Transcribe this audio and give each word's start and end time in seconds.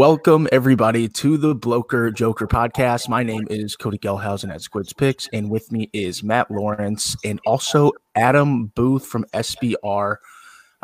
welcome 0.00 0.48
everybody 0.50 1.06
to 1.06 1.36
the 1.36 1.54
Bloker 1.54 2.10
Joker 2.10 2.46
podcast. 2.46 3.06
My 3.06 3.22
name 3.22 3.46
is 3.50 3.76
Cody 3.76 3.98
Gelhausen 3.98 4.50
at 4.50 4.62
Squids 4.62 4.94
Picks, 4.94 5.28
and 5.34 5.50
with 5.50 5.70
me 5.70 5.90
is 5.92 6.22
Matt 6.22 6.50
Lawrence 6.50 7.18
and 7.22 7.38
also 7.44 7.92
Adam 8.14 8.68
Booth 8.68 9.04
from 9.04 9.26
SBR. 9.34 10.16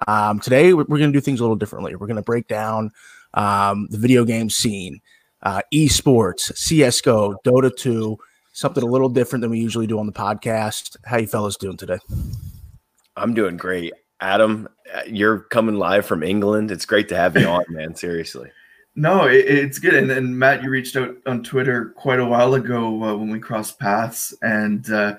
Um, 0.06 0.38
today, 0.38 0.74
we're, 0.74 0.84
going 0.84 1.10
to 1.10 1.12
do 1.12 1.22
things 1.22 1.40
a 1.40 1.44
little 1.44 1.56
differently. 1.56 1.96
We're 1.96 2.08
going 2.08 2.16
to 2.16 2.22
break 2.22 2.46
down 2.46 2.90
um, 3.32 3.86
the 3.88 3.96
video 3.96 4.26
game 4.26 4.50
scene, 4.50 5.00
uh, 5.42 5.62
esports, 5.72 6.52
CSGO, 6.52 7.36
Dota 7.42 7.74
2, 7.74 8.18
something 8.52 8.82
a 8.82 8.86
little 8.86 9.08
different 9.08 9.40
than 9.40 9.50
we 9.50 9.58
usually 9.58 9.86
do 9.86 9.98
on 9.98 10.04
the 10.04 10.12
podcast. 10.12 10.94
How 11.06 11.16
you 11.16 11.26
fellas 11.26 11.56
doing 11.56 11.78
today? 11.78 12.00
I'm 13.16 13.32
doing 13.32 13.56
great. 13.56 13.94
Adam, 14.20 14.68
uh, 14.94 15.04
you're 15.06 15.38
coming 15.38 15.76
live 15.76 16.04
from 16.04 16.22
England. 16.22 16.70
It's 16.70 16.84
great 16.84 17.08
to 17.08 17.16
have 17.16 17.34
you 17.34 17.46
on, 17.46 17.64
man. 17.70 17.94
Seriously. 17.94 18.50
No, 18.96 19.26
it, 19.26 19.44
it's 19.46 19.78
good. 19.78 19.94
And 19.94 20.38
Matt, 20.38 20.62
you 20.62 20.70
reached 20.70 20.96
out 20.96 21.16
on 21.26 21.42
Twitter 21.42 21.90
quite 21.96 22.18
a 22.18 22.24
while 22.24 22.54
ago 22.54 22.86
uh, 23.04 23.14
when 23.14 23.30
we 23.30 23.38
crossed 23.38 23.78
paths 23.78 24.34
and 24.40 24.90
uh, 24.90 25.16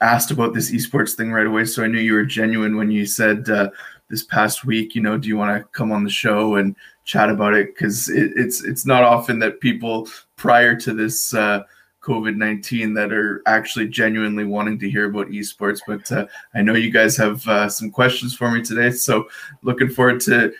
asked 0.00 0.30
about 0.30 0.54
this 0.54 0.72
esports 0.72 1.14
thing 1.14 1.30
right 1.30 1.46
away. 1.46 1.66
So 1.66 1.84
I 1.84 1.88
knew 1.88 2.00
you 2.00 2.14
were 2.14 2.24
genuine 2.24 2.76
when 2.76 2.90
you 2.90 3.04
said 3.04 3.48
uh, 3.50 3.68
this 4.08 4.24
past 4.24 4.64
week, 4.64 4.94
you 4.94 5.02
know, 5.02 5.18
do 5.18 5.28
you 5.28 5.36
want 5.36 5.56
to 5.56 5.68
come 5.72 5.92
on 5.92 6.04
the 6.04 6.10
show 6.10 6.56
and 6.56 6.74
chat 7.04 7.28
about 7.28 7.52
it? 7.52 7.74
Because 7.74 8.08
it, 8.08 8.32
it's 8.34 8.64
it's 8.64 8.86
not 8.86 9.02
often 9.02 9.38
that 9.40 9.60
people 9.60 10.08
prior 10.36 10.74
to 10.76 10.94
this 10.94 11.34
uh, 11.34 11.64
COVID 12.02 12.36
19 12.36 12.94
that 12.94 13.12
are 13.12 13.42
actually 13.46 13.88
genuinely 13.88 14.44
wanting 14.44 14.78
to 14.78 14.90
hear 14.90 15.04
about 15.04 15.28
esports. 15.28 15.80
But 15.86 16.10
uh, 16.10 16.26
I 16.54 16.62
know 16.62 16.74
you 16.74 16.90
guys 16.90 17.16
have 17.18 17.46
uh, 17.46 17.68
some 17.68 17.90
questions 17.90 18.34
for 18.34 18.50
me 18.50 18.62
today. 18.62 18.90
So 18.90 19.28
looking 19.62 19.88
forward 19.88 20.20
to 20.22 20.52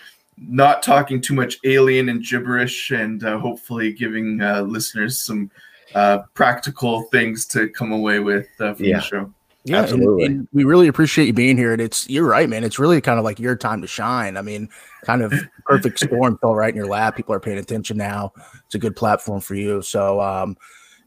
not 0.48 0.82
talking 0.82 1.20
too 1.20 1.34
much 1.34 1.58
alien 1.64 2.08
and 2.08 2.22
gibberish 2.22 2.90
and 2.90 3.24
uh, 3.24 3.38
hopefully 3.38 3.92
giving 3.92 4.40
uh, 4.40 4.62
listeners 4.62 5.22
some 5.22 5.50
uh, 5.94 6.20
practical 6.34 7.02
things 7.04 7.46
to 7.46 7.68
come 7.68 7.92
away 7.92 8.18
with 8.18 8.48
uh, 8.60 8.74
from 8.74 8.84
yeah. 8.84 8.96
the 8.96 9.02
show. 9.02 9.34
Yeah, 9.64 9.80
Absolutely. 9.80 10.24
And, 10.24 10.34
and 10.40 10.48
we 10.52 10.64
really 10.64 10.88
appreciate 10.88 11.26
you 11.26 11.32
being 11.32 11.56
here. 11.56 11.72
And 11.72 11.80
it's 11.80 12.08
you're 12.08 12.26
right, 12.26 12.48
man. 12.48 12.64
It's 12.64 12.80
really 12.80 13.00
kind 13.00 13.18
of 13.18 13.24
like 13.24 13.38
your 13.38 13.54
time 13.54 13.80
to 13.82 13.86
shine. 13.86 14.36
I 14.36 14.42
mean, 14.42 14.68
kind 15.04 15.22
of 15.22 15.32
perfect 15.66 16.00
storm 16.00 16.36
fell 16.38 16.54
right 16.54 16.70
in 16.70 16.76
your 16.76 16.88
lap. 16.88 17.16
People 17.16 17.34
are 17.34 17.40
paying 17.40 17.58
attention 17.58 17.96
now. 17.96 18.32
It's 18.66 18.74
a 18.74 18.78
good 18.78 18.96
platform 18.96 19.40
for 19.40 19.54
you. 19.54 19.80
So 19.82 20.20
um, 20.20 20.56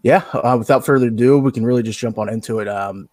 yeah, 0.03 0.23
uh, 0.33 0.55
without 0.57 0.85
further 0.85 1.07
ado, 1.07 1.37
we 1.39 1.51
can 1.51 1.65
really 1.65 1.83
just 1.83 1.99
jump 1.99 2.17
on 2.17 2.29
into 2.29 2.59
it. 2.59 2.69
Um, 2.69 3.09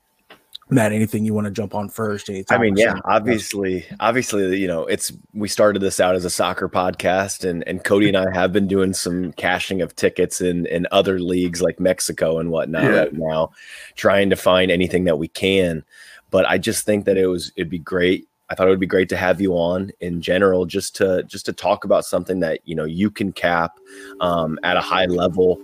Matt, 0.73 0.93
anything 0.93 1.25
you 1.25 1.35
want 1.35 1.45
to 1.47 1.51
jump 1.51 1.75
on 1.75 1.89
first? 1.89 2.31
I 2.51 2.59
mean, 2.59 2.77
yeah, 2.77 2.95
obviously, 3.05 3.85
obviously, 4.01 4.59
you 4.59 4.67
know, 4.67 4.87
it's 4.87 5.13
we 5.35 5.49
started 5.49 5.81
this 5.81 6.01
out 6.01 6.15
as 6.15 6.25
a 6.25 6.31
soccer 6.31 6.69
podcast, 6.69 7.49
and 7.49 7.67
and 7.69 7.85
Cody 7.85 8.09
and 8.09 8.17
I 8.17 8.25
have 8.33 8.53
been 8.53 8.67
doing 8.67 8.95
some 8.95 9.33
cashing 9.35 9.83
of 9.83 9.95
tickets 9.95 10.41
in 10.41 10.67
in 10.67 10.87
other 10.91 11.21
leagues 11.21 11.61
like 11.61 11.79
Mexico 11.79 12.39
and 12.39 12.51
whatnot 12.51 12.85
yeah. 12.85 12.91
right 12.91 13.13
now, 13.13 13.51
trying 13.97 14.31
to 14.31 14.37
find 14.37 14.71
anything 14.71 15.05
that 15.05 15.19
we 15.19 15.29
can. 15.29 15.85
But 16.31 16.47
I 16.47 16.59
just 16.59 16.87
think 16.87 17.05
that 17.05 17.19
it 17.19 17.27
was 17.27 17.53
it'd 17.57 17.69
be 17.69 17.79
great. 17.79 18.27
I 18.49 18.55
thought 18.55 18.67
it 18.67 18.71
would 18.71 18.81
be 18.81 18.87
great 18.87 19.09
to 19.11 19.17
have 19.17 19.41
you 19.41 19.53
on 19.55 19.91
in 20.01 20.21
general, 20.21 20.65
just 20.67 20.97
to 20.97 21.23
just 21.25 21.47
to 21.47 21.53
talk 21.53 21.85
about 21.85 22.05
something 22.05 22.41
that 22.41 22.61
you 22.65 22.75
know 22.75 22.85
you 22.85 23.11
can 23.11 23.33
cap 23.33 23.79
um, 24.21 24.59
at 24.63 24.77
a 24.77 24.81
high 24.81 25.07
level 25.07 25.61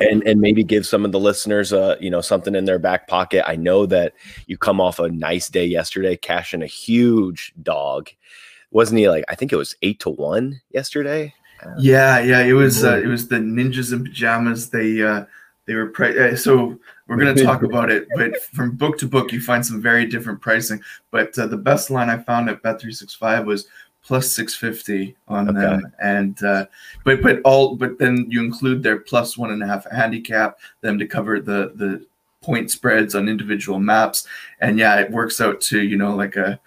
and 0.00 0.26
and 0.26 0.40
maybe 0.40 0.64
give 0.64 0.86
some 0.86 1.04
of 1.04 1.12
the 1.12 1.20
listeners 1.20 1.72
uh 1.72 1.96
you 2.00 2.10
know 2.10 2.20
something 2.20 2.54
in 2.54 2.64
their 2.64 2.78
back 2.78 3.06
pocket. 3.06 3.44
I 3.46 3.56
know 3.56 3.86
that 3.86 4.14
you 4.46 4.56
come 4.56 4.80
off 4.80 4.98
a 4.98 5.08
nice 5.08 5.48
day 5.48 5.64
yesterday 5.64 6.16
cashing 6.16 6.62
a 6.62 6.66
huge 6.66 7.52
dog. 7.62 8.10
Wasn't 8.70 8.98
he 8.98 9.08
like 9.08 9.24
i 9.28 9.34
think 9.34 9.52
it 9.52 9.56
was 9.56 9.76
eight 9.82 10.00
to 10.00 10.10
one 10.10 10.60
yesterday? 10.70 11.34
Yeah 11.78 12.20
yeah 12.20 12.40
it 12.40 12.54
was 12.54 12.84
uh, 12.84 12.98
it 12.98 13.06
was 13.06 13.28
the 13.28 13.36
ninjas 13.36 13.92
in 13.92 14.04
pajamas. 14.04 14.70
They 14.70 15.02
uh 15.02 15.24
they 15.66 15.74
were 15.74 15.88
pre- 15.88 16.18
uh, 16.18 16.36
so 16.36 16.78
we're 17.06 17.16
going 17.16 17.34
to 17.34 17.44
talk 17.44 17.62
about 17.62 17.90
it 17.90 18.08
but 18.16 18.40
from 18.42 18.76
book 18.76 18.96
to 18.98 19.06
book 19.06 19.32
you 19.32 19.40
find 19.40 19.64
some 19.64 19.82
very 19.82 20.06
different 20.06 20.40
pricing. 20.40 20.80
But 21.10 21.38
uh, 21.38 21.46
the 21.46 21.56
best 21.56 21.90
line 21.90 22.08
i 22.08 22.16
found 22.16 22.48
at 22.48 22.62
bet365 22.62 23.44
was 23.44 23.66
plus 24.02 24.30
650 24.32 25.16
on 25.28 25.50
okay. 25.50 25.60
them. 25.60 25.92
And 26.02 26.42
uh, 26.42 26.66
but 27.04 27.22
but 27.22 27.40
all 27.44 27.76
but 27.76 27.98
then 27.98 28.26
you 28.28 28.40
include 28.40 28.82
their 28.82 28.98
plus 28.98 29.36
one 29.36 29.50
and 29.50 29.62
a 29.62 29.66
half 29.66 29.90
handicap 29.90 30.58
them 30.80 30.98
to 30.98 31.06
cover 31.06 31.40
the 31.40 31.72
the 31.74 32.04
point 32.42 32.70
spreads 32.70 33.14
on 33.14 33.28
individual 33.28 33.78
maps. 33.78 34.26
And 34.60 34.78
yeah 34.78 35.00
it 35.00 35.10
works 35.10 35.40
out 35.40 35.60
to 35.62 35.82
you 35.82 35.96
know 35.96 36.14
like 36.14 36.36
a 36.36 36.60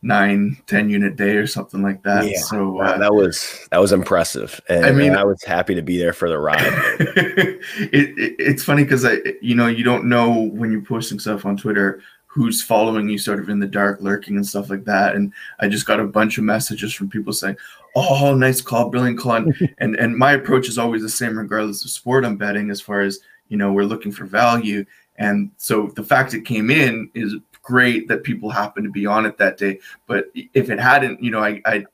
nine 0.00 0.56
ten 0.66 0.88
unit 0.88 1.16
day 1.16 1.36
or 1.36 1.46
something 1.46 1.82
like 1.82 2.02
that. 2.04 2.24
Yeah, 2.24 2.38
so 2.38 2.80
uh, 2.80 2.98
that 2.98 3.12
was 3.12 3.66
that 3.70 3.78
was 3.78 3.92
impressive. 3.92 4.60
And 4.68 4.86
i 4.86 4.92
mean 4.92 5.16
i 5.16 5.24
was 5.24 5.42
happy 5.42 5.74
to 5.74 5.82
be 5.82 5.98
there 5.98 6.12
for 6.12 6.28
the 6.28 6.38
ride. 6.38 6.72
It, 7.80 8.18
it, 8.18 8.36
it's 8.38 8.62
funny 8.62 8.84
because 8.84 9.04
i 9.04 9.18
you 9.40 9.54
know 9.54 9.66
you 9.66 9.84
don't 9.84 10.04
know 10.04 10.32
when 10.32 10.70
you're 10.72 10.82
posting 10.82 11.18
stuff 11.18 11.44
on 11.44 11.56
twitter 11.56 12.00
who's 12.28 12.62
following 12.62 13.08
you 13.08 13.18
sort 13.18 13.40
of 13.40 13.48
in 13.48 13.58
the 13.58 13.66
dark 13.66 14.00
lurking 14.00 14.36
and 14.36 14.46
stuff 14.46 14.70
like 14.70 14.84
that. 14.84 15.16
And 15.16 15.32
i 15.60 15.66
just 15.66 15.86
got 15.86 15.98
a 15.98 16.04
bunch 16.04 16.38
of 16.38 16.44
messages 16.44 16.94
from 16.94 17.08
people 17.08 17.32
saying 17.32 17.56
oh 17.96 18.34
nice 18.34 18.60
call 18.60 18.90
brilliant 18.90 19.18
call. 19.18 19.44
And 19.78 19.96
and 19.96 20.16
my 20.16 20.32
approach 20.32 20.68
is 20.68 20.78
always 20.78 21.02
the 21.02 21.08
same 21.08 21.36
regardless 21.36 21.84
of 21.84 21.90
sport 21.90 22.24
i'm 22.24 22.36
betting 22.36 22.70
as 22.70 22.80
far 22.80 23.00
as 23.00 23.18
you 23.48 23.56
know 23.56 23.72
we're 23.72 23.84
looking 23.84 24.12
for 24.12 24.24
value. 24.24 24.84
And 25.16 25.50
so 25.56 25.88
the 25.96 26.04
fact 26.04 26.34
it 26.34 26.42
came 26.42 26.70
in 26.70 27.10
is 27.14 27.34
great 27.62 28.06
that 28.08 28.22
people 28.22 28.50
happen 28.50 28.84
to 28.84 28.90
be 28.90 29.04
on 29.04 29.26
it 29.26 29.36
that 29.38 29.56
day. 29.56 29.80
But 30.06 30.26
if 30.34 30.70
it 30.70 30.78
hadn't 30.78 31.22
you 31.22 31.30
know 31.30 31.40
i 31.40 31.60
i, 31.64 31.84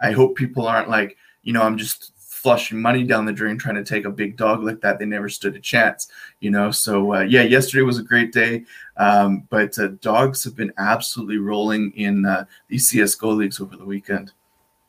I 0.00 0.12
hope 0.12 0.36
people 0.36 0.66
aren't 0.66 0.88
like 0.88 1.16
you 1.42 1.52
know 1.52 1.62
i'm 1.62 1.76
just 1.76 2.12
flushing 2.40 2.80
money 2.80 3.04
down 3.04 3.26
the 3.26 3.32
drain 3.32 3.58
trying 3.58 3.74
to 3.74 3.84
take 3.84 4.06
a 4.06 4.10
big 4.10 4.36
dog 4.36 4.62
like 4.62 4.80
that. 4.80 4.98
They 4.98 5.04
never 5.04 5.28
stood 5.28 5.56
a 5.56 5.60
chance, 5.60 6.08
you 6.40 6.50
know. 6.50 6.70
So 6.70 7.14
uh, 7.14 7.20
yeah, 7.20 7.42
yesterday 7.42 7.82
was 7.82 7.98
a 7.98 8.02
great 8.02 8.32
day, 8.32 8.64
um, 9.00 9.46
but 9.48 9.78
uh, 9.78 9.88
dogs 10.02 10.44
have 10.44 10.54
been 10.54 10.72
absolutely 10.76 11.38
rolling 11.38 11.90
in 11.92 12.26
uh, 12.26 12.44
these 12.68 12.86
CS:GO 12.88 13.30
leagues 13.30 13.58
over 13.58 13.74
the 13.74 13.84
weekend. 13.84 14.30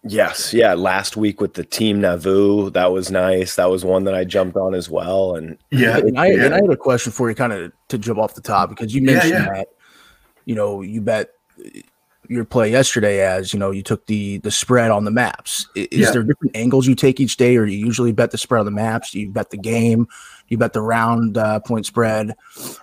Yes, 0.04 0.54
yeah. 0.54 0.74
Last 0.74 1.16
week 1.16 1.40
with 1.40 1.54
the 1.54 1.64
team 1.64 2.02
Navu, 2.02 2.74
that 2.74 2.92
was 2.92 3.10
nice. 3.10 3.56
That 3.56 3.70
was 3.70 3.86
one 3.86 4.04
that 4.04 4.14
I 4.14 4.26
jumped 4.26 4.58
on 4.58 4.76
as 4.76 4.90
well. 4.90 5.36
And 5.36 5.58
yeah, 5.70 5.98
and 5.98 6.20
I, 6.20 6.28
yeah. 6.28 6.46
And 6.46 6.54
I 6.54 6.58
had 6.58 6.70
a 6.70 6.76
question 6.76 7.14
for 7.14 7.30
you, 7.30 7.36
kind 7.36 7.54
of 7.54 7.72
to 7.88 7.98
jump 7.98 8.20
off 8.20 8.36
the 8.36 8.42
top 8.42 8.68
because 8.68 8.94
you 8.94 9.02
mentioned 9.02 9.32
yeah, 9.32 9.46
yeah. 9.46 9.54
that 9.54 9.68
you 10.44 10.56
know 10.56 10.82
you 10.82 11.00
bet 11.00 11.30
your 12.28 12.44
play 12.44 12.70
yesterday 12.70 13.22
as 13.22 13.54
you 13.54 13.60
know 13.60 13.72
you 13.72 13.84
took 13.84 14.06
the 14.08 14.40
the 14.40 14.52
spread 14.52 14.92
on 14.92 15.06
the 15.06 15.12
maps 15.12 15.68
is 15.76 15.88
yeah. 15.92 16.12
there 16.12 16.24
different 16.24 16.56
angles 16.56 16.88
you 16.88 16.96
take 16.96 17.20
each 17.20 17.36
day 17.36 17.58
or 17.58 17.66
you 17.66 17.78
usually 17.78 18.14
bet 18.14 18.32
the 18.32 18.38
spread 18.38 18.60
on 18.60 18.66
the 18.66 18.72
maps 18.72 19.12
do 19.12 19.20
you 19.20 19.30
bet 19.30 19.50
the 19.50 19.58
game 19.58 20.08
you 20.52 20.58
bet 20.58 20.74
the 20.74 20.82
round 20.82 21.38
uh, 21.38 21.60
point 21.62 21.86
spread 21.86 22.36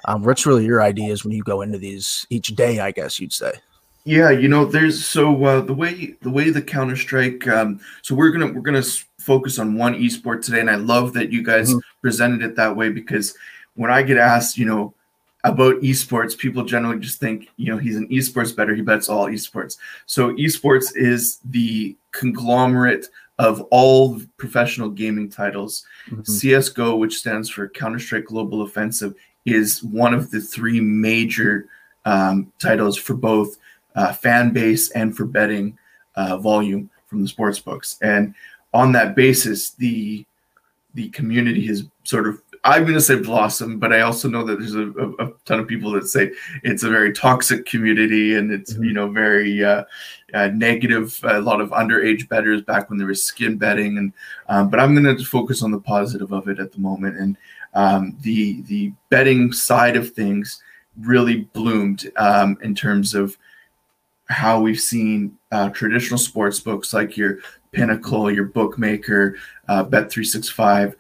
um, 0.07 0.25
what's 0.25 0.47
really 0.47 0.65
your 0.65 0.83
ideas 0.83 1.25
when 1.25 1.33
you 1.33 1.43
go 1.43 1.61
into 1.61 1.79
these 1.79 2.27
each 2.31 2.49
day 2.57 2.81
i 2.81 2.91
guess 2.91 3.21
you'd 3.21 3.33
say 3.33 3.53
yeah 4.05 4.31
you 4.31 4.49
know 4.49 4.65
there's 4.65 5.07
so 5.07 5.45
uh, 5.45 5.61
the 5.61 5.75
way 5.75 6.17
the 6.23 6.31
way 6.31 6.51
the 6.51 6.63
counter 6.63 6.97
strike 6.97 7.47
um, 7.47 7.79
so 8.03 8.15
we're 8.15 8.31
gonna 8.31 8.53
we're 8.53 8.61
gonna 8.61 8.83
focus 9.19 9.59
on 9.59 9.77
one 9.77 9.95
esport 9.95 10.43
today 10.43 10.61
and 10.61 10.71
i 10.71 10.77
love 10.77 11.13
that 11.13 11.31
you 11.31 11.43
guys 11.43 11.71
mm-hmm. 11.71 11.79
presented 12.01 12.43
it 12.43 12.57
that 12.57 12.75
way 12.75 12.89
because 12.89 13.37
when 13.75 13.91
i 13.91 14.03
get 14.03 14.17
asked 14.17 14.59
you 14.59 14.65
know 14.65 14.93
about 15.45 15.77
esports, 15.83 16.37
people 16.37 16.65
generally 16.65 16.99
just 16.99 17.21
think, 17.21 17.49
you 17.57 17.71
know, 17.71 17.79
he's 17.79 17.97
an 17.97 18.09
esports 18.09 18.55
better. 18.55 18.75
He 18.75 18.83
bets 18.83 19.09
all 19.09 19.27
esports. 19.27 19.77
So 20.07 20.33
esports 20.35 20.93
is 20.97 21.39
the 21.45 21.97
conglomerate 22.11 23.07
of 23.39 23.61
all 23.71 24.21
professional 24.37 24.89
gaming 24.89 25.31
titles. 25.31 25.85
Mm-hmm. 26.11 26.23
CSGO, 26.23 26.99
which 26.99 27.17
stands 27.17 27.49
for 27.49 27.69
Counter 27.69 27.99
Strike 27.99 28.27
Global 28.27 28.63
Offensive, 28.63 29.15
is 29.47 29.83
one 29.83 30.13
of 30.13 30.31
the 30.31 30.41
three 30.41 30.81
major 30.81 31.69
um, 32.05 32.53
titles 32.59 32.97
for 32.97 33.15
both 33.15 33.57
uh, 33.95 34.13
fan 34.13 34.53
base 34.53 34.91
and 34.91 35.17
for 35.17 35.25
betting 35.25 35.79
uh, 36.17 36.37
volume 36.37 36.91
from 37.07 37.23
the 37.23 37.29
sports 37.29 37.59
books. 37.59 37.99
And 38.03 38.35
on 38.75 38.93
that 38.93 39.15
basis, 39.15 39.71
the 39.71 40.25
the 40.95 41.09
community 41.11 41.65
has 41.67 41.85
sort 42.03 42.27
of 42.27 42.43
I'm 42.69 42.83
going 42.83 42.95
to 42.95 43.01
say 43.01 43.17
blossom, 43.17 43.79
but 43.79 43.95
I 43.95 44.03
also 44.03 44.29
know 44.29 44.45
that 44.45 44.59
there's 44.59 44.75
a, 44.75 44.91
a, 44.91 45.33
ton 45.47 45.59
of 45.59 45.67
people 45.67 45.91
that 45.93 46.07
say 46.07 46.33
it's 46.63 46.83
a 46.83 46.91
very 46.91 47.15
toxic 47.15 47.65
community 47.65 48.35
and 48.35 48.53
it's 48.53 48.75
mm-hmm. 48.75 48.85
you 48.85 48.93
know 48.93 49.09
very 49.09 49.65
uh, 49.65 49.85
uh, 50.35 50.49
negative. 50.49 51.19
A 51.25 51.41
lot 51.41 51.63
of 51.63 51.71
underage 51.71 52.29
betters 52.29 52.61
back 52.61 52.91
when 52.91 52.99
there 52.99 53.09
was 53.09 53.25
skin 53.25 53.57
betting, 53.57 53.97
and 53.97 54.13
um, 54.51 54.69
but 54.69 54.81
I'm 54.81 54.95
going 54.95 55.17
to 55.17 55.25
focus 55.25 55.63
on 55.63 55.71
the 55.71 55.81
positive 55.81 56.31
of 56.33 56.47
it 56.49 56.59
at 56.59 56.73
the 56.73 56.79
moment. 56.79 57.17
And 57.17 57.37
um, 57.73 58.19
the 58.21 58.61
the 58.63 58.93
betting 59.09 59.51
side 59.53 59.97
of 59.97 60.11
things 60.11 60.63
really 61.01 61.49
bloomed 61.55 62.11
um, 62.17 62.59
in 62.63 62.75
terms 62.75 63.15
of 63.15 63.39
how 64.29 64.61
we've 64.61 64.81
seen 64.81 65.39
uh, 65.53 65.71
traditional 65.71 66.19
sports 66.19 66.61
books 66.61 66.93
like 66.93 67.17
your 67.17 67.39
Pinnacle, 67.73 68.31
your 68.31 68.47
bookmaker, 68.47 69.37
uh, 69.69 69.85
Bet365 69.85 70.95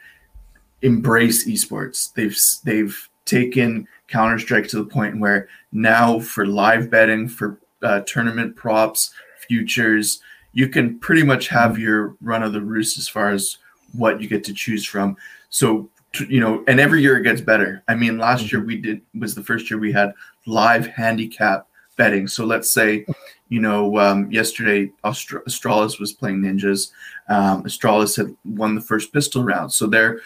embrace 0.82 1.46
esports. 1.46 2.12
They've 2.12 2.38
they've 2.64 3.08
taken 3.24 3.86
Counter 4.08 4.38
Strike 4.38 4.68
to 4.68 4.76
the 4.76 4.84
point 4.84 5.20
where 5.20 5.48
now 5.72 6.18
for 6.18 6.46
live 6.46 6.90
betting, 6.90 7.28
for 7.28 7.60
uh, 7.82 8.00
tournament 8.00 8.56
props, 8.56 9.12
futures, 9.46 10.20
you 10.52 10.68
can 10.68 10.98
pretty 10.98 11.22
much 11.22 11.48
have 11.48 11.78
your 11.78 12.16
run 12.20 12.42
of 12.42 12.52
the 12.52 12.60
roost 12.60 12.98
as 12.98 13.08
far 13.08 13.30
as 13.30 13.58
what 13.92 14.20
you 14.20 14.28
get 14.28 14.44
to 14.44 14.54
choose 14.54 14.84
from. 14.84 15.16
So 15.50 15.90
you 16.26 16.40
know, 16.40 16.64
and 16.66 16.80
every 16.80 17.02
year 17.02 17.18
it 17.18 17.22
gets 17.22 17.40
better. 17.40 17.82
I 17.86 17.94
mean, 17.94 18.18
last 18.18 18.50
year 18.50 18.64
we 18.64 18.76
did 18.76 19.02
was 19.18 19.34
the 19.34 19.44
first 19.44 19.70
year 19.70 19.78
we 19.78 19.92
had 19.92 20.14
live 20.46 20.86
handicap 20.86 21.68
betting. 21.96 22.28
So 22.28 22.44
let's 22.44 22.72
say, 22.72 23.04
you 23.48 23.60
know, 23.60 23.98
um, 23.98 24.30
yesterday 24.30 24.90
Astralis 25.04 26.00
was 26.00 26.12
playing 26.12 26.40
ninjas. 26.40 26.92
Um, 27.28 27.64
Astralis 27.64 28.16
had 28.16 28.34
won 28.44 28.74
the 28.74 28.80
first 28.80 29.12
pistol 29.12 29.44
round, 29.44 29.72
so 29.72 29.86
they're 29.86 30.20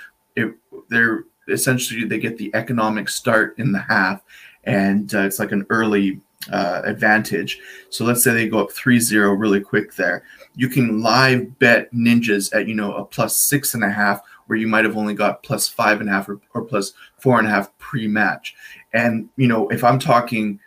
they're 0.92 1.24
essentially 1.48 2.04
they 2.04 2.18
get 2.18 2.36
the 2.36 2.50
economic 2.54 3.08
start 3.08 3.58
in 3.58 3.72
the 3.72 3.80
half, 3.80 4.22
and 4.64 5.14
uh, 5.14 5.20
it's 5.20 5.38
like 5.38 5.52
an 5.52 5.66
early 5.70 6.20
uh, 6.50 6.82
advantage. 6.84 7.60
So 7.90 8.04
let's 8.04 8.22
say 8.22 8.32
they 8.32 8.48
go 8.48 8.60
up 8.60 8.70
3-0 8.70 9.38
really 9.38 9.60
quick 9.60 9.94
there. 9.94 10.24
You 10.56 10.68
can 10.68 11.00
live 11.00 11.58
bet 11.58 11.92
ninjas 11.92 12.54
at 12.54 12.68
you 12.68 12.74
know 12.74 12.94
a 12.94 13.04
plus 13.04 13.36
six 13.36 13.74
and 13.74 13.84
a 13.84 13.90
half 13.90 14.20
where 14.46 14.58
you 14.58 14.66
might 14.66 14.84
have 14.84 14.96
only 14.96 15.14
got 15.14 15.42
plus 15.42 15.68
five 15.68 16.00
and 16.00 16.08
a 16.08 16.12
half 16.12 16.28
or, 16.28 16.40
or 16.54 16.62
plus 16.62 16.92
four 17.18 17.38
and 17.38 17.46
a 17.46 17.50
half 17.50 17.76
pre-match. 17.78 18.54
And 18.92 19.28
you 19.36 19.48
know, 19.48 19.68
if 19.68 19.84
I'm 19.84 19.98
talking 19.98 20.58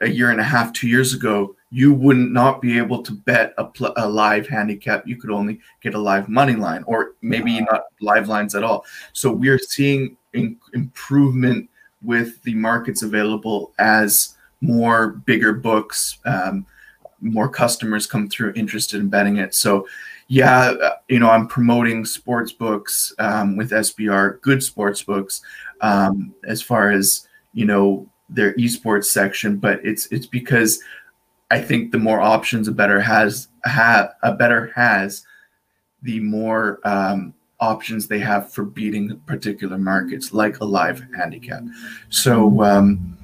a 0.00 0.08
year 0.08 0.30
and 0.30 0.40
a 0.40 0.44
half, 0.44 0.72
two 0.72 0.88
years 0.88 1.14
ago, 1.14 1.56
you 1.74 1.92
wouldn't 1.92 2.30
not 2.30 2.62
be 2.62 2.78
able 2.78 3.02
to 3.02 3.10
bet 3.10 3.52
a, 3.58 3.64
pl- 3.64 3.92
a 3.96 4.08
live 4.08 4.46
handicap. 4.46 5.04
You 5.08 5.16
could 5.16 5.32
only 5.32 5.58
get 5.80 5.94
a 5.94 5.98
live 5.98 6.28
money 6.28 6.54
line, 6.54 6.84
or 6.86 7.14
maybe 7.20 7.60
not 7.62 7.86
live 8.00 8.28
lines 8.28 8.54
at 8.54 8.62
all. 8.62 8.84
So 9.12 9.32
we're 9.32 9.58
seeing 9.58 10.16
in- 10.34 10.56
improvement 10.72 11.68
with 12.00 12.40
the 12.44 12.54
markets 12.54 13.02
available 13.02 13.72
as 13.80 14.36
more 14.60 15.08
bigger 15.26 15.52
books, 15.52 16.18
um, 16.24 16.64
more 17.20 17.48
customers 17.48 18.06
come 18.06 18.28
through 18.28 18.52
interested 18.54 19.00
in 19.00 19.08
betting 19.08 19.38
it. 19.38 19.52
So 19.52 19.88
yeah, 20.28 20.74
you 21.08 21.18
know, 21.18 21.28
I'm 21.28 21.48
promoting 21.48 22.04
sports 22.04 22.52
books 22.52 23.12
um, 23.18 23.56
with 23.56 23.72
SBR, 23.72 24.40
good 24.42 24.62
sports 24.62 25.02
books, 25.02 25.42
um, 25.80 26.32
as 26.44 26.62
far 26.62 26.92
as 26.92 27.26
you 27.52 27.64
know 27.66 28.08
their 28.28 28.54
esports 28.54 29.06
section. 29.06 29.56
But 29.56 29.84
it's 29.84 30.06
it's 30.12 30.26
because 30.26 30.78
I 31.54 31.60
think 31.60 31.92
the 31.92 31.98
more 31.98 32.20
options 32.20 32.66
a 32.66 32.72
better 32.72 33.00
has 33.00 33.46
have 33.62 34.14
a 34.24 34.32
better 34.32 34.72
has, 34.74 35.24
the 36.02 36.18
more 36.18 36.80
um, 36.82 37.32
options 37.60 38.08
they 38.08 38.18
have 38.18 38.52
for 38.52 38.64
beating 38.64 39.20
particular 39.24 39.78
markets, 39.78 40.32
like 40.32 40.58
a 40.58 40.64
live 40.64 41.06
handicap. 41.16 41.62
So. 42.10 42.62
Um, 42.62 43.16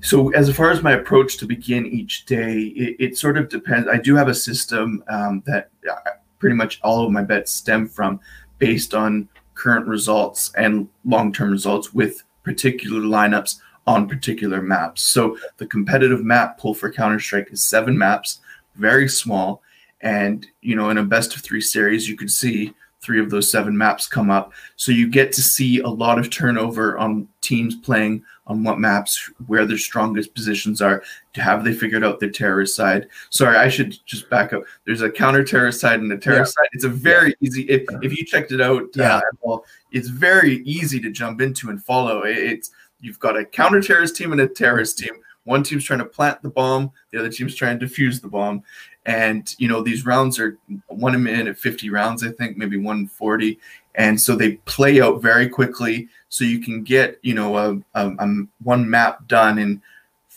so 0.00 0.28
as 0.30 0.48
far 0.56 0.70
as 0.70 0.80
my 0.80 0.92
approach 0.92 1.38
to 1.38 1.44
begin 1.44 1.84
each 1.84 2.24
day, 2.24 2.56
it, 2.84 2.96
it 3.00 3.18
sort 3.18 3.36
of 3.36 3.48
depends. 3.48 3.88
I 3.88 3.98
do 3.98 4.14
have 4.14 4.28
a 4.28 4.34
system 4.34 5.02
um, 5.08 5.42
that 5.44 5.70
uh, 5.90 6.12
pretty 6.38 6.54
much 6.54 6.78
all 6.84 7.04
of 7.04 7.10
my 7.10 7.24
bets 7.24 7.50
stem 7.50 7.88
from 7.88 8.20
based 8.58 8.94
on 8.94 9.28
current 9.54 9.88
results 9.88 10.52
and 10.54 10.88
long-term 11.04 11.50
results 11.50 11.92
with 11.92 12.22
particular 12.44 13.00
lineups 13.00 13.58
on 13.88 14.06
particular 14.06 14.60
maps. 14.60 15.00
So 15.02 15.38
the 15.56 15.66
competitive 15.66 16.22
map 16.22 16.58
pool 16.58 16.74
for 16.74 16.92
Counter-Strike 16.92 17.48
is 17.50 17.62
seven 17.62 17.96
maps, 17.96 18.40
very 18.76 19.08
small. 19.08 19.62
And 20.02 20.46
you 20.60 20.76
know, 20.76 20.90
in 20.90 20.98
a 20.98 21.02
best 21.02 21.34
of 21.34 21.40
three 21.40 21.62
series, 21.62 22.06
you 22.06 22.14
could 22.14 22.30
see 22.30 22.74
three 23.00 23.18
of 23.18 23.30
those 23.30 23.50
seven 23.50 23.76
maps 23.76 24.06
come 24.06 24.30
up. 24.30 24.52
So 24.76 24.92
you 24.92 25.08
get 25.08 25.32
to 25.32 25.42
see 25.42 25.80
a 25.80 25.88
lot 25.88 26.18
of 26.18 26.28
turnover 26.28 26.98
on 26.98 27.28
teams 27.40 27.76
playing 27.76 28.24
on 28.46 28.62
what 28.62 28.78
maps, 28.78 29.30
where 29.46 29.64
their 29.64 29.78
strongest 29.78 30.34
positions 30.34 30.82
are. 30.82 31.02
To 31.32 31.40
have 31.40 31.64
they 31.64 31.72
figured 31.72 32.04
out 32.04 32.20
their 32.20 32.30
terrorist 32.30 32.76
side? 32.76 33.08
Sorry, 33.30 33.56
I 33.56 33.68
should 33.68 33.96
just 34.04 34.28
back 34.28 34.52
up. 34.52 34.64
There's 34.84 35.02
a 35.02 35.10
counter 35.10 35.44
terrorist 35.44 35.80
side 35.80 36.00
and 36.00 36.12
a 36.12 36.18
terrorist 36.18 36.54
yeah. 36.58 36.62
side. 36.62 36.70
It's 36.72 36.84
a 36.84 36.88
very 36.88 37.28
yeah. 37.40 37.46
easy. 37.46 37.62
If, 37.62 37.84
if 38.02 38.18
you 38.18 38.24
checked 38.24 38.52
it 38.52 38.60
out, 38.60 38.82
uh, 38.82 39.02
yeah, 39.02 39.16
uh, 39.16 39.20
well, 39.40 39.64
it's 39.92 40.08
very 40.08 40.56
easy 40.64 41.00
to 41.00 41.10
jump 41.10 41.40
into 41.40 41.70
and 41.70 41.82
follow. 41.82 42.22
It's 42.24 42.70
you've 43.00 43.18
got 43.18 43.36
a 43.36 43.44
counter 43.44 43.80
terrorist 43.80 44.16
team 44.16 44.32
and 44.32 44.40
a 44.40 44.48
terrorist 44.48 44.98
team. 44.98 45.14
One 45.44 45.62
team's 45.62 45.84
trying 45.84 46.00
to 46.00 46.04
plant 46.04 46.42
the 46.42 46.50
bomb, 46.50 46.92
the 47.10 47.18
other 47.18 47.30
team's 47.30 47.54
trying 47.54 47.78
to 47.78 47.86
defuse 47.86 48.20
the 48.20 48.28
bomb. 48.28 48.62
And 49.06 49.54
you 49.58 49.68
know 49.68 49.82
these 49.82 50.04
rounds 50.04 50.38
are 50.38 50.58
one 50.88 51.14
a 51.14 51.18
minute, 51.18 51.56
50 51.56 51.88
rounds, 51.88 52.22
I 52.22 52.30
think, 52.30 52.58
maybe 52.58 52.76
140, 52.76 53.58
and 53.94 54.20
so 54.20 54.36
they 54.36 54.56
play 54.66 55.00
out 55.00 55.22
very 55.22 55.48
quickly. 55.48 56.08
So 56.28 56.44
you 56.44 56.60
can 56.60 56.82
get 56.82 57.18
you 57.22 57.34
know 57.34 57.56
a, 57.56 57.76
a, 57.94 58.10
a 58.18 58.34
one 58.62 58.88
map 58.88 59.26
done 59.26 59.58
in 59.58 59.80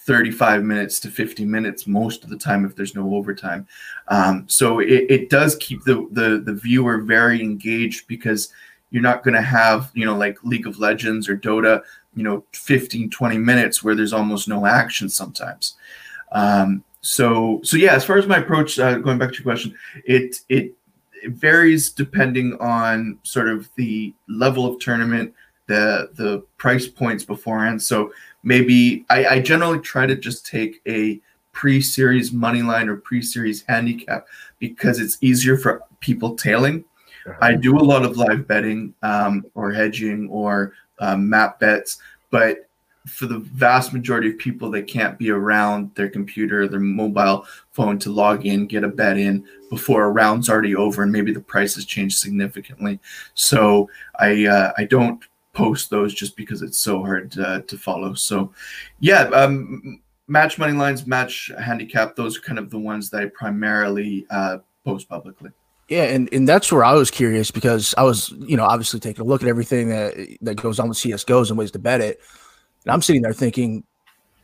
35 0.06 0.64
minutes 0.64 1.00
to 1.02 1.10
50 1.10 1.46
minutes 1.46 1.86
most 1.86 2.24
of 2.24 2.30
the 2.30 2.38
time 2.38 2.66
if 2.66 2.76
there's 2.76 2.96
no 2.96 3.14
overtime. 3.14 3.68
Um, 4.08 4.46
so 4.48 4.80
it, 4.80 5.06
it 5.10 5.30
does 5.30 5.56
keep 5.58 5.84
the, 5.84 6.08
the 6.12 6.42
the 6.44 6.54
viewer 6.54 7.00
very 7.00 7.42
engaged 7.42 8.08
because 8.08 8.52
you're 8.90 9.04
not 9.04 9.24
going 9.24 9.36
to 9.36 9.42
have 9.42 9.92
you 9.94 10.06
know 10.06 10.16
like 10.16 10.44
League 10.44 10.68
of 10.68 10.80
Legends 10.80 11.28
or 11.30 11.38
Dota 11.38 11.82
you 12.16 12.24
know 12.24 12.44
15 12.54 13.10
20 13.10 13.38
minutes 13.38 13.84
where 13.84 13.96
there's 13.96 14.14
almost 14.14 14.48
no 14.48 14.66
action 14.66 15.10
sometimes. 15.10 15.76
Um, 16.32 16.84
so 17.02 17.60
so 17.64 17.78
yeah 17.78 17.94
as 17.94 18.06
far 18.06 18.18
as 18.18 18.28
my 18.28 18.38
approach 18.38 18.80
uh, 18.80 18.98
going 19.00 19.18
back 19.18 19.30
to 19.30 19.36
your 19.36 19.44
question 19.44 19.76
it, 20.06 20.38
it 20.50 20.74
it 21.24 21.32
varies 21.32 21.90
depending 21.90 22.56
on 22.60 23.18
sort 23.24 23.50
of 23.50 23.68
the 23.76 24.14
level 24.30 24.66
of 24.66 24.80
tournament 24.80 25.34
the 25.66 26.10
the 26.14 26.44
price 26.58 26.88
points 26.88 27.24
beforehand 27.24 27.82
so 27.82 28.14
maybe 28.44 29.04
i, 29.10 29.26
I 29.26 29.40
generally 29.40 29.80
try 29.80 30.06
to 30.06 30.16
just 30.16 30.46
take 30.46 30.80
a 30.88 31.20
pre-series 31.54 32.32
money 32.32 32.62
line 32.62 32.88
or 32.88 32.98
pre-series 32.98 33.64
handicap 33.68 34.28
because 34.60 35.00
it's 35.00 35.18
easier 35.22 35.58
for 35.58 35.84
people 36.00 36.36
tailing 36.36 36.86
i 37.42 37.54
do 37.54 37.78
a 37.78 37.80
lot 37.80 38.04
of 38.04 38.18
live 38.18 38.48
betting 38.48 38.94
um, 39.04 39.46
or 39.56 39.72
hedging 39.72 40.28
or 40.30 40.74
um, 41.00 41.30
map 41.30 41.60
bets 41.60 42.00
but 42.30 42.68
for 43.08 43.26
the 43.26 43.40
vast 43.40 43.94
majority 43.94 44.30
of 44.30 44.38
people 44.38 44.70
that 44.72 44.88
can't 44.88 45.18
be 45.18 45.32
around 45.32 45.94
their 45.96 46.10
computer, 46.10 46.68
their 46.68 46.80
mobile 46.80 47.46
phone 47.72 47.98
to 48.00 48.12
log 48.12 48.46
in, 48.46 48.68
get 48.68 48.84
a 48.84 48.88
bet 48.88 49.18
in 49.18 49.46
before 49.70 50.06
a 50.06 50.12
round's 50.12 50.50
already 50.50 50.76
over, 50.76 51.04
and 51.04 51.12
maybe 51.12 51.34
the 51.34 51.42
price 51.42 51.76
has 51.76 51.86
changed 51.86 52.20
significantly. 52.20 53.00
So 53.34 53.90
I 54.20 54.46
uh, 54.46 54.74
I 54.78 54.86
don't 54.86 55.24
post 55.54 55.90
those 55.90 56.14
just 56.14 56.36
because 56.38 56.62
it's 56.62 56.78
so 56.78 57.02
hard 57.02 57.38
uh, 57.40 57.62
to 57.62 57.78
follow. 57.78 58.14
So 58.14 58.54
yeah, 59.00 59.24
um, 59.30 60.02
match 60.28 60.60
money 60.60 60.74
lines, 60.74 61.08
match 61.08 61.52
handicap, 61.60 62.16
those 62.16 62.38
are 62.38 62.42
kind 62.42 62.60
of 62.60 62.70
the 62.70 62.80
ones 62.80 63.10
that 63.10 63.24
I 63.24 63.26
primarily 63.28 64.28
uh, 64.30 64.60
post 64.86 65.10
publicly. 65.10 65.52
Yeah, 65.92 66.04
and, 66.04 66.34
and 66.34 66.48
that's 66.48 66.72
where 66.72 66.86
I 66.86 66.94
was 66.94 67.12
curious 67.12 67.52
because 67.52 67.94
I 67.98 68.04
was, 68.04 68.30
you 68.30 68.56
know, 68.56 68.64
obviously 68.64 69.02
taking 69.02 69.26
a 69.26 69.28
look 69.28 69.44
at 69.44 69.50
everything 69.50 69.90
that 69.90 70.38
that 70.40 70.56
goes 70.56 70.80
on 70.80 70.88
with 70.88 70.98
CS:GOs 70.98 71.50
and 71.50 71.60
ways 71.60 71.72
to 71.72 71.80
bet 71.80 72.00
it. 72.00 72.22
And 72.86 72.94
I'm 72.94 73.02
sitting 73.02 73.24
there 73.24 73.34
thinking, 73.34 73.84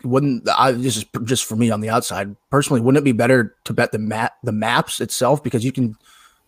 wouldn't 0.03 0.45
I 0.49 0.73
this 0.73 0.97
is 0.97 1.05
just 1.23 1.45
for 1.45 1.55
me 1.55 1.71
on 1.71 1.79
the 1.79 1.89
outside 1.89 2.35
personally, 2.49 2.81
wouldn't 2.81 3.01
it 3.01 3.05
be 3.05 3.13
better 3.13 3.55
to 3.63 3.73
bet 3.73 3.93
the 3.93 3.97
map 3.97 4.33
the 4.43 4.51
maps 4.51 4.99
itself 4.99 5.41
because 5.41 5.63
you 5.63 5.71
can 5.71 5.95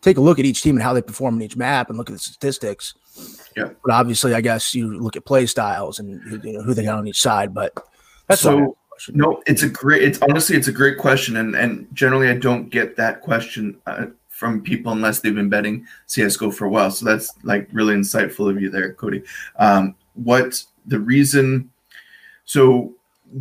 take 0.02 0.18
a 0.18 0.22
look 0.22 0.38
at 0.38 0.44
each 0.44 0.62
team 0.62 0.76
and 0.76 0.84
how 0.84 0.92
they 0.92 1.02
perform 1.02 1.36
in 1.36 1.44
each 1.44 1.56
map 1.56 1.88
and 1.88 1.98
look 1.98 2.10
at 2.10 2.14
the 2.14 2.20
statistics. 2.20 2.94
Yeah. 3.56 3.70
But 3.86 3.94
obviously, 3.94 4.34
I 4.34 4.42
guess 4.42 4.76
you 4.76 5.00
look 5.00 5.16
at 5.16 5.24
play 5.24 5.46
styles 5.46 6.00
and 6.00 6.44
you 6.44 6.52
know, 6.52 6.62
who 6.62 6.74
they 6.74 6.84
got 6.84 7.00
on 7.00 7.08
each 7.08 7.22
side. 7.22 7.54
But 7.54 7.74
that's 8.28 8.42
so. 8.42 8.76
No, 9.14 9.42
it's 9.48 9.64
a 9.64 9.70
great. 9.70 10.04
It's 10.04 10.20
honestly, 10.24 10.58
it's 10.58 10.68
a 10.68 10.74
great 10.74 10.98
question, 10.98 11.38
and 11.38 11.56
and 11.56 11.88
generally, 11.94 12.28
I 12.28 12.34
don't 12.34 12.70
get 12.70 12.98
that 12.98 13.22
question 13.22 13.78
uh, 13.88 14.08
from 14.40 14.62
people 14.62 14.94
unless 14.94 15.20
they've 15.20 15.36
been 15.36 15.50
betting 15.50 15.86
CS:GO 16.08 16.50
for 16.52 16.66
a 16.66 16.70
while. 16.70 16.90
So 16.92 17.06
that's 17.06 17.34
like 17.44 17.68
really 17.74 17.94
insightful 17.94 18.50
of 18.50 18.62
you 18.62 18.70
there, 18.70 18.94
Cody. 18.94 19.22
Um, 19.58 19.96
what 20.14 20.64
the 20.86 21.00
reason 21.00 21.70
so 22.46 22.96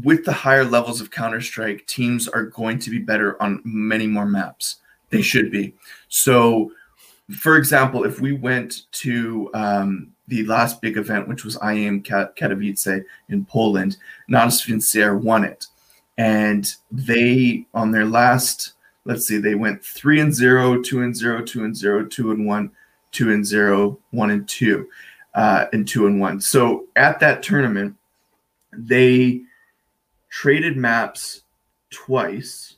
with 0.04 0.24
the 0.24 0.32
higher 0.32 0.64
levels 0.64 1.00
of 1.00 1.10
Counter 1.10 1.40
Strike, 1.40 1.86
teams 1.86 2.28
are 2.28 2.42
going 2.42 2.78
to 2.80 2.90
be 2.90 2.98
better 2.98 3.40
on 3.40 3.62
many 3.64 4.06
more 4.06 4.26
maps. 4.26 4.76
They 5.10 5.22
should 5.22 5.50
be. 5.50 5.74
So, 6.08 6.72
for 7.30 7.56
example, 7.56 8.04
if 8.04 8.20
we 8.20 8.32
went 8.32 8.90
to 9.04 9.50
um, 9.54 10.12
the 10.26 10.44
last 10.44 10.82
big 10.82 10.98
event, 10.98 11.28
which 11.28 11.44
was 11.44 11.56
IEM 11.58 12.04
Katowice 12.04 13.02
in 13.30 13.46
Poland, 13.46 13.96
Natus 14.28 14.62
Vincere 14.62 15.16
won 15.16 15.44
it. 15.44 15.66
And 16.18 16.70
they, 16.90 17.66
on 17.72 17.92
their 17.92 18.04
last, 18.04 18.74
let's 19.08 19.26
see, 19.26 19.38
they 19.38 19.54
went 19.54 19.82
three 19.82 20.20
and 20.20 20.32
zero, 20.32 20.80
two 20.80 21.02
and 21.02 21.16
zero, 21.16 21.42
two 21.42 21.64
and 21.64 21.74
zero, 21.74 22.04
two 22.04 22.30
and 22.30 22.46
one, 22.46 22.70
two 23.10 23.32
and 23.32 23.44
zero, 23.44 23.98
one 24.10 24.30
and 24.30 24.46
two, 24.46 24.86
uh, 25.34 25.64
and 25.72 25.88
two 25.88 26.06
and 26.06 26.20
one. 26.20 26.40
So 26.40 26.86
at 26.94 27.18
that 27.20 27.42
tournament, 27.42 27.96
they 28.70 29.40
traded 30.28 30.76
maps 30.76 31.42
twice 31.90 32.76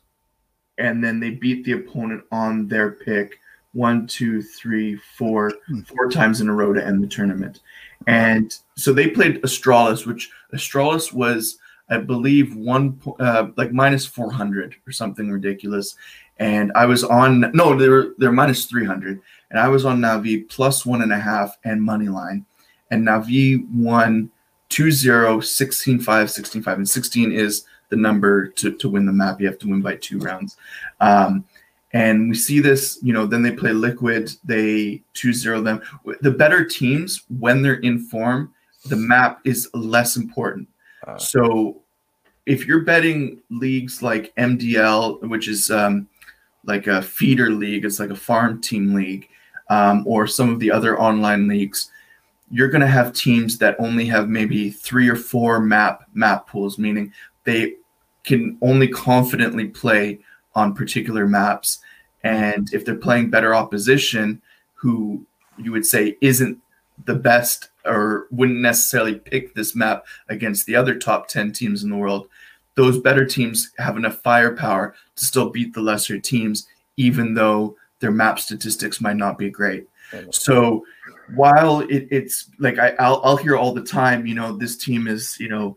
and 0.78 1.02
then 1.02 1.18
they 1.18 1.30
beat 1.30 1.64
the 1.64 1.72
opponent 1.72 2.22
on 2.30 2.68
their 2.68 2.92
pick 2.92 3.40
one, 3.72 4.06
two, 4.06 4.40
three, 4.40 4.96
four, 5.16 5.52
hmm. 5.66 6.08
times 6.10 6.40
in 6.40 6.49
a 6.49 6.54
row 6.54 6.72
to 6.72 6.84
end 6.84 7.02
the 7.02 7.08
tournament. 7.08 7.60
And 8.06 8.56
so 8.76 8.92
they 8.92 9.08
played 9.08 9.42
Astralis, 9.42 10.06
which 10.06 10.30
Astralis 10.54 11.12
was, 11.12 11.58
I 11.90 11.99
believe, 11.99 12.54
one 12.56 13.00
uh, 13.18 13.49
like 13.56 13.73
minus 13.73 14.06
four 14.06 14.32
hundred 14.32 14.76
or 14.87 14.92
something 14.92 15.30
ridiculous. 15.30 15.97
And 16.38 16.73
I 16.75 16.87
was 16.87 17.04
on 17.04 17.50
no, 17.52 17.76
they 17.76 17.88
were 17.88 18.14
they're 18.18 18.32
minus 18.32 18.66
three 18.66 18.87
hundred, 18.87 19.20
and 19.50 19.59
I 19.59 19.68
was 19.68 19.85
on 19.85 20.00
Navi 20.00 20.49
plus 20.49 20.87
one 20.87 21.02
and 21.02 21.12
a 21.12 21.18
half 21.18 21.59
and 21.64 21.82
money 21.82 22.09
line, 22.09 22.47
and 22.90 23.06
Navi 23.06 23.68
won 23.73 24.30
2-0, 24.70 25.38
16-5, 25.38 26.04
16-5, 26.04 26.75
and 26.75 26.88
16 26.88 27.32
is 27.32 27.64
the 27.88 27.97
number 27.97 28.47
to, 28.47 28.73
to 28.73 28.88
win 28.88 29.04
the 29.04 29.12
map. 29.12 29.40
You 29.40 29.49
have 29.49 29.59
to 29.59 29.68
win 29.68 29.82
by 29.82 29.97
two 29.97 30.18
rounds. 30.18 30.56
Um, 31.00 31.44
and 31.92 32.28
we 32.28 32.37
see 32.37 32.61
this, 32.61 32.99
you 33.02 33.12
know, 33.12 33.26
then 33.26 33.42
they 33.42 33.50
play 33.50 33.73
Liquid, 33.73 34.30
they 34.44 35.02
2-0 35.14 35.64
them. 35.64 35.82
The 36.20 36.30
better 36.30 36.64
teams, 36.64 37.25
when 37.40 37.62
they're 37.62 37.80
in 37.80 37.99
form, 37.99 38.54
the 38.87 38.97
map 38.97 39.40
is 39.44 39.68
less 39.75 40.16
important. 40.16 40.68
So 41.18 41.82
if 42.46 42.66
you're 42.66 42.82
betting 42.82 43.40
leagues 43.50 44.02
like 44.02 44.34
MDL, 44.36 45.28
which 45.28 45.48
is 45.48 45.70
um, 45.70 46.08
like 46.64 46.86
a 46.86 47.02
feeder 47.02 47.50
league, 47.50 47.84
it's 47.84 48.00
like 48.00 48.10
a 48.10 48.16
farm 48.16 48.60
team 48.60 48.94
league, 48.94 49.28
um, 49.68 50.04
or 50.06 50.26
some 50.26 50.50
of 50.50 50.58
the 50.58 50.70
other 50.70 51.00
online 51.00 51.48
leagues, 51.48 51.90
you're 52.50 52.68
going 52.68 52.80
to 52.80 52.86
have 52.86 53.12
teams 53.12 53.58
that 53.58 53.76
only 53.78 54.06
have 54.06 54.28
maybe 54.28 54.70
three 54.70 55.08
or 55.08 55.16
four 55.16 55.60
map 55.60 56.02
map 56.12 56.48
pools, 56.48 56.78
meaning 56.78 57.12
they 57.44 57.74
can 58.24 58.58
only 58.60 58.88
confidently 58.88 59.68
play 59.68 60.18
on 60.54 60.74
particular 60.74 61.26
maps. 61.26 61.78
And 62.24 62.72
if 62.74 62.84
they're 62.84 62.96
playing 62.96 63.30
better 63.30 63.54
opposition, 63.54 64.42
who 64.74 65.24
you 65.56 65.72
would 65.72 65.86
say 65.86 66.16
isn't 66.20 66.58
the 67.04 67.14
best 67.14 67.71
or 67.85 68.26
wouldn't 68.30 68.61
necessarily 68.61 69.14
pick 69.14 69.54
this 69.54 69.75
map 69.75 70.04
against 70.28 70.66
the 70.66 70.76
other 70.76 70.95
top 70.95 71.28
10 71.28 71.52
teams 71.52 71.83
in 71.83 71.90
the 71.90 71.97
world, 71.97 72.28
those 72.75 72.99
better 72.99 73.25
teams 73.25 73.71
have 73.78 73.97
enough 73.97 74.23
firepower 74.23 74.95
to 75.16 75.25
still 75.25 75.50
beat 75.50 75.75
the 75.75 75.80
lesser 75.80 76.19
teams, 76.19 76.69
even 76.97 77.35
though 77.35 77.76
their 78.00 78.11
map 78.11 78.38
statistics 78.38 79.00
might 79.00 79.16
not 79.16 79.38
be 79.38 79.50
great. 79.50 79.87
So 80.30 80.85
while 81.35 81.80
it, 81.80 82.09
it's 82.11 82.50
like 82.59 82.78
I, 82.78 82.90
I'll, 82.99 83.21
I'll 83.23 83.37
hear 83.37 83.57
all 83.57 83.73
the 83.73 83.83
time, 83.83 84.26
you 84.26 84.35
know, 84.35 84.57
this 84.57 84.76
team 84.76 85.07
is, 85.07 85.38
you 85.38 85.49
know, 85.49 85.76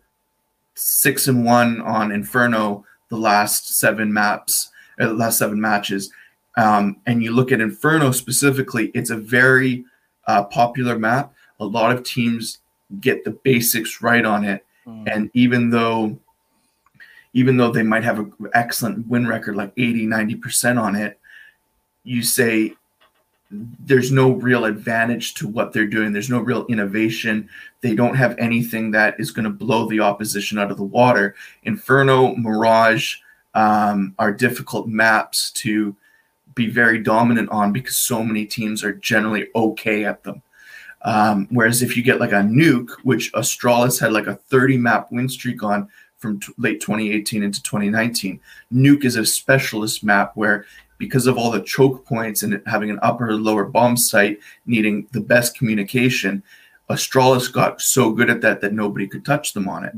six 0.75 1.27
and 1.27 1.46
one 1.46 1.82
on 1.82 2.12
Inferno 2.12 2.86
the 3.10 3.18
last 3.18 3.75
seven 3.75 4.12
maps, 4.12 4.72
uh, 5.00 5.13
last 5.13 5.38
seven 5.38 5.62
matches. 5.62 6.12
Um, 6.58 6.98
and 7.06 7.24
you 7.24 7.32
look 7.32 7.51
at 7.51 7.62
Inferno 7.62 8.12
specifically, 8.12 8.88
it's 8.96 9.12
a 9.12 9.18
very 9.18 9.86
uh, 10.27 10.44
popular 10.46 10.98
map. 10.98 11.34
A 11.60 11.65
lot 11.65 11.92
of 11.92 12.03
teams 12.03 12.60
get 13.01 13.24
the 13.24 13.32
basics 13.32 14.01
right 14.01 14.25
on 14.25 14.44
it, 14.44 14.65
mm. 14.86 15.08
and 15.12 15.30
even 15.34 15.70
though 15.70 16.18
even 17.34 17.58
though 17.58 17.72
they 17.72 17.84
might 17.84 18.03
have 18.03 18.20
an 18.20 18.34
excellent 18.53 19.08
win 19.08 19.27
record 19.27 19.56
like 19.56 19.74
80 19.75 20.08
90% 20.08 20.82
on 20.82 20.96
it 20.96 21.20
you 22.03 22.22
say 22.22 22.74
there's 23.51 24.12
no 24.12 24.32
real 24.32 24.65
advantage 24.65 25.34
to 25.36 25.48
what 25.48 25.74
they're 25.74 25.88
doing 25.88 26.12
there's 26.12 26.30
no 26.30 26.39
real 26.39 26.65
innovation 26.68 27.50
they 27.82 27.96
don't 27.96 28.15
have 28.15 28.38
anything 28.38 28.92
that 28.92 29.20
is 29.20 29.32
going 29.32 29.46
to 29.46 29.51
blow 29.51 29.88
the 29.88 30.00
opposition 30.00 30.58
out 30.58 30.72
of 30.72 30.77
the 30.77 30.84
water 30.84 31.36
inferno 31.63 32.36
mirage 32.36 33.18
um, 33.56 34.15
are 34.18 34.32
difficult 34.32 34.88
maps 34.88 35.51
to 35.51 35.96
be 36.55 36.69
very 36.69 37.00
dominant 37.00 37.50
on 37.50 37.72
because 37.72 37.98
so 37.98 38.24
many 38.24 38.45
teams 38.45 38.83
are 38.83 38.93
generally 38.93 39.48
okay 39.55 40.05
at 40.05 40.24
them. 40.24 40.41
Um, 41.03 41.48
whereas 41.51 41.81
if 41.81 41.98
you 41.98 42.03
get 42.03 42.19
like 42.19 42.31
a 42.31 42.36
nuke, 42.36 42.91
which 43.03 43.31
Astralis 43.33 44.00
had 44.00 44.13
like 44.13 44.27
a 44.27 44.36
30 44.36 44.77
map 44.77 45.12
win 45.12 45.27
streak 45.27 45.63
on 45.63 45.89
from 46.17 46.39
t- 46.39 46.53
late 46.57 46.79
2018 46.79 47.43
into 47.43 47.62
2019, 47.62 48.39
nuke 48.74 49.03
is 49.03 49.17
a 49.17 49.25
specialist 49.25 50.03
map 50.03 50.31
where 50.36 50.65
because 50.98 51.27
of 51.27 51.38
all 51.38 51.51
the 51.51 51.62
choke 51.62 52.05
points 52.05 52.43
and 52.43 52.62
having 52.65 52.89
an 52.89 53.00
upper 53.01 53.29
and 53.29 53.43
lower 53.43 53.65
bomb 53.65 53.98
site 53.98 54.39
needing 54.65 55.05
the 55.12 55.19
best 55.19 55.57
communication, 55.57 56.41
Astralis 56.89 57.51
got 57.51 57.81
so 57.81 58.12
good 58.12 58.29
at 58.29 58.41
that 58.41 58.62
that 58.62 58.74
nobody 58.74 59.07
could 59.07 59.25
touch 59.25 59.53
them 59.53 59.67
on 59.67 59.83
it. 59.83 59.93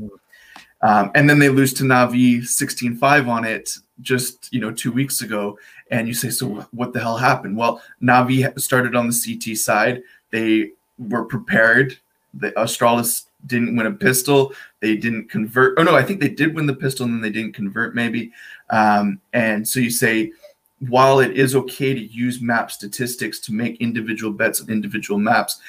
Um, 0.82 1.10
and 1.14 1.30
then 1.30 1.38
they 1.38 1.48
lose 1.48 1.72
to 1.74 1.84
Navi 1.84 2.38
16-5 2.38 3.28
on 3.28 3.44
it 3.44 3.76
just 4.02 4.52
you 4.52 4.60
know 4.60 4.70
two 4.70 4.92
weeks 4.92 5.22
ago 5.22 5.58
and 5.90 6.08
you 6.08 6.14
say 6.14 6.30
so 6.30 6.66
what 6.72 6.92
the 6.92 7.00
hell 7.00 7.16
happened? 7.16 7.56
Well 7.56 7.82
navi 8.02 8.58
started 8.60 8.94
on 8.94 9.08
the 9.08 9.36
ct 9.36 9.56
side. 9.58 10.02
They 10.30 10.72
were 10.98 11.24
prepared. 11.24 11.96
The 12.34 12.52
astralis 12.52 13.26
didn't 13.46 13.76
win 13.76 13.86
a 13.86 13.92
pistol. 13.92 14.52
They 14.80 14.96
didn't 14.96 15.30
convert 15.30 15.78
oh 15.78 15.82
no 15.82 15.94
i 15.94 16.02
think 16.02 16.20
they 16.20 16.28
did 16.28 16.54
win 16.54 16.66
the 16.66 16.74
pistol 16.74 17.04
and 17.04 17.14
then 17.14 17.20
they 17.20 17.30
didn't 17.30 17.54
convert 17.54 17.94
maybe. 17.94 18.32
Um, 18.70 19.20
and 19.32 19.66
so 19.66 19.80
you 19.80 19.90
say 19.90 20.32
while 20.80 21.20
it 21.20 21.36
is 21.36 21.56
okay 21.56 21.94
to 21.94 22.00
use 22.00 22.42
map 22.42 22.70
statistics 22.70 23.40
to 23.40 23.52
make 23.52 23.80
individual 23.80 24.32
bets 24.32 24.60
on 24.60 24.68
individual 24.68 25.18
maps 25.18 25.60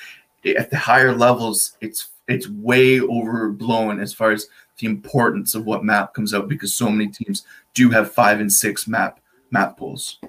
at 0.45 0.69
the 0.69 0.77
higher 0.77 1.13
levels 1.13 1.77
it's 1.81 2.09
it's 2.27 2.49
way 2.49 2.99
overblown 2.99 3.99
as 3.99 4.13
far 4.13 4.31
as 4.31 4.47
the 4.79 4.87
importance 4.87 5.55
of 5.55 5.65
what 5.65 5.83
map 5.83 6.13
comes 6.13 6.33
out 6.33 6.47
because 6.47 6.73
so 6.73 6.89
many 6.89 7.09
teams 7.09 7.45
do 7.73 7.89
have 7.89 8.13
five 8.13 8.39
and 8.39 8.51
six 8.51 8.87
map 8.87 9.19
map 9.51 9.77
pools. 9.77 10.19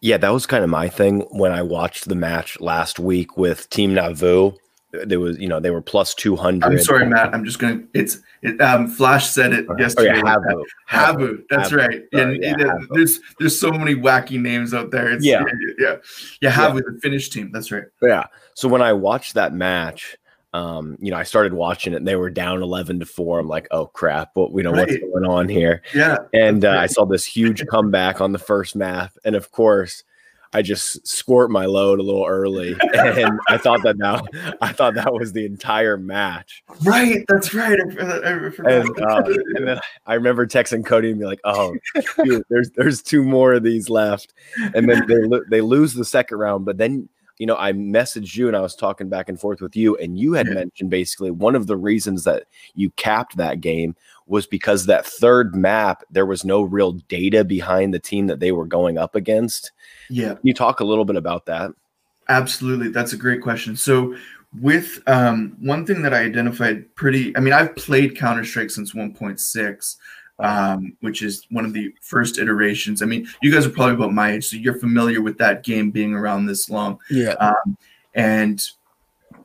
Yeah, 0.00 0.18
that 0.18 0.30
was 0.30 0.44
kind 0.44 0.62
of 0.62 0.70
my 0.70 0.88
thing 0.88 1.20
when 1.30 1.52
I 1.52 1.62
watched 1.62 2.08
the 2.08 2.14
match 2.14 2.60
last 2.60 2.98
week 2.98 3.36
with 3.36 3.70
Team 3.70 3.94
Navu. 3.94 4.54
There 4.92 5.20
was, 5.20 5.38
you 5.38 5.46
know, 5.46 5.60
they 5.60 5.70
were 5.70 5.80
plus 5.80 6.14
two 6.14 6.34
hundred. 6.34 6.66
I'm 6.66 6.78
sorry, 6.80 7.06
Matt. 7.06 7.32
I'm 7.32 7.44
just 7.44 7.60
going. 7.60 7.82
to 7.82 7.88
It's 7.94 8.18
it, 8.42 8.60
um, 8.60 8.88
Flash 8.88 9.30
said 9.30 9.52
it 9.52 9.64
yesterday. 9.78 10.10
Oh, 10.10 10.14
yeah, 10.16 10.34
Havu. 10.36 10.64
Havu. 10.90 11.42
That's 11.48 11.70
Havu. 11.70 11.76
right. 11.76 12.02
Sorry, 12.12 12.34
and, 12.34 12.42
yeah, 12.42 12.74
there's 12.90 13.20
there's 13.38 13.58
so 13.58 13.70
many 13.70 13.94
wacky 13.94 14.40
names 14.40 14.74
out 14.74 14.90
there. 14.90 15.12
It's, 15.12 15.24
yeah, 15.24 15.44
yeah, 15.78 15.96
yeah. 16.42 16.50
Havu, 16.50 16.74
yeah. 16.74 16.80
the 16.92 16.98
Finnish 17.00 17.30
team. 17.30 17.52
That's 17.52 17.70
right. 17.70 17.84
Yeah. 18.02 18.24
So 18.54 18.68
when 18.68 18.82
I 18.82 18.92
watched 18.92 19.34
that 19.34 19.54
match, 19.54 20.16
um, 20.52 20.96
you 21.00 21.10
know, 21.10 21.16
I 21.16 21.22
started 21.22 21.52
watching 21.52 21.92
it 21.92 21.96
and 21.96 22.08
they 22.08 22.16
were 22.16 22.30
down 22.30 22.62
11 22.62 23.00
to 23.00 23.06
four. 23.06 23.38
I'm 23.38 23.48
like, 23.48 23.68
oh 23.70 23.86
crap, 23.86 24.30
what, 24.34 24.52
you 24.52 24.62
know, 24.62 24.72
right. 24.72 24.88
what's 24.88 24.98
going 24.98 25.24
on 25.24 25.48
here? 25.48 25.82
Yeah. 25.94 26.18
And 26.32 26.64
uh, 26.64 26.70
I 26.70 26.86
saw 26.86 27.04
this 27.04 27.24
huge 27.24 27.64
comeback 27.66 28.20
on 28.20 28.32
the 28.32 28.38
first 28.38 28.74
map. 28.74 29.12
And 29.24 29.36
of 29.36 29.52
course, 29.52 30.02
I 30.52 30.62
just 30.62 31.06
squirt 31.06 31.50
my 31.50 31.66
load 31.66 32.00
a 32.00 32.02
little 32.02 32.26
early, 32.26 32.74
and 32.94 33.38
I 33.48 33.56
thought 33.56 33.84
that 33.84 33.96
now 33.98 34.20
I 34.60 34.72
thought 34.72 34.94
that 34.94 35.12
was 35.12 35.32
the 35.32 35.46
entire 35.46 35.96
match. 35.96 36.64
Right, 36.82 37.24
that's 37.28 37.54
right. 37.54 37.78
I, 37.78 38.04
I, 38.04 38.32
and, 38.32 39.00
uh, 39.00 39.22
and, 39.54 39.68
then 39.68 39.80
I 40.06 40.14
remember 40.14 40.48
texting 40.48 40.84
Cody 40.84 41.10
and 41.10 41.20
be 41.20 41.24
like, 41.26 41.40
"Oh, 41.44 41.76
dude, 42.24 42.42
there's 42.50 42.70
there's 42.70 43.00
two 43.00 43.22
more 43.22 43.52
of 43.52 43.62
these 43.62 43.88
left," 43.88 44.34
and 44.74 44.90
then 44.90 45.06
they 45.06 45.38
they 45.48 45.60
lose 45.60 45.94
the 45.94 46.04
second 46.04 46.38
round, 46.38 46.64
but 46.64 46.78
then 46.78 47.08
you 47.40 47.46
know, 47.46 47.56
I 47.56 47.72
messaged 47.72 48.36
you 48.36 48.48
and 48.48 48.56
I 48.56 48.60
was 48.60 48.76
talking 48.76 49.08
back 49.08 49.30
and 49.30 49.40
forth 49.40 49.62
with 49.62 49.74
you, 49.74 49.96
and 49.96 50.18
you 50.18 50.34
had 50.34 50.46
yeah. 50.46 50.52
mentioned 50.52 50.90
basically 50.90 51.30
one 51.30 51.56
of 51.56 51.66
the 51.66 51.76
reasons 51.76 52.24
that 52.24 52.44
you 52.74 52.90
capped 52.90 53.38
that 53.38 53.62
game 53.62 53.96
was 54.26 54.46
because 54.46 54.84
that 54.86 55.06
third 55.06 55.56
map, 55.56 56.04
there 56.10 56.26
was 56.26 56.44
no 56.44 56.60
real 56.60 56.92
data 56.92 57.42
behind 57.42 57.94
the 57.94 57.98
team 57.98 58.26
that 58.26 58.40
they 58.40 58.52
were 58.52 58.66
going 58.66 58.98
up 58.98 59.14
against. 59.14 59.72
Yeah. 60.10 60.34
Can 60.34 60.46
you 60.46 60.52
talk 60.52 60.80
a 60.80 60.84
little 60.84 61.06
bit 61.06 61.16
about 61.16 61.46
that? 61.46 61.70
Absolutely. 62.28 62.90
That's 62.90 63.14
a 63.14 63.16
great 63.16 63.40
question. 63.40 63.74
So, 63.74 64.14
with 64.60 65.00
um, 65.06 65.56
one 65.60 65.86
thing 65.86 66.02
that 66.02 66.12
I 66.12 66.18
identified 66.18 66.94
pretty, 66.94 67.34
I 67.38 67.40
mean, 67.40 67.54
I've 67.54 67.74
played 67.74 68.18
Counter 68.18 68.44
Strike 68.44 68.68
since 68.68 68.92
1.6 68.92 69.96
um, 70.42 70.96
which 71.00 71.22
is 71.22 71.46
one 71.50 71.64
of 71.64 71.72
the 71.72 71.94
first 72.00 72.38
iterations. 72.38 73.02
I 73.02 73.06
mean, 73.06 73.28
you 73.42 73.52
guys 73.52 73.66
are 73.66 73.70
probably 73.70 73.94
about 73.94 74.12
my 74.12 74.32
age, 74.32 74.46
so 74.46 74.56
you're 74.56 74.78
familiar 74.78 75.20
with 75.20 75.38
that 75.38 75.64
game 75.64 75.90
being 75.90 76.14
around 76.14 76.46
this 76.46 76.70
long. 76.70 76.98
Yeah. 77.10 77.32
Um, 77.32 77.76
and 78.14 78.62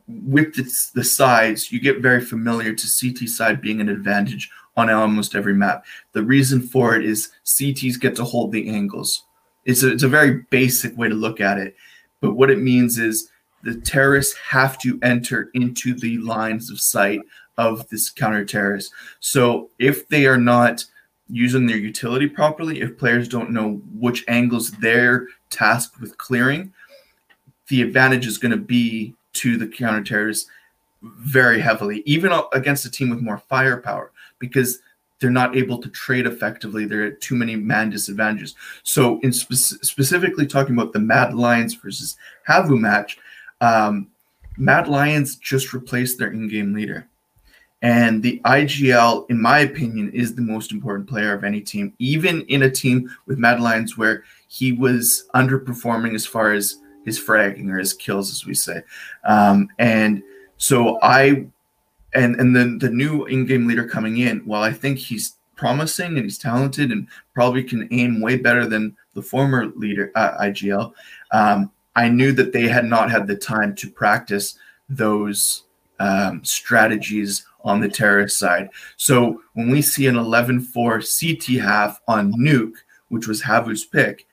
with 0.08 0.56
the, 0.56 0.64
the 0.94 1.04
sides, 1.04 1.72
you 1.72 1.80
get 1.80 2.02
very 2.02 2.22
familiar 2.22 2.74
to 2.74 2.88
CT 2.88 3.30
side 3.30 3.62
being 3.62 3.82
an 3.82 3.90
advantage 3.90 4.50
on 4.78 4.90
almost 4.90 5.36
every 5.36 5.54
map. 5.54 5.86
The 6.14 6.24
reason 6.24 6.62
for 6.62 6.96
it 6.96 7.06
is 7.06 7.32
CTs 7.46 8.00
get 8.00 8.16
to 8.18 8.24
hold 8.24 8.52
the 8.52 8.70
angles. 8.70 9.24
It's 9.66 9.84
a, 9.84 9.92
it's 9.92 10.04
a 10.04 10.08
very 10.08 10.46
basic 10.50 10.96
way 10.98 11.10
to 11.10 11.16
look 11.16 11.42
at 11.42 11.58
it. 11.58 11.76
But 12.22 12.36
what 12.36 12.52
it 12.52 12.60
means 12.60 12.98
is 12.98 13.30
the 13.64 13.76
terrorists 13.76 14.38
have 14.38 14.78
to 14.80 15.00
enter 15.02 15.50
into 15.54 15.96
the 15.96 16.18
lines 16.20 16.70
of 16.70 16.80
sight 16.80 17.22
of 17.58 17.88
this 17.90 18.10
counter 18.10 18.46
terrorist. 18.46 18.92
So 19.20 19.70
if 19.80 20.08
they 20.08 20.26
are 20.26 20.38
not 20.38 20.86
using 21.30 21.66
their 21.66 21.78
utility 21.78 22.28
properly, 22.28 22.82
if 22.82 22.98
players 22.98 23.28
don't 23.28 23.52
know 23.52 23.82
which 23.98 24.26
angles 24.28 24.72
they're 24.72 25.28
tasked 25.50 26.00
with 26.00 26.18
clearing, 26.18 26.74
the 27.68 27.82
advantage 27.82 28.28
is 28.28 28.38
going 28.38 28.52
to 28.52 28.58
be 28.58 29.16
to 29.34 29.58
the 29.58 29.68
counter 29.68 30.04
terrorists 30.04 30.50
very 31.02 31.60
heavily, 31.60 32.04
even 32.06 32.32
against 32.54 32.86
a 32.86 32.92
team 32.92 33.10
with 33.10 33.22
more 33.22 33.38
firepower, 33.38 34.12
because 34.40 34.80
they're 35.20 35.30
not 35.30 35.56
able 35.56 35.78
to 35.80 35.90
trade 35.90 36.28
effectively. 36.28 36.86
There 36.86 37.04
are 37.04 37.12
too 37.12 37.36
many 37.36 37.56
man 37.56 37.90
disadvantages. 37.90 38.56
So, 38.84 39.20
in 39.22 39.32
spe- 39.32 39.84
specifically 39.84 40.46
talking 40.46 40.76
about 40.76 40.94
the 40.94 41.00
Mad 41.00 41.34
Lions 41.34 41.74
versus 41.74 42.18
Havu 42.48 42.80
match, 42.80 43.18
um, 43.62 44.08
Mad 44.58 44.88
Lions 44.88 45.36
just 45.38 45.74
replaced 45.74 46.18
their 46.18 46.32
in-game 46.32 46.74
leader. 46.74 47.08
And 47.82 48.24
the 48.24 48.42
IGL, 48.46 49.30
in 49.30 49.40
my 49.40 49.60
opinion, 49.60 50.12
is 50.12 50.34
the 50.34 50.42
most 50.42 50.72
important 50.72 51.08
player 51.08 51.34
of 51.34 51.44
any 51.44 51.62
team, 51.62 51.94
even 52.00 52.42
in 52.44 52.64
a 52.64 52.70
team 52.70 53.10
with 53.28 53.38
Mad 53.38 53.60
Lions 53.60 53.98
where 53.98 54.24
he 54.48 54.72
was 54.72 55.28
underperforming 55.36 56.16
as 56.16 56.26
far 56.26 56.54
as 56.54 56.78
his 57.04 57.20
fragging 57.20 57.70
or 57.70 57.78
his 57.78 57.94
kills, 57.94 58.32
as 58.32 58.46
we 58.46 58.54
say. 58.54 58.82
Um, 59.24 59.70
and 59.78 60.24
so 60.58 61.00
I 61.02 61.46
and 62.14 62.36
and 62.38 62.56
then 62.56 62.80
the 62.80 62.90
new 62.90 63.26
in-game 63.26 63.68
leader 63.68 63.88
coming 63.88 64.18
in, 64.18 64.40
while 64.40 64.64
I 64.64 64.72
think 64.72 64.98
he's 64.98 65.36
promising 65.56 66.16
and 66.16 66.24
he's 66.24 66.38
talented 66.38 66.92
and 66.92 67.08
probably 67.34 67.64
can 67.64 67.88
aim 67.92 68.20
way 68.22 68.38
better 68.38 68.66
than 68.66 68.96
the 69.14 69.22
former 69.22 69.68
leader 69.68 70.12
uh, 70.16 70.38
IGL, 70.42 70.94
um, 71.32 71.72
I 71.96 72.10
knew 72.10 72.32
that 72.34 72.52
they 72.52 72.68
had 72.68 72.86
not 72.86 73.10
had 73.12 73.28
the 73.28 73.36
time 73.36 73.76
to 73.76 73.90
practice 73.90 74.58
those 74.90 75.64
um, 76.00 76.44
strategies 76.44 77.46
on 77.66 77.82
the 77.82 77.90
terrorist 77.90 78.40
side. 78.40 78.70
So 78.96 79.42
when 79.54 79.70
we 79.70 79.82
see 79.82 80.08
an 80.08 80.16
11-4 80.16 80.70
CT 81.20 81.62
half 81.62 82.00
on 82.08 82.32
Nuke, 82.34 82.78
which 83.10 83.28
was 83.28 83.42
Havu's 83.42 83.84
pick, 83.84 84.26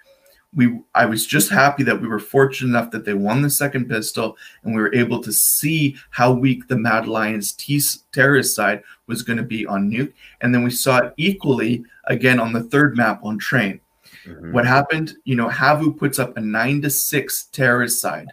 we 0.55 0.79
I 0.95 1.07
was 1.07 1.27
just 1.27 1.51
happy 1.51 1.83
that 1.85 2.01
we 2.01 2.09
were 2.09 2.19
fortunate 2.19 2.69
enough 2.69 2.91
that 2.91 3.05
they 3.05 3.15
won 3.15 3.41
the 3.43 3.51
second 3.51 3.89
pistol 3.89 4.37
and 4.63 4.75
we 4.75 4.83
were 4.83 4.95
able 4.95 5.23
to 5.23 5.33
see 5.33 5.97
how 6.11 6.33
weak 6.33 6.69
the 6.69 6.77
Mad 6.77 7.09
Lions 7.09 7.53
T 7.53 7.81
terrorist 8.13 8.55
side 8.55 8.83
was 9.07 9.23
going 9.23 9.39
to 9.39 9.43
be 9.43 9.67
on 9.67 9.91
Nuke. 9.91 10.13
And 10.41 10.55
then 10.55 10.63
we 10.63 10.71
saw 10.71 10.99
it 10.99 11.15
equally 11.17 11.85
again 12.07 12.39
on 12.39 12.53
the 12.53 12.63
third 12.65 12.97
map 12.97 13.21
on 13.25 13.39
Train. 13.39 13.81
Mm-hmm. 14.27 14.53
What 14.53 14.67
happened? 14.67 15.15
You 15.25 15.37
know, 15.37 15.49
Havu 15.49 15.97
puts 15.97 16.19
up 16.19 16.37
a 16.37 16.41
nine 16.41 16.83
to 16.83 16.91
six 16.91 17.45
terrorist 17.45 18.01
side, 18.01 18.29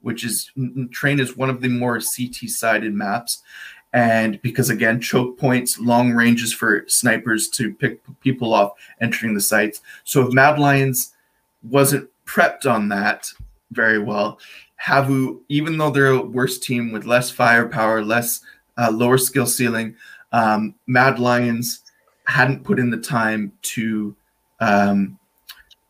which 0.00 0.24
is 0.24 0.50
Train 0.90 1.20
is 1.20 1.36
one 1.36 1.50
of 1.50 1.60
the 1.60 1.68
more 1.68 1.98
CT 1.98 2.48
sided 2.48 2.94
maps. 2.94 3.42
And 3.92 4.40
because 4.42 4.70
again, 4.70 5.00
choke 5.00 5.38
points, 5.38 5.78
long 5.78 6.12
ranges 6.12 6.52
for 6.52 6.84
snipers 6.88 7.48
to 7.50 7.72
pick 7.74 8.00
people 8.20 8.52
off 8.52 8.72
entering 9.00 9.34
the 9.34 9.40
sites. 9.40 9.80
So 10.04 10.26
if 10.26 10.32
Mad 10.32 10.58
Lions 10.58 11.14
wasn't 11.62 12.08
prepped 12.26 12.70
on 12.70 12.88
that 12.88 13.30
very 13.72 13.98
well. 13.98 14.38
Havu, 14.84 15.40
even 15.48 15.76
though 15.76 15.90
they're 15.90 16.08
a 16.08 16.22
worse 16.22 16.58
team 16.58 16.92
with 16.92 17.04
less 17.04 17.30
firepower, 17.30 18.04
less 18.04 18.40
uh, 18.76 18.90
lower 18.92 19.18
skill 19.18 19.46
ceiling, 19.46 19.96
um, 20.32 20.74
Mad 20.86 21.18
Lions 21.18 21.82
hadn't 22.26 22.64
put 22.64 22.78
in 22.78 22.90
the 22.90 22.98
time 22.98 23.52
to, 23.62 24.14
um, 24.60 25.18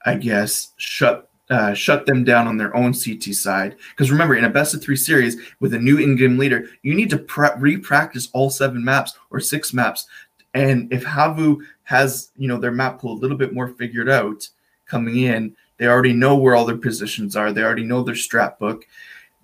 I 0.06 0.14
guess, 0.14 0.72
shut 0.76 1.27
uh, 1.50 1.74
shut 1.74 2.06
them 2.06 2.24
down 2.24 2.46
on 2.46 2.56
their 2.56 2.74
own 2.76 2.92
CT 2.92 3.34
side. 3.34 3.76
Because 3.90 4.10
remember, 4.10 4.34
in 4.34 4.44
a 4.44 4.50
best 4.50 4.74
of 4.74 4.82
three 4.82 4.96
series 4.96 5.36
with 5.60 5.74
a 5.74 5.78
new 5.78 5.98
in-game 5.98 6.38
leader, 6.38 6.68
you 6.82 6.94
need 6.94 7.10
to 7.10 7.18
pre- 7.18 7.48
re-practice 7.58 8.28
all 8.32 8.50
seven 8.50 8.84
maps 8.84 9.14
or 9.30 9.40
six 9.40 9.72
maps. 9.72 10.06
And 10.54 10.92
if 10.92 11.04
Havu 11.04 11.58
has, 11.84 12.30
you 12.36 12.48
know, 12.48 12.58
their 12.58 12.72
map 12.72 13.00
pool 13.00 13.12
a 13.12 13.20
little 13.20 13.36
bit 13.36 13.54
more 13.54 13.68
figured 13.68 14.08
out, 14.08 14.48
coming 14.88 15.18
in. 15.18 15.54
They 15.76 15.86
already 15.86 16.12
know 16.12 16.36
where 16.36 16.56
all 16.56 16.64
their 16.64 16.76
positions 16.76 17.36
are. 17.36 17.52
They 17.52 17.62
already 17.62 17.84
know 17.84 18.02
their 18.02 18.14
strat 18.14 18.58
book. 18.58 18.86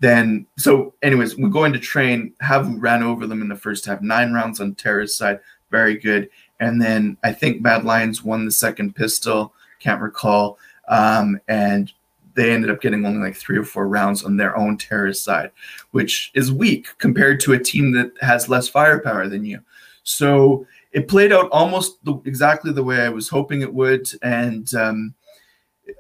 Then, 0.01 0.47
so, 0.59 0.95
anyways, 1.03 1.37
we're 1.37 1.49
going 1.49 1.73
to 1.73 1.79
train. 1.79 2.35
Havu 2.43 2.81
ran 2.81 3.03
over 3.03 3.27
them 3.27 3.43
in 3.43 3.49
the 3.49 3.57
first 3.57 3.87
half. 3.87 4.03
Nine 4.03 4.33
rounds 4.33 4.61
on 4.61 4.75
Terra's 4.75 5.17
side, 5.17 5.39
very 5.71 5.97
good. 5.97 6.29
And 6.59 6.83
then 6.83 7.17
I 7.23 7.33
think 7.33 7.63
Mad 7.63 7.85
Lions 7.85 8.25
won 8.25 8.45
the 8.45 8.51
second 8.51 8.97
pistol. 8.97 9.55
Can't 9.79 10.03
recall. 10.03 10.59
Um, 10.89 11.41
and 11.49 11.93
they 12.35 12.53
ended 12.53 12.71
up 12.71 12.81
getting 12.81 13.07
only 13.07 13.21
like 13.21 13.37
three 13.37 13.57
or 13.57 13.65
four 13.65 13.89
rounds 13.89 14.25
on 14.25 14.37
their 14.37 14.57
own 14.57 14.77
terrorist 14.77 15.25
side, 15.25 15.51
which 15.93 16.31
is 16.35 16.53
weak 16.53 16.89
compared 16.99 17.41
to 17.41 17.53
a 17.53 17.59
team 17.59 17.93
that 17.93 18.13
has 18.21 18.49
less 18.49 18.69
firepower 18.69 19.29
than 19.29 19.45
you. 19.45 19.61
So 20.03 20.67
it 20.93 21.09
played 21.09 21.33
out 21.33 21.49
almost 21.51 22.05
the, 22.05 22.17
exactly 22.25 22.73
the 22.73 22.85
way 22.85 23.01
I 23.01 23.09
was 23.09 23.29
hoping 23.29 23.63
it 23.63 23.73
would. 23.73 24.07
And 24.23 24.73
um, 24.75 25.15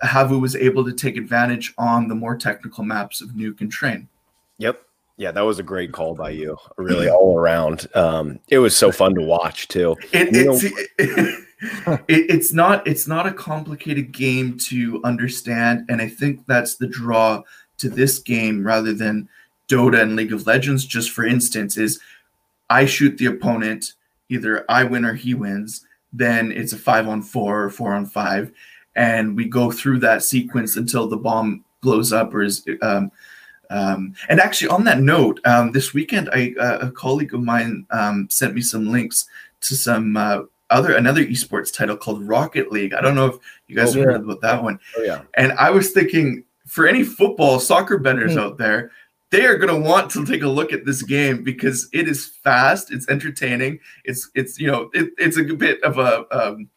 Havu 0.02 0.40
was 0.40 0.56
able 0.56 0.84
to 0.84 0.92
take 0.92 1.16
advantage 1.16 1.72
on 1.78 2.08
the 2.08 2.14
more 2.14 2.36
technical 2.36 2.84
maps 2.84 3.20
of 3.20 3.30
Nuke 3.30 3.60
and 3.60 3.70
Train. 3.70 4.08
Yep. 4.58 4.82
Yeah, 5.16 5.30
that 5.30 5.42
was 5.42 5.58
a 5.58 5.62
great 5.62 5.92
call 5.92 6.14
by 6.14 6.30
you. 6.30 6.56
Really, 6.76 7.08
all 7.08 7.38
around. 7.38 7.86
Um, 7.94 8.40
it 8.48 8.58
was 8.58 8.76
so 8.76 8.90
fun 8.90 9.14
to 9.14 9.22
watch 9.22 9.68
too. 9.68 9.96
It, 10.12 10.28
it's, 10.32 10.64
it, 10.98 11.46
it's 12.08 12.52
not 12.52 12.86
it's 12.86 13.06
not 13.06 13.26
a 13.26 13.32
complicated 13.32 14.10
game 14.12 14.58
to 14.58 15.00
understand, 15.04 15.86
and 15.88 16.02
I 16.02 16.08
think 16.08 16.44
that's 16.46 16.76
the 16.76 16.88
draw 16.88 17.42
to 17.78 17.88
this 17.88 18.18
game 18.18 18.64
rather 18.64 18.92
than 18.92 19.28
Dota 19.68 20.02
and 20.02 20.16
League 20.16 20.32
of 20.32 20.46
Legends. 20.46 20.84
Just 20.84 21.10
for 21.10 21.24
instance, 21.24 21.76
is 21.76 22.00
I 22.68 22.84
shoot 22.84 23.16
the 23.16 23.26
opponent, 23.26 23.92
either 24.28 24.64
I 24.68 24.82
win 24.82 25.04
or 25.04 25.14
he 25.14 25.34
wins. 25.34 25.86
Then 26.12 26.50
it's 26.50 26.72
a 26.72 26.78
five 26.78 27.08
on 27.08 27.22
four 27.22 27.62
or 27.62 27.70
four 27.70 27.94
on 27.94 28.06
five 28.06 28.52
and 28.96 29.36
we 29.36 29.46
go 29.46 29.70
through 29.70 29.98
that 30.00 30.22
sequence 30.22 30.76
until 30.76 31.08
the 31.08 31.16
bomb 31.16 31.64
blows 31.80 32.12
up 32.12 32.32
or 32.34 32.42
is 32.42 32.64
um, 32.82 33.10
um, 33.74 34.14
and 34.28 34.40
actually 34.40 34.68
on 34.68 34.84
that 34.84 35.00
note 35.00 35.40
um, 35.44 35.72
this 35.72 35.92
weekend 35.92 36.30
I, 36.32 36.54
uh, 36.58 36.78
a 36.88 36.90
colleague 36.90 37.34
of 37.34 37.42
mine 37.42 37.86
um, 37.90 38.28
sent 38.30 38.54
me 38.54 38.60
some 38.60 38.90
links 38.90 39.26
to 39.62 39.76
some 39.76 40.16
uh, 40.16 40.42
other 40.70 40.94
another 40.94 41.24
esports 41.24 41.72
title 41.72 41.96
called 41.96 42.26
rocket 42.26 42.70
league 42.70 42.94
i 42.94 43.00
don't 43.00 43.14
know 43.14 43.26
if 43.26 43.36
you 43.66 43.76
guys 43.76 43.96
oh, 43.96 44.02
heard 44.02 44.16
about 44.16 44.40
that 44.40 44.62
one. 44.62 44.78
Oh, 44.96 45.02
yeah 45.02 45.22
and 45.34 45.52
i 45.52 45.70
was 45.70 45.90
thinking 45.90 46.44
for 46.66 46.86
any 46.86 47.02
football 47.02 47.58
soccer 47.58 47.98
bettors 47.98 48.32
mm-hmm. 48.32 48.40
out 48.40 48.58
there 48.58 48.92
they 49.30 49.44
are 49.46 49.58
going 49.58 49.74
to 49.74 49.88
want 49.88 50.10
to 50.12 50.24
take 50.24 50.42
a 50.42 50.48
look 50.48 50.72
at 50.72 50.84
this 50.84 51.02
game 51.02 51.42
because 51.42 51.88
it 51.92 52.08
is 52.08 52.26
fast 52.26 52.92
it's 52.92 53.08
entertaining 53.08 53.80
it's 54.04 54.30
it's 54.34 54.60
you 54.60 54.70
know 54.70 54.90
it, 54.94 55.10
it's 55.18 55.36
a 55.36 55.42
bit 55.42 55.82
of 55.82 55.98
a 55.98 56.24
um, 56.30 56.68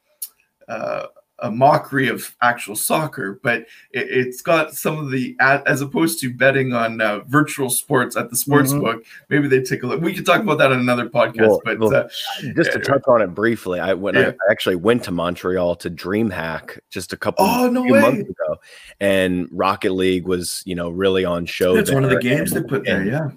uh, 0.67 1.05
a 1.39 1.51
mockery 1.51 2.07
of 2.07 2.35
actual 2.41 2.75
soccer, 2.75 3.39
but 3.43 3.65
it, 3.91 4.25
has 4.25 4.41
got 4.41 4.73
some 4.73 4.97
of 4.97 5.11
the 5.11 5.35
as 5.39 5.81
opposed 5.81 6.19
to 6.21 6.33
betting 6.33 6.73
on 6.73 6.99
uh, 6.99 7.19
virtual 7.27 7.69
sports 7.69 8.15
at 8.15 8.29
the 8.29 8.35
sports 8.35 8.71
mm-hmm. 8.71 8.81
book. 8.81 9.05
Maybe 9.29 9.47
they 9.47 9.61
take 9.61 9.83
a 9.83 9.87
look. 9.87 10.01
We 10.01 10.13
could 10.13 10.25
talk 10.25 10.41
about 10.41 10.57
that 10.57 10.71
on 10.71 10.79
another 10.79 11.09
podcast. 11.09 11.47
Well, 11.47 11.61
but 11.63 11.79
well, 11.79 11.95
uh, 11.95 12.07
just 12.55 12.71
to 12.71 12.79
touch 12.79 13.03
on 13.07 13.21
it 13.21 13.33
briefly, 13.35 13.79
I 13.79 13.93
went. 13.93 14.17
Yeah. 14.17 14.31
I 14.47 14.51
actually 14.51 14.77
went 14.77 15.03
to 15.03 15.11
Montreal 15.11 15.75
to 15.77 15.91
DreamHack 15.91 16.79
just 16.89 17.13
a 17.13 17.17
couple 17.17 17.45
oh, 17.45 17.69
no 17.69 17.83
months 17.85 18.29
ago, 18.29 18.57
and 18.99 19.47
Rocket 19.51 19.91
League 19.91 20.25
was 20.25 20.63
you 20.65 20.75
know 20.75 20.89
really 20.89 21.23
on 21.23 21.45
show. 21.45 21.75
That's 21.75 21.91
one 21.91 22.03
of 22.03 22.09
the 22.09 22.19
games 22.19 22.51
and, 22.51 22.65
they 22.65 22.67
put 22.67 22.85
there. 22.85 23.05
Yeah, 23.05 23.29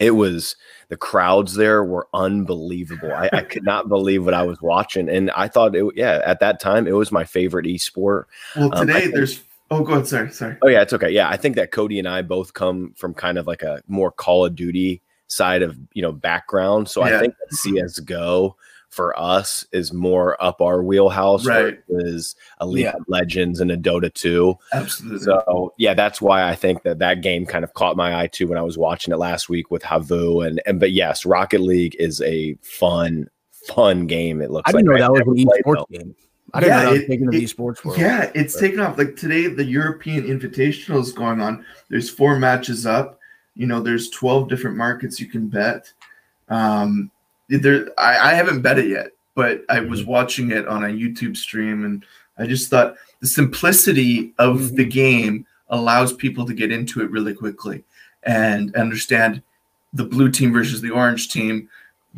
it 0.00 0.12
was 0.12 0.56
the 0.88 0.96
crowds 0.96 1.54
there 1.54 1.84
were 1.84 2.08
unbelievable. 2.14 3.12
I, 3.12 3.30
I, 3.32 3.42
could 3.42 3.64
not 3.64 3.88
believe 3.88 4.24
what 4.24 4.34
I 4.34 4.42
was 4.42 4.60
watching, 4.60 5.08
and 5.08 5.30
I 5.32 5.48
thought 5.48 5.74
it. 5.74 5.84
Yeah, 5.96 6.22
at 6.24 6.40
that 6.40 6.60
time, 6.60 6.86
it 6.86 6.92
was 6.92 7.10
my 7.10 7.24
favorite 7.24 7.66
esport. 7.66 8.24
Well, 8.56 8.74
um, 8.74 8.86
today 8.86 9.06
um, 9.06 9.10
there's. 9.12 9.42
Oh, 9.70 9.82
go 9.82 9.94
ahead. 9.94 10.06
Sorry, 10.06 10.30
sorry. 10.30 10.56
Oh 10.62 10.68
yeah, 10.68 10.82
it's 10.82 10.92
okay. 10.92 11.10
Yeah, 11.10 11.28
I 11.28 11.36
think 11.36 11.56
that 11.56 11.70
Cody 11.70 11.98
and 11.98 12.08
I 12.08 12.22
both 12.22 12.54
come 12.54 12.92
from 12.96 13.14
kind 13.14 13.38
of 13.38 13.46
like 13.46 13.62
a 13.62 13.82
more 13.88 14.10
Call 14.10 14.44
of 14.44 14.54
Duty 14.54 15.00
side 15.26 15.62
of 15.62 15.76
you 15.94 16.02
know 16.02 16.12
background. 16.12 16.88
So 16.88 17.04
yeah. 17.04 17.16
I 17.16 17.20
think 17.20 17.34
that 17.38 17.56
CS:GO 17.56 18.56
for 18.94 19.18
us 19.18 19.66
is 19.72 19.92
more 19.92 20.42
up 20.42 20.60
our 20.60 20.82
wheelhouse 20.82 21.44
right. 21.44 21.78
is 21.88 22.36
a 22.58 22.66
League 22.66 22.84
yeah. 22.84 22.92
of 22.92 23.04
Legends 23.08 23.60
and 23.60 23.70
a 23.72 23.76
Dota 23.76 24.12
2. 24.12 24.56
Absolutely. 24.72 25.18
So 25.18 25.74
yeah, 25.76 25.94
that's 25.94 26.22
why 26.22 26.48
I 26.48 26.54
think 26.54 26.84
that 26.84 27.00
that 27.00 27.20
game 27.20 27.44
kind 27.44 27.64
of 27.64 27.74
caught 27.74 27.96
my 27.96 28.22
eye 28.22 28.28
too 28.28 28.46
when 28.46 28.58
I 28.58 28.62
was 28.62 28.78
watching 28.78 29.12
it 29.12 29.18
last 29.18 29.48
week 29.48 29.70
with 29.70 29.82
Havu 29.82 30.46
and 30.46 30.62
and 30.64 30.78
but 30.78 30.92
yes, 30.92 31.26
Rocket 31.26 31.60
League 31.60 31.96
is 31.98 32.20
a 32.22 32.54
fun 32.62 33.28
fun 33.50 34.06
game. 34.06 34.40
It 34.40 34.50
looks. 34.50 34.68
I 34.68 34.72
didn't 34.72 34.86
like. 34.86 35.00
know 35.00 35.14
that 35.14 35.26
was 35.26 35.40
an 35.40 35.46
esports 35.46 35.90
game. 35.90 36.14
I 36.52 36.60
didn't 36.60 36.72
yeah, 36.72 36.82
know 36.82 36.90
that 36.90 36.98
was 36.98 37.08
taking 37.08 37.30
the 37.30 37.44
esports 37.44 37.84
world. 37.84 37.98
Yeah, 37.98 38.30
it's 38.34 38.54
but. 38.54 38.60
taken 38.60 38.80
off. 38.80 38.96
Like 38.96 39.16
today, 39.16 39.48
the 39.48 39.64
European 39.64 40.24
Invitational 40.24 41.00
is 41.00 41.12
going 41.12 41.40
on. 41.40 41.64
There's 41.88 42.08
four 42.08 42.38
matches 42.38 42.86
up. 42.86 43.18
You 43.56 43.66
know, 43.66 43.80
there's 43.80 44.10
12 44.10 44.48
different 44.48 44.76
markets 44.76 45.18
you 45.18 45.26
can 45.26 45.48
bet. 45.48 45.92
Um, 46.48 47.10
there 47.58 47.88
I, 47.98 48.30
I 48.30 48.34
haven't 48.34 48.62
bet 48.62 48.78
it 48.78 48.88
yet, 48.88 49.12
but 49.34 49.64
I 49.68 49.80
was 49.80 50.00
mm-hmm. 50.00 50.10
watching 50.10 50.50
it 50.50 50.66
on 50.66 50.84
a 50.84 50.88
YouTube 50.88 51.36
stream 51.36 51.84
and 51.84 52.04
I 52.38 52.46
just 52.46 52.70
thought 52.70 52.96
the 53.20 53.26
simplicity 53.26 54.34
of 54.38 54.56
mm-hmm. 54.56 54.76
the 54.76 54.84
game 54.84 55.46
allows 55.68 56.12
people 56.12 56.44
to 56.46 56.54
get 56.54 56.72
into 56.72 57.00
it 57.00 57.10
really 57.10 57.34
quickly 57.34 57.84
and 58.24 58.74
understand 58.76 59.42
the 59.92 60.04
blue 60.04 60.30
team 60.30 60.52
versus 60.52 60.80
the 60.80 60.90
orange 60.90 61.28
team. 61.28 61.68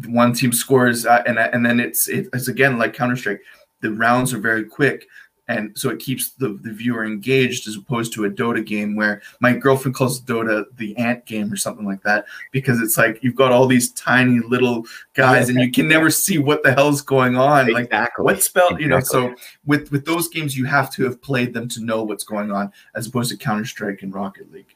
One 0.06 0.32
team 0.32 0.52
scores, 0.52 1.06
uh, 1.06 1.22
and 1.26 1.38
and 1.38 1.64
then 1.64 1.80
it's 1.80 2.06
it's 2.08 2.48
again 2.48 2.78
like 2.78 2.92
Counter 2.92 3.16
Strike. 3.16 3.40
The 3.80 3.92
rounds 3.92 4.34
are 4.34 4.38
very 4.38 4.64
quick, 4.64 5.06
and 5.48 5.76
so 5.78 5.90
it 5.90 5.98
keeps 5.98 6.30
the, 6.30 6.58
the 6.62 6.72
viewer 6.72 7.04
engaged 7.04 7.68
as 7.68 7.76
opposed 7.76 8.12
to 8.12 8.24
a 8.24 8.30
dota 8.30 8.64
game 8.64 8.96
where 8.96 9.22
my 9.40 9.52
girlfriend 9.52 9.94
calls 9.94 10.20
dota 10.20 10.64
the 10.76 10.96
ant 10.96 11.24
game 11.26 11.52
or 11.52 11.56
something 11.56 11.86
like 11.86 12.02
that 12.02 12.26
because 12.52 12.80
it's 12.80 12.98
like 12.98 13.22
you've 13.22 13.36
got 13.36 13.52
all 13.52 13.66
these 13.66 13.92
tiny 13.92 14.40
little 14.40 14.84
guys 15.14 15.48
and 15.48 15.60
you 15.60 15.70
can 15.70 15.88
never 15.88 16.10
see 16.10 16.38
what 16.38 16.62
the 16.62 16.72
hell's 16.72 17.02
going 17.02 17.36
on 17.36 17.68
exactly. 17.68 17.94
like 17.94 18.18
what 18.18 18.42
spell 18.42 18.64
exactly. 18.66 18.84
you 18.84 18.88
know 18.88 19.00
so 19.00 19.34
with 19.64 19.90
with 19.92 20.04
those 20.04 20.28
games 20.28 20.56
you 20.56 20.64
have 20.64 20.90
to 20.92 21.04
have 21.04 21.20
played 21.22 21.54
them 21.54 21.68
to 21.68 21.82
know 21.82 22.02
what's 22.02 22.24
going 22.24 22.50
on 22.50 22.72
as 22.94 23.06
opposed 23.06 23.30
to 23.30 23.36
counter-strike 23.36 24.02
and 24.02 24.14
rocket 24.14 24.50
league 24.52 24.74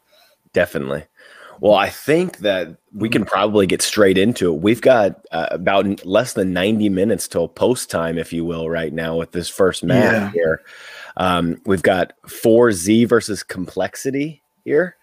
definitely 0.52 1.04
well, 1.60 1.74
I 1.74 1.90
think 1.90 2.38
that 2.38 2.76
we 2.92 3.08
can 3.08 3.24
probably 3.24 3.66
get 3.66 3.82
straight 3.82 4.16
into 4.16 4.52
it. 4.52 4.60
We've 4.60 4.80
got 4.80 5.26
uh, 5.30 5.48
about 5.50 6.06
less 6.06 6.32
than 6.32 6.52
90 6.54 6.88
minutes 6.88 7.28
till 7.28 7.48
post 7.48 7.90
time, 7.90 8.18
if 8.18 8.32
you 8.32 8.44
will, 8.44 8.70
right 8.70 8.92
now 8.92 9.16
with 9.16 9.32
this 9.32 9.48
first 9.48 9.84
match 9.84 10.12
yeah. 10.12 10.30
here. 10.32 10.62
Um, 11.18 11.60
we've 11.66 11.82
got 11.82 12.14
forZe 12.26 13.06
versus 13.06 13.42
Complexity 13.42 14.42
here. 14.64 14.96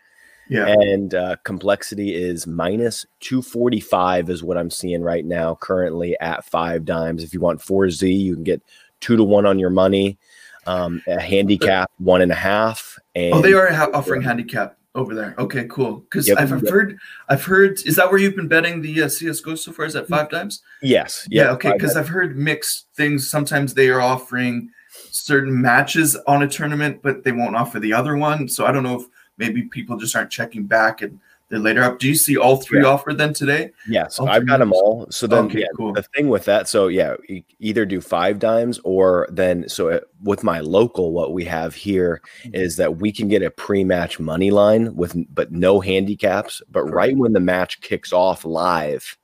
Yeah. 0.49 0.67
And 0.67 1.13
uh, 1.13 1.35
complexity 1.43 2.15
is 2.15 2.47
minus 2.47 3.05
245 3.19 4.29
is 4.29 4.43
what 4.43 4.57
I'm 4.57 4.71
seeing 4.71 5.01
right 5.01 5.25
now, 5.25 5.55
currently 5.55 6.17
at 6.19 6.45
five 6.45 6.85
dimes. 6.85 7.23
If 7.23 7.33
you 7.33 7.39
want 7.39 7.61
forZe, 7.61 8.01
you 8.01 8.33
can 8.33 8.43
get 8.43 8.63
two 9.01 9.17
to 9.17 9.23
one 9.23 9.45
on 9.45 9.59
your 9.59 9.69
money. 9.69 10.17
Um, 10.65 11.01
a 11.07 11.19
handicap 11.19 11.91
one 11.97 12.21
and 12.21 12.31
a 12.31 12.35
half. 12.35 12.97
And 13.15 13.33
oh, 13.33 13.41
they 13.41 13.53
are 13.53 13.71
ha- 13.71 13.89
offering 13.93 14.21
handicap 14.21 14.77
over 14.97 15.13
there. 15.15 15.35
Okay, 15.37 15.65
cool. 15.69 15.97
Because 15.99 16.27
Yep, 16.27 16.37
I've, 16.39 16.49
heard, 16.49 16.97
I've 17.29 17.43
heard. 17.43 17.79
Is 17.85 17.95
that 17.95 18.09
where 18.09 18.19
you've 18.19 18.35
been 18.35 18.47
betting 18.47 18.81
the 18.81 19.03
uh, 19.03 19.07
CS:GO 19.09 19.55
so 19.55 19.71
far? 19.71 19.85
Is 19.85 19.93
that 19.93 20.07
five 20.07 20.29
dimes? 20.29 20.61
yes, 20.81 21.27
Yeah. 21.29 21.51
okay. 21.51 21.71
Because 21.71 21.95
I've 21.95 22.07
heard 22.09 22.37
mixed 22.37 22.87
things. 22.95 23.29
Sometimes 23.29 23.73
they 23.73 23.89
are 23.89 24.01
offering 24.01 24.69
certain 25.11 25.61
matches 25.61 26.17
on 26.27 26.41
a 26.43 26.47
tournament, 26.47 27.01
but 27.03 27.23
they 27.23 27.31
won't 27.31 27.55
offer 27.55 27.79
the 27.79 27.93
other 27.93 28.17
one. 28.17 28.47
So 28.49 28.65
I 28.65 28.71
don't 28.71 28.83
know 28.83 28.99
if 28.99 29.05
maybe 29.37 29.61
people 29.63 29.97
just 29.97 30.15
aren't 30.15 30.31
checking 30.31 30.63
back 30.63 31.03
and 31.03 31.19
they're 31.49 31.59
later 31.59 31.81
up. 31.83 31.99
Do 31.99 32.07
you 32.07 32.15
see 32.15 32.35
all 32.37 32.57
three 32.57 32.81
Yeah. 32.81 32.87
offered 32.89 33.17
then 33.17 33.33
today? 33.33 33.71
Yes, 33.87 34.19
All 34.19 34.27
I've 34.27 34.45
got 34.45 34.57
them 34.59 34.73
all. 34.73 35.07
So 35.09 35.27
then, 35.27 35.45
Okay, 35.45 35.59
yeah, 35.61 35.67
cool. 35.77 35.93
the 35.93 36.03
thing 36.15 36.27
with 36.29 36.45
that, 36.45 36.67
so 36.67 36.87
yeah, 36.87 37.15
either 37.59 37.85
do 37.85 38.01
five 38.01 38.39
dimes 38.39 38.79
or 38.83 39.27
then, 39.31 39.67
so 39.69 39.89
uh, 39.89 39.99
with 40.21 40.43
my 40.43 40.59
local, 40.59 41.11
what 41.13 41.33
we 41.33 41.45
have 41.45 41.73
here 41.73 42.21
Mm-hmm. 42.43 42.55
is 42.55 42.75
that 42.77 42.97
we 42.97 43.11
can 43.11 43.27
get 43.29 43.41
a 43.43 43.49
pre-match 43.49 44.19
money 44.19 44.51
line 44.51 44.95
with, 44.95 45.15
but 45.33 45.51
no 45.51 45.79
handicaps. 45.79 46.61
But 46.69 46.83
right 46.85 47.15
when 47.15 47.33
the 47.33 47.39
match 47.39 47.79
kicks 47.81 48.11
off 48.11 48.43
live, 48.45 49.17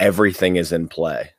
everything 0.00 0.56
is 0.56 0.72
in 0.72 0.88
play. 0.88 1.30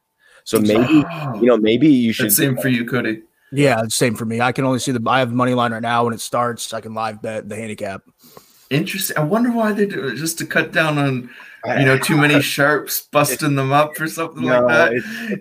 So 0.43 0.59
maybe 0.59 1.03
Oh, 1.07 1.33
you 1.41 1.47
know, 1.47 1.57
maybe 1.57 1.87
you 1.87 2.11
should. 2.13 2.27
that's 2.27 2.37
same 2.37 2.57
for 2.57 2.69
you, 2.69 2.85
Cody. 2.85 3.23
Yeah, 3.51 3.81
same 3.87 4.15
for 4.15 4.25
me. 4.25 4.41
I 4.41 4.51
can 4.51 4.63
only 4.63 4.77
see 4.79 4.91
the. 4.91 5.01
I 5.09 5.19
have 5.19 5.31
money 5.33 5.55
line 5.55 5.71
right 5.73 5.81
now. 5.81 6.05
When 6.05 6.13
it 6.13 6.21
starts, 6.21 6.71
I 6.73 6.81
can 6.81 6.93
live 6.93 7.19
bet 7.21 7.49
the 7.49 7.55
handicap. 7.55 8.03
Interesting. 8.69 9.17
I 9.17 9.23
wonder 9.23 9.51
why 9.51 9.71
they 9.71 9.85
do 9.85 10.07
it, 10.07 10.15
just 10.15 10.37
to 10.39 10.45
cut 10.45 10.71
down 10.71 10.97
on 10.97 11.29
you 11.79 11.85
know 11.85 11.97
too 11.97 12.17
many 12.17 12.41
sharps 12.55 13.01
busting 13.01 13.55
them 13.55 13.71
up 13.71 13.99
or 13.99 14.07
something 14.07 14.43
No, 14.45 14.61
like 14.61 14.67
that. 14.67 14.93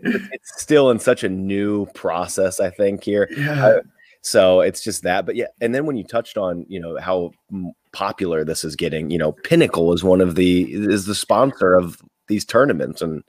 it's, 0.03 0.29
it's 0.33 0.63
still 0.63 0.91
in 0.91 0.99
such 0.99 1.25
a 1.25 1.29
new 1.29 1.87
process. 1.95 2.59
I 2.61 2.71
think 2.71 3.05
here. 3.05 3.29
yeah. 3.37 3.81
So 4.23 4.61
it's 4.61 4.83
just 4.83 5.03
that. 5.03 5.27
But 5.27 5.37
yeah, 5.37 5.47
and 5.61 5.75
then 5.75 5.87
when 5.87 5.97
you 5.97 6.05
touched 6.05 6.37
on, 6.39 6.65
you 6.69 6.81
know, 6.81 6.99
how 6.99 7.33
popular 7.93 8.45
this 8.45 8.65
is 8.65 8.77
getting, 8.77 9.11
you 9.11 9.19
know, 9.19 9.33
Pinnacle 9.33 9.93
is 9.93 10.03
one 10.03 10.21
of 10.21 10.35
the 10.35 10.63
is 10.73 11.07
the 11.07 11.15
sponsor 11.15 11.75
of 11.75 12.03
these 12.29 12.45
tournaments 12.45 13.01
and 13.03 13.23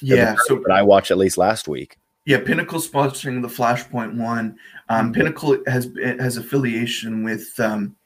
yeah. 0.00 0.36
So 0.46 0.60
but 0.62 0.70
I 0.72 0.82
watched 0.82 1.10
at 1.10 1.18
least 1.18 1.38
last 1.38 1.68
week. 1.68 1.96
Yeah, 2.24 2.40
Pinnacle 2.40 2.78
sponsoring 2.80 3.40
the 3.40 3.48
Flashpoint 3.48 4.16
One. 4.16 4.58
Um, 4.90 5.12
Pinnacle 5.12 5.56
has 5.66 5.90
has 6.18 6.36
affiliation 6.36 7.24
with 7.24 7.58
um, 7.58 7.96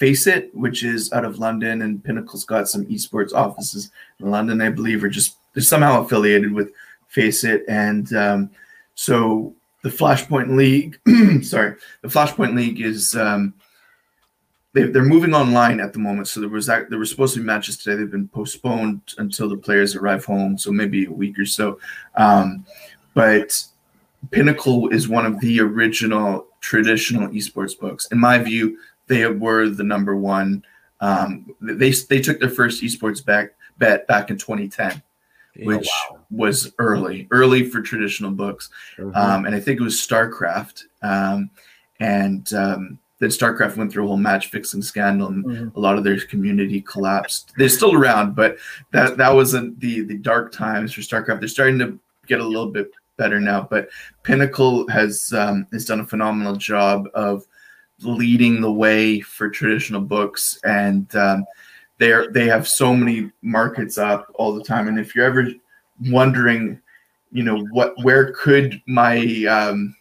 FACEIT, 0.00 0.54
which 0.54 0.82
is 0.82 1.12
out 1.12 1.26
of 1.26 1.38
London, 1.38 1.82
and 1.82 2.02
Pinnacle's 2.02 2.44
got 2.44 2.68
some 2.68 2.86
esports 2.86 3.34
offices 3.34 3.90
in 4.18 4.30
London, 4.30 4.62
I 4.62 4.70
believe, 4.70 5.04
or 5.04 5.08
just 5.08 5.36
they're 5.52 5.62
somehow 5.62 6.02
affiliated 6.02 6.52
with 6.52 6.72
FACEIT, 7.14 7.64
and 7.68 8.12
um, 8.14 8.50
so 8.94 9.54
the 9.82 9.90
Flashpoint 9.90 10.56
League. 10.56 10.98
sorry, 11.44 11.76
the 12.00 12.08
Flashpoint 12.08 12.54
League 12.54 12.80
is. 12.80 13.14
Um, 13.14 13.54
they, 14.72 14.84
they're 14.84 15.02
moving 15.02 15.34
online 15.34 15.80
at 15.80 15.92
the 15.92 15.98
moment, 15.98 16.28
so 16.28 16.40
there 16.40 16.48
was 16.48 16.66
there 16.66 16.86
were 16.92 17.04
supposed 17.04 17.34
to 17.34 17.40
be 17.40 17.46
matches 17.46 17.76
today. 17.76 17.96
They've 17.96 18.10
been 18.10 18.28
postponed 18.28 19.02
until 19.18 19.48
the 19.48 19.56
players 19.56 19.96
arrive 19.96 20.24
home, 20.24 20.56
so 20.56 20.70
maybe 20.70 21.06
a 21.06 21.10
week 21.10 21.38
or 21.38 21.44
so. 21.44 21.78
Um, 22.14 22.64
but 23.12 23.62
Pinnacle 24.30 24.88
is 24.88 25.08
one 25.08 25.26
of 25.26 25.40
the 25.40 25.60
original 25.60 26.46
traditional 26.60 27.28
esports 27.28 27.78
books. 27.78 28.06
In 28.12 28.18
my 28.18 28.38
view, 28.38 28.78
they 29.10 29.26
were 29.26 29.68
the 29.68 29.82
number 29.82 30.16
one. 30.16 30.64
Um, 31.00 31.54
they 31.60 31.90
they 32.08 32.20
took 32.20 32.38
their 32.40 32.48
first 32.48 32.82
esports 32.82 33.22
back 33.24 33.54
bet 33.78 34.06
back 34.06 34.30
in 34.30 34.38
2010, 34.38 35.02
which 35.64 35.88
was 36.30 36.72
early, 36.78 37.26
early 37.32 37.64
for 37.68 37.82
traditional 37.82 38.30
books. 38.30 38.70
Mhm. 38.98 39.16
Um, 39.16 39.44
and 39.46 39.54
I 39.54 39.60
think 39.60 39.80
it 39.80 39.82
was 39.82 39.96
StarCraft. 39.96 40.84
Um, 41.02 41.50
and 41.98 42.52
um, 42.54 42.98
then 43.18 43.30
StarCraft 43.30 43.76
went 43.76 43.90
through 43.92 44.04
a 44.04 44.06
whole 44.06 44.16
match 44.16 44.46
fixing 44.50 44.80
scandal, 44.82 45.28
and 45.28 45.44
Mhm. 45.44 45.74
a 45.76 45.80
lot 45.80 45.98
of 45.98 46.04
their 46.04 46.18
community 46.20 46.80
collapsed. 46.82 47.52
They're 47.58 47.68
still 47.68 47.94
around, 47.94 48.36
but 48.36 48.58
that 48.92 49.16
that 49.16 49.34
wasn't 49.34 49.80
the 49.80 50.02
the 50.02 50.18
dark 50.18 50.52
times 50.52 50.92
for 50.92 51.00
StarCraft. 51.00 51.40
They're 51.40 51.48
starting 51.48 51.80
to 51.80 51.98
get 52.26 52.40
a 52.40 52.44
little 52.46 52.70
bit 52.70 52.92
better 53.16 53.40
now. 53.40 53.66
But 53.68 53.88
Pinnacle 54.22 54.86
has 54.88 55.32
um, 55.32 55.66
has 55.72 55.84
done 55.84 56.00
a 56.00 56.06
phenomenal 56.06 56.54
job 56.56 57.08
of 57.14 57.44
leading 58.02 58.60
the 58.60 58.72
way 58.72 59.20
for 59.20 59.48
traditional 59.48 60.00
books, 60.00 60.58
and 60.64 61.14
um, 61.16 61.44
they're 61.98 62.30
they 62.32 62.46
have 62.46 62.66
so 62.66 62.94
many 62.94 63.30
markets 63.42 63.98
up 63.98 64.30
all 64.34 64.54
the 64.54 64.64
time. 64.64 64.88
And 64.88 64.98
if 64.98 65.14
you're 65.14 65.26
ever 65.26 65.48
wondering, 66.06 66.80
you 67.32 67.42
know, 67.42 67.64
what 67.72 67.94
where 68.02 68.32
could 68.32 68.80
my 68.86 69.44
um, 69.44 69.94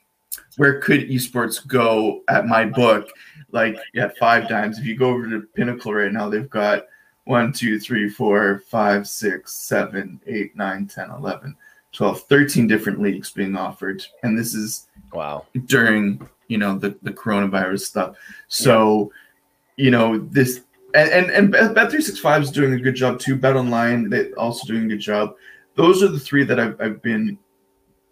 where 0.57 0.79
could 0.79 1.09
esports 1.09 1.65
go 1.65 2.21
at 2.27 2.47
my 2.47 2.65
book? 2.65 3.09
Like 3.51 3.77
at 3.95 4.17
five 4.17 4.47
dimes, 4.47 4.77
if 4.77 4.85
you 4.85 4.95
go 4.95 5.09
over 5.09 5.27
to 5.29 5.47
Pinnacle 5.55 5.93
right 5.93 6.11
now, 6.11 6.29
they've 6.29 6.49
got 6.49 6.85
one, 7.29 7.53
two, 7.53 7.79
three, 7.79 8.09
four, 8.09 8.63
five, 8.67 9.07
six, 9.07 9.53
seven, 9.53 10.19
eight, 10.25 10.55
nine, 10.55 10.87
10, 10.87 11.11
11, 11.11 11.55
12, 11.93 12.21
13 12.23 12.67
different 12.67 13.01
leagues 13.01 13.31
being 13.31 13.55
offered. 13.55 14.03
And 14.23 14.37
this 14.37 14.53
is 14.53 14.87
Wow. 15.13 15.45
during, 15.65 16.27
you 16.47 16.57
know, 16.57 16.77
the, 16.77 16.95
the 17.01 17.11
coronavirus 17.11 17.81
stuff. 17.81 18.15
So, 18.47 19.11
you 19.75 19.91
know, 19.91 20.19
this 20.19 20.61
and 20.93 21.09
and, 21.09 21.29
and 21.31 21.51
Bet 21.51 21.73
Bet 21.75 21.91
three 21.91 22.01
six 22.01 22.19
five 22.19 22.41
is 22.41 22.51
doing 22.51 22.73
a 22.73 22.79
good 22.79 22.95
job 22.95 23.19
too. 23.19 23.35
Bet 23.35 23.55
Online, 23.55 24.09
they 24.09 24.31
also 24.33 24.67
doing 24.67 24.85
a 24.85 24.87
good 24.89 24.99
job. 24.99 25.35
Those 25.75 26.01
are 26.03 26.07
the 26.09 26.19
three 26.19 26.43
that 26.43 26.59
I've, 26.59 26.79
I've 26.81 27.01
been 27.01 27.37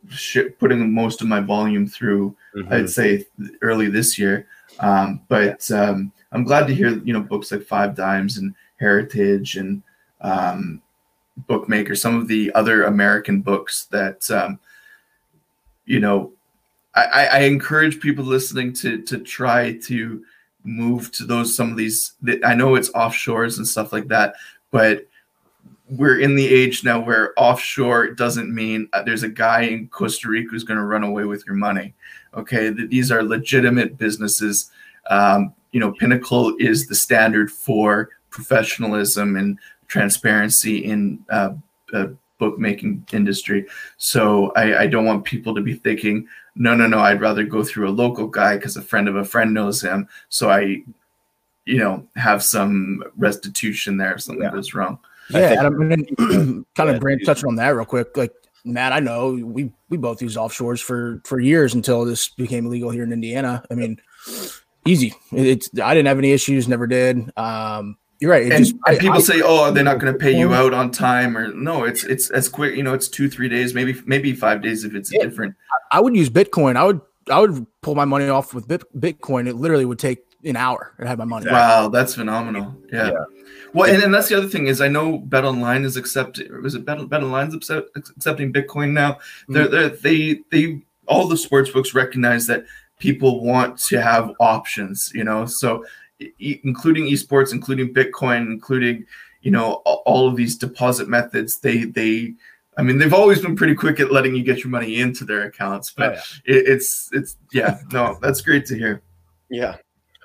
sh- 0.10 0.54
putting 0.60 0.94
most 0.94 1.22
of 1.22 1.28
my 1.28 1.40
volume 1.40 1.88
through. 1.88 2.36
Mhm. 2.56 2.72
I'd 2.72 2.90
say 2.90 3.26
early 3.62 3.90
this 3.90 4.18
year. 4.18 4.48
Um, 4.80 5.22
but 5.28 5.70
um, 5.72 6.12
I'm 6.32 6.44
glad 6.44 6.68
to 6.68 6.74
hear 6.76 6.90
you 7.00 7.14
know 7.14 7.22
books 7.22 7.52
like 7.52 7.64
Five 7.64 7.96
Dimes 7.96 8.38
and 8.38 8.54
Heritage 8.80 9.58
and 9.58 9.82
um, 10.22 10.82
Bookmaker, 11.38 11.96
some 11.96 12.16
of 12.16 12.28
the 12.28 12.52
other 12.54 12.84
American 12.84 13.42
books 13.42 13.86
that 13.86 14.30
um, 14.32 14.60
you 15.86 16.00
know. 16.00 16.34
I, 16.96 17.28
I 17.28 17.40
encourage 17.42 18.00
people 18.00 18.26
listening 18.26 18.74
to 18.74 19.04
to 19.04 19.20
try 19.20 19.78
to 19.84 20.24
move 20.64 21.12
to 21.12 21.26
those 21.26 21.56
some 21.56 21.70
of 21.70 21.78
these. 21.78 22.14
I 22.44 22.56
know 22.56 22.74
it's 22.74 22.90
offshores 22.92 23.58
and 23.58 23.68
stuff 23.68 23.94
like 23.94 24.08
that, 24.08 24.34
but 24.72 25.08
we're 25.90 26.20
in 26.20 26.36
the 26.36 26.48
age 26.48 26.84
now 26.84 27.00
where 27.00 27.34
offshore 27.38 28.10
doesn't 28.10 28.54
mean 28.54 28.90
uh, 28.94 29.02
there's 29.04 29.24
a 29.24 29.30
guy 29.30 29.62
in 29.62 29.88
Costa 29.88 30.30
Rica 30.30 30.50
who's 30.52 30.64
going 30.64 30.80
to 30.80 30.86
run 30.86 31.04
away 31.04 31.24
with 31.24 31.46
your 31.46 31.56
money. 31.56 31.94
Okay, 32.34 32.70
these 32.70 33.12
are 33.12 33.24
legitimate 33.24 33.98
businesses. 33.98 34.70
Um, 35.10 35.54
you 35.72 35.80
know, 35.80 35.94
Pinnacle 35.94 36.56
is 36.60 36.88
the 36.88 36.96
standard 36.96 37.52
for 37.52 38.10
professionalism 38.30 39.38
and 39.38 39.58
transparency 39.88 40.86
in 40.86 41.20
uh, 41.30 41.52
uh, 41.94 42.08
bookmaking 42.40 43.06
industry. 43.14 43.66
So 43.98 44.52
I, 44.56 44.84
I 44.84 44.88
don't 44.88 45.06
want 45.06 45.26
people 45.26 45.56
to 45.56 45.62
be 45.62 45.74
thinking, 45.74 46.28
no, 46.56 46.76
no, 46.76 46.88
no, 46.88 47.00
I'd 47.00 47.22
rather 47.22 47.44
go 47.44 47.64
through 47.64 47.90
a 47.90 47.92
local 47.92 48.28
guy 48.28 48.56
because 48.58 48.78
a 48.78 48.82
friend 48.82 49.08
of 49.08 49.16
a 49.16 49.24
friend 49.24 49.54
knows 49.54 49.82
him. 49.82 50.08
So 50.30 50.50
I, 50.50 50.82
you 51.66 51.80
know, 51.80 52.08
have 52.16 52.44
some 52.44 53.04
restitution 53.18 53.98
there 53.98 54.14
if 54.14 54.22
something 54.22 54.44
Yeah. 54.44 54.52
goes 54.52 54.74
wrong. 54.74 55.00
I 55.34 55.40
Yeah, 55.40 55.48
think- 55.50 55.60
Adam, 55.60 55.82
and 55.82 55.92
then 55.92 56.06
kind 56.76 56.90
Yeah, 56.90 56.96
of 56.96 57.00
Grant 57.02 57.20
dude. 57.20 57.26
touching 57.26 57.48
on 57.48 57.56
that 57.56 57.70
real 57.70 57.86
quick. 57.86 58.16
Like 58.16 58.32
Matt, 58.64 58.94
I 58.94 59.00
know 59.00 59.32
we 59.32 59.72
we 59.90 59.98
both 59.98 60.22
used 60.22 60.38
offshores 60.38 60.82
for 60.82 61.22
for 61.26 61.40
years 61.40 61.74
until 61.74 62.06
this 62.06 62.30
became 62.30 62.66
illegal 62.66 62.90
here 62.90 63.04
in 63.04 63.12
Indiana. 63.12 63.64
I 63.72 63.76
mean, 63.76 64.00
easy. 64.86 65.14
It's 65.32 65.70
I 65.82 65.94
didn't 65.94 66.08
have 66.08 66.18
any 66.18 66.32
issues, 66.32 66.68
never 66.68 66.88
did. 66.88 67.32
Um, 67.38 67.98
you're 68.20 68.32
right. 68.32 68.46
It 68.48 68.52
and, 68.54 68.66
just 68.66 68.76
and 68.88 69.00
people 69.00 69.18
I- 69.18 69.22
say, 69.22 69.42
"Oh, 69.44 69.72
they're 69.72 69.84
not 69.84 70.00
going 70.00 70.12
to 70.14 70.20
pay 70.20 70.38
you 70.38 70.54
out 70.54 70.74
on 70.74 70.92
time," 70.92 71.38
or 71.38 71.54
no, 71.54 71.84
it's 71.84 72.04
it's 72.04 72.30
as 72.32 72.50
quick. 72.50 72.76
You 72.76 72.84
know, 72.84 72.94
it's 72.94 73.08
two, 73.08 73.30
three 73.30 73.50
days, 73.50 73.74
maybe 73.74 73.96
maybe 74.06 74.34
five 74.34 74.62
days 74.62 74.84
if 74.84 74.96
it's 74.96 75.12
Yeah. 75.14 75.24
different. 75.24 75.56
I 75.92 76.00
would 76.00 76.16
use 76.16 76.30
Bitcoin. 76.30 76.76
I 76.76 76.84
would 76.84 77.02
I 77.30 77.40
would 77.40 77.66
pull 77.82 77.96
my 77.96 78.06
money 78.06 78.28
off 78.28 78.54
with 78.54 78.68
Bitcoin. 78.68 79.48
It 79.48 79.56
literally 79.56 79.86
would 79.86 80.00
take 80.00 80.20
an 80.44 80.56
hour 80.56 80.94
to 81.00 81.08
have 81.08 81.18
my 81.18 81.26
money. 81.26 81.50
Wow, 81.52 81.90
that's 81.90 82.16
phenomenal. 82.16 82.76
Yeah. 82.92 83.08
Yeah. 83.12 83.24
Well, 83.74 83.94
and, 83.94 84.02
and 84.02 84.14
that's 84.14 84.30
the 84.30 84.38
other 84.38 84.48
thing 84.48 84.68
is 84.68 84.82
I 84.82 84.88
know 84.88 85.18
Bet 85.18 85.44
Online 85.44 85.84
is 85.84 85.98
accepting. 85.98 86.62
Was 86.62 86.74
it 86.76 86.86
Bet, 86.86 87.10
Bet 87.10 87.22
Online's 87.22 87.54
accept, 87.54 87.90
accepting 87.96 88.54
Bitcoin 88.54 88.92
now? 88.92 89.18
Hmm. 89.48 89.54
They're, 89.54 89.68
they're, 89.68 89.90
they 89.90 90.40
they 90.52 90.82
all 91.08 91.28
the 91.28 91.38
sports 91.38 91.70
books 91.70 91.94
recognize 91.94 92.48
that 92.48 92.66
people 93.00 93.44
want 93.44 93.78
to 93.90 94.02
have 94.02 94.32
options. 94.40 95.12
You 95.14 95.24
know, 95.26 95.46
so 95.46 95.86
including 96.40 97.06
esports, 97.06 97.52
including 97.54 97.94
Bitcoin, 97.94 98.48
including 98.52 99.06
you 99.42 99.52
know 99.52 99.74
all 99.86 100.28
of 100.28 100.36
these 100.36 100.58
deposit 100.58 101.08
methods. 101.08 101.60
They 101.60 101.86
they. 101.86 102.34
I 102.80 102.84
mean, 102.84 103.00
they've 103.00 103.14
always 103.14 103.42
been 103.42 103.56
pretty 103.56 103.74
quick 103.74 104.00
at 104.00 104.12
letting 104.12 104.36
you 104.36 104.44
get 104.44 104.60
your 104.60 104.70
money 104.70 105.00
into 105.00 105.26
their 105.26 105.46
accounts, 105.46 105.90
but 105.92 106.10
Oh, 106.10 106.14
yeah. 106.14 106.56
it, 106.58 106.68
it's 106.68 107.10
it's 107.12 107.36
yeah, 107.52 107.80
no, 107.92 108.20
that's 108.22 108.42
great 108.42 108.68
to 108.68 108.76
hear. 108.78 109.02
Yeah. 109.50 109.78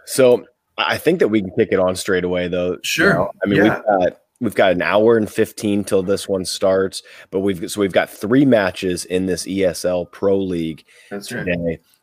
So 0.05 0.45
I 0.77 0.99
think 0.99 1.21
that 1.21 1.29
we 1.29 1.41
can 1.41 1.51
kick 1.57 1.69
it 1.73 1.79
on 1.79 1.97
straight 1.97 2.25
away, 2.25 2.49
though. 2.49 2.77
Sure. 2.83 3.15
Now. 3.15 3.31
I 3.43 3.47
mean, 3.47 3.65
Yeah. 3.65 3.77
we've 3.77 3.85
got 4.01 4.19
we've 4.43 4.55
got 4.55 4.73
an 4.73 4.83
hour 4.83 5.17
and 5.17 5.31
fifteen 5.31 5.83
till 5.83 6.03
this 6.03 6.29
one 6.29 6.45
starts, 6.45 7.03
but 7.31 7.41
we've 7.41 7.71
so 7.71 7.81
we've 7.81 7.91
got 7.93 8.11
three 8.11 8.45
matches 8.45 9.07
in 9.07 9.25
this 9.25 9.47
ESL 9.47 10.11
Pro 10.11 10.37
League 10.37 10.85
That's 11.11 11.33
right. 11.33 11.47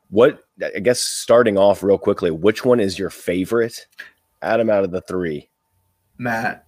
What 0.09 0.43
I 0.75 0.79
guess 0.79 0.99
starting 0.99 1.57
off 1.57 1.83
real 1.83 1.97
quickly, 1.97 2.31
which 2.31 2.65
one 2.65 2.79
is 2.79 2.97
your 2.97 3.09
favorite, 3.11 3.85
Adam? 4.41 4.69
Out 4.69 4.83
of 4.83 4.91
the 4.91 5.01
three, 5.01 5.49
Matt. 6.17 6.65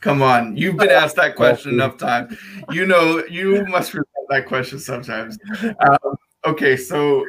Come 0.00 0.20
on, 0.20 0.56
you've 0.56 0.76
been 0.76 0.90
asked 0.90 1.16
that 1.16 1.36
question 1.36 1.72
enough 1.74 1.96
time. 1.96 2.36
You 2.70 2.86
know, 2.86 3.22
you 3.30 3.64
must 3.66 3.94
remember 3.94 4.08
that 4.30 4.46
question 4.46 4.78
sometimes. 4.80 5.38
Um, 5.62 6.16
okay, 6.44 6.76
so 6.76 7.24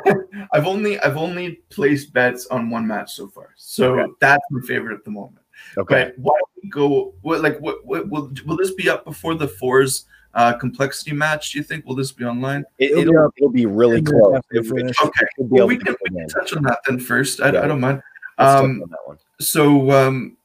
I've 0.52 0.66
only 0.66 0.98
I've 1.00 1.16
only 1.16 1.56
placed 1.68 2.12
bets 2.12 2.46
on 2.46 2.70
one 2.70 2.86
match 2.86 3.12
so 3.12 3.28
far, 3.28 3.50
so 3.56 3.98
Okay. 3.98 4.12
that's 4.20 4.44
my 4.50 4.60
favorite 4.66 4.94
at 4.94 5.04
the 5.04 5.10
moment. 5.10 5.44
okay. 5.76 6.12
But 6.16 6.18
why 6.18 6.38
don't 6.38 6.62
we 6.62 6.68
go? 6.70 7.14
What 7.22 7.42
like 7.42 7.58
what, 7.60 7.84
what 7.84 8.08
will 8.08 8.32
will 8.46 8.56
this 8.56 8.72
be 8.72 8.88
up 8.88 9.04
before 9.04 9.34
the 9.34 9.48
forZe 9.48 10.04
uh, 10.34 10.52
complexity 10.54 11.12
match? 11.12 11.52
Do 11.52 11.58
you 11.58 11.64
think 11.64 11.84
will 11.86 11.94
this 11.94 12.12
be 12.12 12.24
online? 12.24 12.64
It, 12.78 12.92
It'll 12.92 12.96
be 12.96 13.08
it'll, 13.10 13.24
up 13.26 13.34
it'll 13.36 13.50
be 13.50 13.66
really 13.66 13.98
in 13.98 14.04
the 14.04 14.10
close. 14.12 14.36
after 14.36 14.56
It- 14.56 14.88
it 14.88 14.96
Okay, 15.04 15.26
be 15.38 15.44
well, 15.48 15.66
we 15.66 15.76
can, 15.76 15.94
we 16.10 16.18
can 16.18 16.28
touch 16.28 16.54
on 16.54 16.62
that 16.64 16.78
then 16.86 16.98
first. 16.98 17.40
I, 17.40 17.48
I 17.48 17.66
don't 17.66 17.80
mind. 17.80 18.02
Let's 18.38 18.52
touch 18.54 18.64
Um, 18.64 18.82
on 18.82 18.90
that 18.90 18.98
one. 19.06 19.18
So 19.40 19.90
um, 19.90 20.36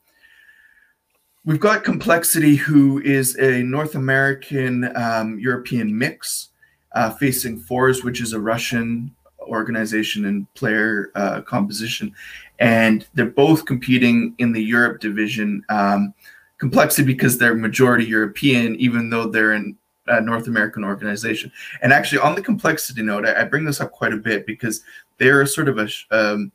we've 1.46 1.60
got 1.60 1.84
Complexity, 1.84 2.56
who 2.56 3.00
is 3.02 3.38
a 3.38 3.64
North 3.64 3.96
American 3.96 4.96
um, 4.98 5.40
European 5.40 5.96
mix, 5.98 6.50
uh, 6.94 7.12
facing 7.12 7.60
forZe, 7.60 8.04
which 8.04 8.22
is 8.22 8.34
a 8.34 8.40
Russian 8.40 9.14
organization 9.42 10.26
and 10.26 10.52
player 10.56 11.12
uh, 11.16 11.42
composition, 11.42 12.14
and 12.60 13.08
they're 13.14 13.26
both 13.28 13.66
competing 13.66 14.36
in 14.40 14.52
the 14.52 14.62
Europe 14.62 15.00
division. 15.00 15.64
Um, 15.70 16.14
Complexity 16.58 17.06
because 17.06 17.38
they're 17.38 17.56
majority 17.56 18.06
European, 18.06 18.76
even 18.76 19.10
though 19.10 19.28
they're 19.28 19.54
in 19.54 19.78
a 20.08 20.22
North 20.22 20.48
American 20.48 20.84
organization. 20.84 21.52
And 21.82 21.94
actually, 21.94 22.20
on 22.20 22.36
the 22.36 22.42
complexity 22.42 23.02
note, 23.02 23.26
I, 23.26 23.42
I 23.42 23.44
bring 23.44 23.66
this 23.66 23.82
up 23.82 23.92
quite 23.92 24.14
a 24.14 24.18
bit 24.18 24.46
because 24.46 24.84
they're 25.18 25.46
sort 25.46 25.68
of 25.68 25.78
a 25.78 25.90
um, 26.12 26.52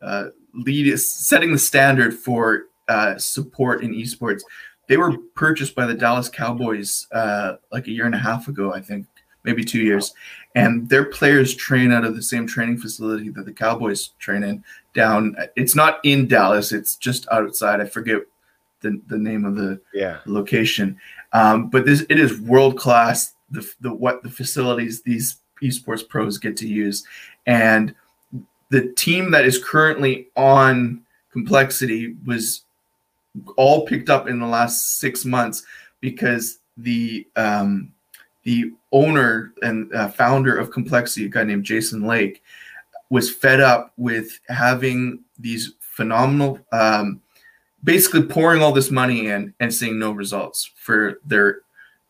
uh, 0.00 0.26
lead 0.54 0.94
setting 0.98 1.52
the 1.52 1.58
standard 1.58 2.14
for 2.14 2.66
uh, 2.88 3.16
support 3.18 3.82
in 3.82 3.94
esports. 3.94 4.42
They 4.88 4.96
were 4.96 5.16
purchased 5.34 5.74
by 5.74 5.86
the 5.86 5.94
Dallas 5.94 6.28
Cowboys 6.28 7.06
uh, 7.12 7.56
like 7.70 7.86
a 7.86 7.92
year 7.92 8.06
and 8.06 8.14
a 8.14 8.18
half 8.18 8.48
ago, 8.48 8.74
I 8.74 8.80
think, 8.80 9.06
maybe 9.44 9.64
two 9.64 9.80
years, 9.80 10.12
and 10.54 10.88
their 10.88 11.04
players 11.04 11.54
train 11.54 11.92
out 11.92 12.04
of 12.04 12.14
the 12.14 12.22
same 12.22 12.46
training 12.46 12.78
facility 12.78 13.30
that 13.30 13.46
the 13.46 13.52
Cowboys 13.52 14.08
train 14.18 14.42
in. 14.42 14.62
Down, 14.94 15.34
it's 15.56 15.74
not 15.74 16.00
in 16.04 16.28
Dallas; 16.28 16.72
it's 16.72 16.96
just 16.96 17.26
outside. 17.30 17.80
I 17.80 17.86
forget 17.86 18.18
the 18.82 19.00
the 19.06 19.18
name 19.18 19.44
of 19.44 19.56
the 19.56 19.80
Yeah. 19.94 20.18
location. 20.26 20.98
Um, 21.32 21.68
but 21.70 21.86
this 21.86 22.04
it 22.08 22.18
is 22.18 22.40
world 22.40 22.78
class. 22.78 23.34
The, 23.50 23.70
the 23.80 23.92
what 23.92 24.22
the 24.22 24.30
facilities 24.30 25.02
these 25.02 25.36
esports 25.62 26.06
pros 26.08 26.38
get 26.38 26.56
to 26.58 26.68
use, 26.68 27.04
and 27.46 27.94
the 28.70 28.92
team 28.94 29.30
that 29.30 29.44
is 29.44 29.62
currently 29.62 30.28
on 30.36 31.02
complexity 31.30 32.16
was 32.26 32.62
all 33.56 33.86
picked 33.86 34.10
up 34.10 34.28
in 34.28 34.38
the 34.38 34.46
last 34.46 34.98
six 34.98 35.24
months 35.24 35.64
because 36.00 36.58
the 36.76 37.26
um, 37.36 37.92
the 38.44 38.72
owner 38.92 39.52
and 39.62 39.94
uh, 39.94 40.08
founder 40.08 40.56
of 40.58 40.70
complexity, 40.70 41.26
a 41.26 41.28
guy 41.28 41.44
named 41.44 41.64
Jason 41.64 42.06
Lake, 42.06 42.42
was 43.10 43.30
fed 43.30 43.60
up 43.60 43.92
with 43.96 44.40
having 44.48 45.20
these 45.38 45.74
phenomenal 45.80 46.58
um, 46.72 47.20
basically 47.84 48.22
pouring 48.22 48.62
all 48.62 48.72
this 48.72 48.90
money 48.90 49.28
in 49.28 49.52
and 49.60 49.72
seeing 49.74 49.98
no 49.98 50.12
results 50.12 50.70
for 50.76 51.20
their 51.24 51.60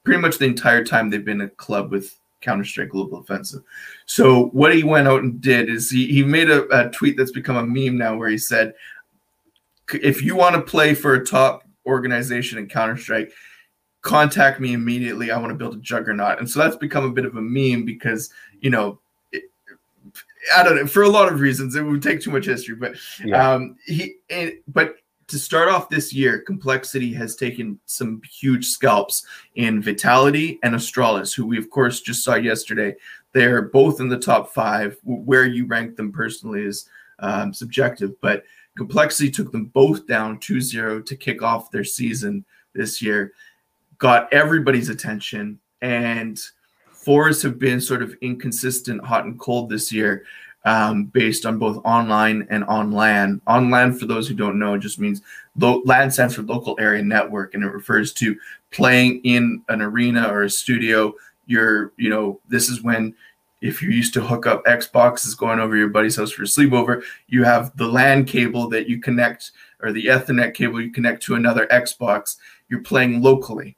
pretty 0.04 0.20
much 0.20 0.38
the 0.38 0.44
entire 0.44 0.84
time 0.84 1.08
they've 1.08 1.24
been 1.24 1.42
a 1.42 1.48
club 1.48 1.90
with 1.90 2.18
Counter 2.40 2.64
Strike 2.64 2.90
Global 2.90 3.18
Offensive. 3.18 3.62
So 4.04 4.46
what 4.46 4.74
he 4.74 4.82
went 4.82 5.06
out 5.06 5.22
and 5.22 5.40
did 5.40 5.70
is 5.70 5.90
he, 5.90 6.08
he 6.08 6.24
made 6.24 6.50
a, 6.50 6.66
a 6.76 6.90
tweet 6.90 7.16
that's 7.16 7.30
become 7.30 7.56
a 7.56 7.64
meme 7.64 7.96
now 7.96 8.16
where 8.16 8.28
he 8.28 8.36
said, 8.36 8.74
if 9.94 10.22
you 10.22 10.34
want 10.34 10.56
to 10.56 10.62
play 10.62 10.94
for 10.94 11.14
a 11.14 11.24
top 11.24 11.62
organization 11.86 12.58
in 12.58 12.68
Counter 12.68 12.96
Strike, 12.96 13.32
contact 14.00 14.58
me 14.58 14.72
immediately. 14.72 15.30
I 15.30 15.38
want 15.38 15.50
to 15.50 15.56
build 15.56 15.76
a 15.76 15.78
juggernaut. 15.78 16.40
And 16.40 16.50
so 16.50 16.58
that's 16.58 16.76
become 16.76 17.04
a 17.04 17.12
bit 17.12 17.24
of 17.24 17.36
a 17.36 17.40
meme 17.40 17.84
because, 17.84 18.30
you 18.60 18.70
know, 18.70 18.98
it, 19.30 19.44
I 20.56 20.64
don't 20.64 20.74
know, 20.76 20.86
for 20.86 21.02
a 21.02 21.08
lot 21.08 21.32
of 21.32 21.38
reasons, 21.38 21.76
it 21.76 21.82
would 21.82 22.02
take 22.02 22.20
too 22.20 22.32
much 22.32 22.46
history, 22.46 22.74
but 22.74 22.96
Yeah. 23.24 23.54
um, 23.54 23.76
he, 23.86 24.16
and, 24.28 24.54
but 24.66 24.96
to 25.28 25.38
start 25.38 25.68
off 25.68 25.88
this 25.88 26.12
year, 26.12 26.40
Complexity 26.40 27.12
has 27.14 27.36
taken 27.36 27.78
some 27.86 28.20
huge 28.30 28.66
scalps 28.66 29.26
in 29.54 29.82
Vitality 29.82 30.58
and 30.62 30.74
Astralis, 30.74 31.34
who 31.34 31.46
we 31.46 31.58
of 31.58 31.70
course 31.70 32.00
just 32.00 32.24
saw 32.24 32.34
yesterday. 32.34 32.94
They're 33.32 33.62
both 33.62 34.00
in 34.00 34.08
the 34.08 34.18
top 34.18 34.52
five. 34.52 34.98
Where 35.04 35.46
you 35.46 35.66
rank 35.66 35.96
them 35.96 36.12
personally 36.12 36.62
is 36.62 36.88
um, 37.18 37.52
subjective, 37.54 38.20
but 38.20 38.44
Complexity 38.76 39.30
took 39.30 39.52
them 39.52 39.66
both 39.66 40.06
down 40.06 40.38
2-0 40.38 41.04
to 41.04 41.16
kick 41.16 41.42
off 41.42 41.70
their 41.70 41.84
season 41.84 42.44
this 42.74 43.02
year. 43.02 43.32
Got 43.98 44.32
everybody's 44.32 44.88
attention, 44.88 45.60
and 45.82 46.40
forZe 46.90 47.42
have 47.42 47.58
been 47.58 47.80
sort 47.80 48.02
of 48.02 48.14
inconsistent, 48.22 49.04
hot 49.04 49.24
and 49.24 49.38
cold 49.38 49.68
this 49.68 49.92
year 49.92 50.24
um, 50.64 51.06
based 51.06 51.44
on 51.46 51.58
both 51.58 51.84
online 51.84 52.46
and 52.50 52.64
on 52.64 52.92
land. 52.92 53.40
On 53.46 53.70
land, 53.70 53.98
for 53.98 54.06
those 54.06 54.28
who 54.28 54.34
don't 54.34 54.58
know, 54.58 54.78
just 54.78 54.98
means 54.98 55.22
lo- 55.56 55.82
LAN 55.84 56.10
stands 56.10 56.34
for 56.34 56.42
local 56.42 56.76
area 56.78 57.02
network, 57.02 57.54
and 57.54 57.64
it 57.64 57.72
refers 57.72 58.12
to 58.14 58.36
playing 58.70 59.20
in 59.24 59.62
an 59.68 59.82
arena 59.82 60.28
or 60.28 60.42
a 60.42 60.50
studio. 60.50 61.14
You're, 61.46 61.92
you 61.96 62.08
know, 62.08 62.40
this 62.48 62.68
is 62.68 62.82
when 62.82 63.14
if 63.60 63.80
you 63.80 63.90
used 63.90 64.12
to 64.14 64.20
hook 64.20 64.46
up 64.46 64.64
Xboxes 64.64 65.36
going 65.36 65.60
over 65.60 65.76
your 65.76 65.88
buddy's 65.88 66.16
house 66.16 66.32
for 66.32 66.42
a 66.42 66.46
sleepover, 66.46 67.02
you 67.28 67.44
have 67.44 67.74
the 67.76 67.86
LAN 67.86 68.24
cable 68.24 68.68
that 68.68 68.88
you 68.88 69.00
connect 69.00 69.52
or 69.80 69.92
the 69.92 70.06
Ethernet 70.06 70.54
cable 70.54 70.80
you 70.80 70.90
connect 70.90 71.22
to 71.24 71.36
another 71.36 71.66
Xbox. 71.68 72.36
You're 72.68 72.82
playing 72.82 73.22
locally. 73.22 73.76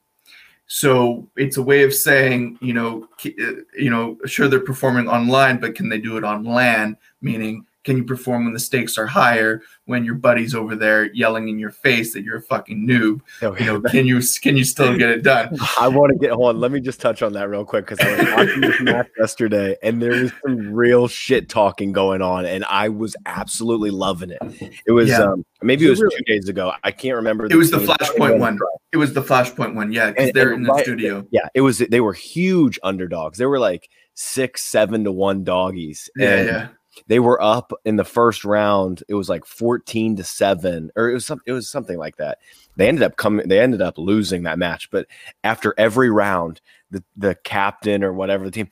So 0.66 1.28
it's 1.36 1.56
a 1.58 1.62
way 1.62 1.82
of 1.82 1.94
saying, 1.94 2.58
you 2.60 2.72
know, 2.72 3.08
uh, 3.24 3.62
you 3.76 3.90
know, 3.90 4.18
sure 4.26 4.48
they're 4.48 4.60
performing 4.60 5.08
online, 5.08 5.58
but 5.60 5.74
can 5.74 5.88
they 5.88 5.98
do 5.98 6.16
it 6.16 6.24
on 6.24 6.44
land? 6.44 6.96
Meaning, 7.20 7.66
can 7.84 7.96
you 7.98 8.04
perform 8.04 8.44
when 8.44 8.54
the 8.54 8.60
stakes 8.60 8.98
are 8.98 9.06
higher? 9.06 9.62
When 9.86 10.04
your 10.04 10.14
buddy's 10.14 10.54
over 10.54 10.74
there 10.74 11.12
yelling 11.12 11.48
in 11.50 11.58
your 11.58 11.70
face 11.70 12.14
that 12.14 12.22
you're 12.24 12.38
a 12.38 12.42
fucking 12.42 12.88
noob, 12.88 13.20
you 13.60 13.66
know, 13.66 13.80
can 13.82 14.06
you 14.06 14.20
can 14.42 14.56
you 14.56 14.64
still 14.64 14.96
get 14.96 15.10
it 15.10 15.22
done? 15.22 15.56
I 15.80 15.88
want 15.88 16.10
to 16.12 16.18
get 16.18 16.30
hold 16.32 16.56
on. 16.56 16.60
Let 16.60 16.72
me 16.72 16.80
just 16.80 17.00
touch 17.00 17.20
on 17.22 17.34
that 17.34 17.50
real 17.50 17.64
quick 17.66 17.86
because 17.86 18.00
I 18.00 18.16
was 18.16 18.32
watching 18.32 18.60
this 18.62 18.80
match 18.80 19.08
yesterday 19.18 19.76
and 19.82 20.00
there 20.00 20.12
was 20.22 20.32
some 20.42 20.72
real 20.72 21.06
shit 21.06 21.48
talking 21.50 21.92
going 21.92 22.22
on, 22.22 22.46
and 22.46 22.64
I 22.64 22.88
was 22.88 23.14
absolutely 23.26 23.90
loving 23.90 24.30
it. 24.30 24.38
It 24.86 24.92
was 24.92 25.10
Yeah. 25.10 25.22
um, 25.24 25.44
maybe 25.62 25.86
it 25.86 25.90
was 25.90 26.00
two 26.00 26.24
days 26.26 26.48
ago. 26.48 26.72
I 26.82 26.90
can't 26.90 27.16
remember. 27.16 27.46
It 27.46 27.56
was 27.56 27.70
the. 27.70 27.78
Flashpoint 27.78 28.38
one. 28.38 28.58
It 28.92 28.96
was 28.96 29.12
the 29.12 29.20
Flashpoint 29.22 29.74
one, 29.74 29.92
yeah, 29.92 30.12
because 30.12 30.32
they're 30.32 30.52
and 30.52 30.60
in 30.60 30.62
the 30.62 30.72
right- 30.72 30.82
studio. 30.82 31.26
Yeah, 31.30 31.48
it 31.54 31.60
was. 31.60 31.78
They 31.78 32.00
were 32.00 32.14
huge 32.14 32.78
underdogs. 32.82 33.36
They 33.36 33.44
were 33.46 33.58
like 33.58 33.90
six, 34.14 34.62
seven 34.64 35.04
to 35.04 35.12
one 35.12 35.44
doggies. 35.44 36.08
Yeah, 36.16 36.28
and 36.36 36.46
yeah. 36.48 36.68
They 37.06 37.18
were 37.18 37.40
up 37.42 37.72
in 37.84 37.96
the 37.96 38.04
first 38.04 38.44
round. 38.44 39.02
It 39.08 39.14
was 39.14 39.28
like 39.28 39.44
fourteen 39.44 40.16
to 40.16 40.24
seven, 40.24 40.90
or 40.96 41.10
it 41.10 41.14
was 41.14 41.26
some. 41.26 41.40
It 41.46 41.52
was 41.52 41.68
something 41.68 41.98
like 41.98 42.16
that. 42.16 42.38
They 42.76 42.88
ended 42.88 43.02
up 43.02 43.16
coming. 43.16 43.48
They 43.48 43.60
ended 43.60 43.82
up 43.82 43.98
losing 43.98 44.42
that 44.44 44.58
match. 44.58 44.90
But 44.90 45.06
after 45.42 45.74
every 45.78 46.10
round, 46.10 46.60
the 46.90 47.02
the 47.16 47.34
captain 47.44 48.02
or 48.04 48.12
whatever 48.12 48.44
the 48.44 48.50
team, 48.50 48.68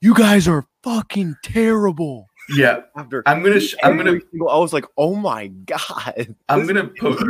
you 0.00 0.14
guys 0.14 0.48
are 0.48 0.66
fucking 0.82 1.36
terrible. 1.42 2.28
Yeah. 2.50 2.80
After 2.96 3.22
I'm 3.26 3.42
gonna 3.42 3.60
sh- 3.60 3.74
I'm 3.82 3.96
gonna 3.96 4.18
single- 4.30 4.48
I 4.48 4.56
was 4.58 4.72
like, 4.72 4.86
oh 4.96 5.14
my 5.14 5.48
god. 5.48 6.34
I'm 6.48 6.66
gonna 6.66 6.88
post. 6.88 7.22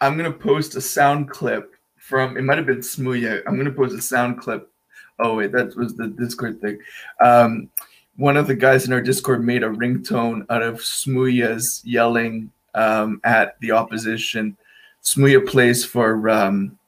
I'm 0.00 0.16
gonna 0.16 0.32
post 0.32 0.76
a 0.76 0.80
sound 0.80 1.30
clip 1.30 1.74
from. 1.96 2.36
It 2.36 2.42
might 2.42 2.58
have 2.58 2.66
been 2.66 2.78
Smooya. 2.78 3.42
I'm 3.46 3.56
gonna 3.56 3.72
post 3.72 3.94
a 3.94 4.02
sound 4.02 4.40
clip. 4.40 4.70
Oh 5.18 5.36
wait, 5.36 5.52
that 5.52 5.76
was 5.76 5.94
the 5.94 6.08
Discord 6.08 6.60
thing. 6.60 6.78
Um, 7.20 7.70
one 8.16 8.36
of 8.36 8.46
the 8.46 8.54
guys 8.54 8.86
in 8.86 8.92
our 8.92 9.00
Discord 9.00 9.44
made 9.44 9.62
a 9.62 9.68
ringtone 9.68 10.46
out 10.50 10.62
of 10.62 10.76
Smooya's 10.80 11.82
yelling 11.84 12.50
um, 12.74 13.20
at 13.24 13.58
the 13.60 13.72
opposition. 13.72 14.56
Smooya 15.02 15.46
plays 15.46 15.84
for 15.84 16.28
um, 16.30 16.78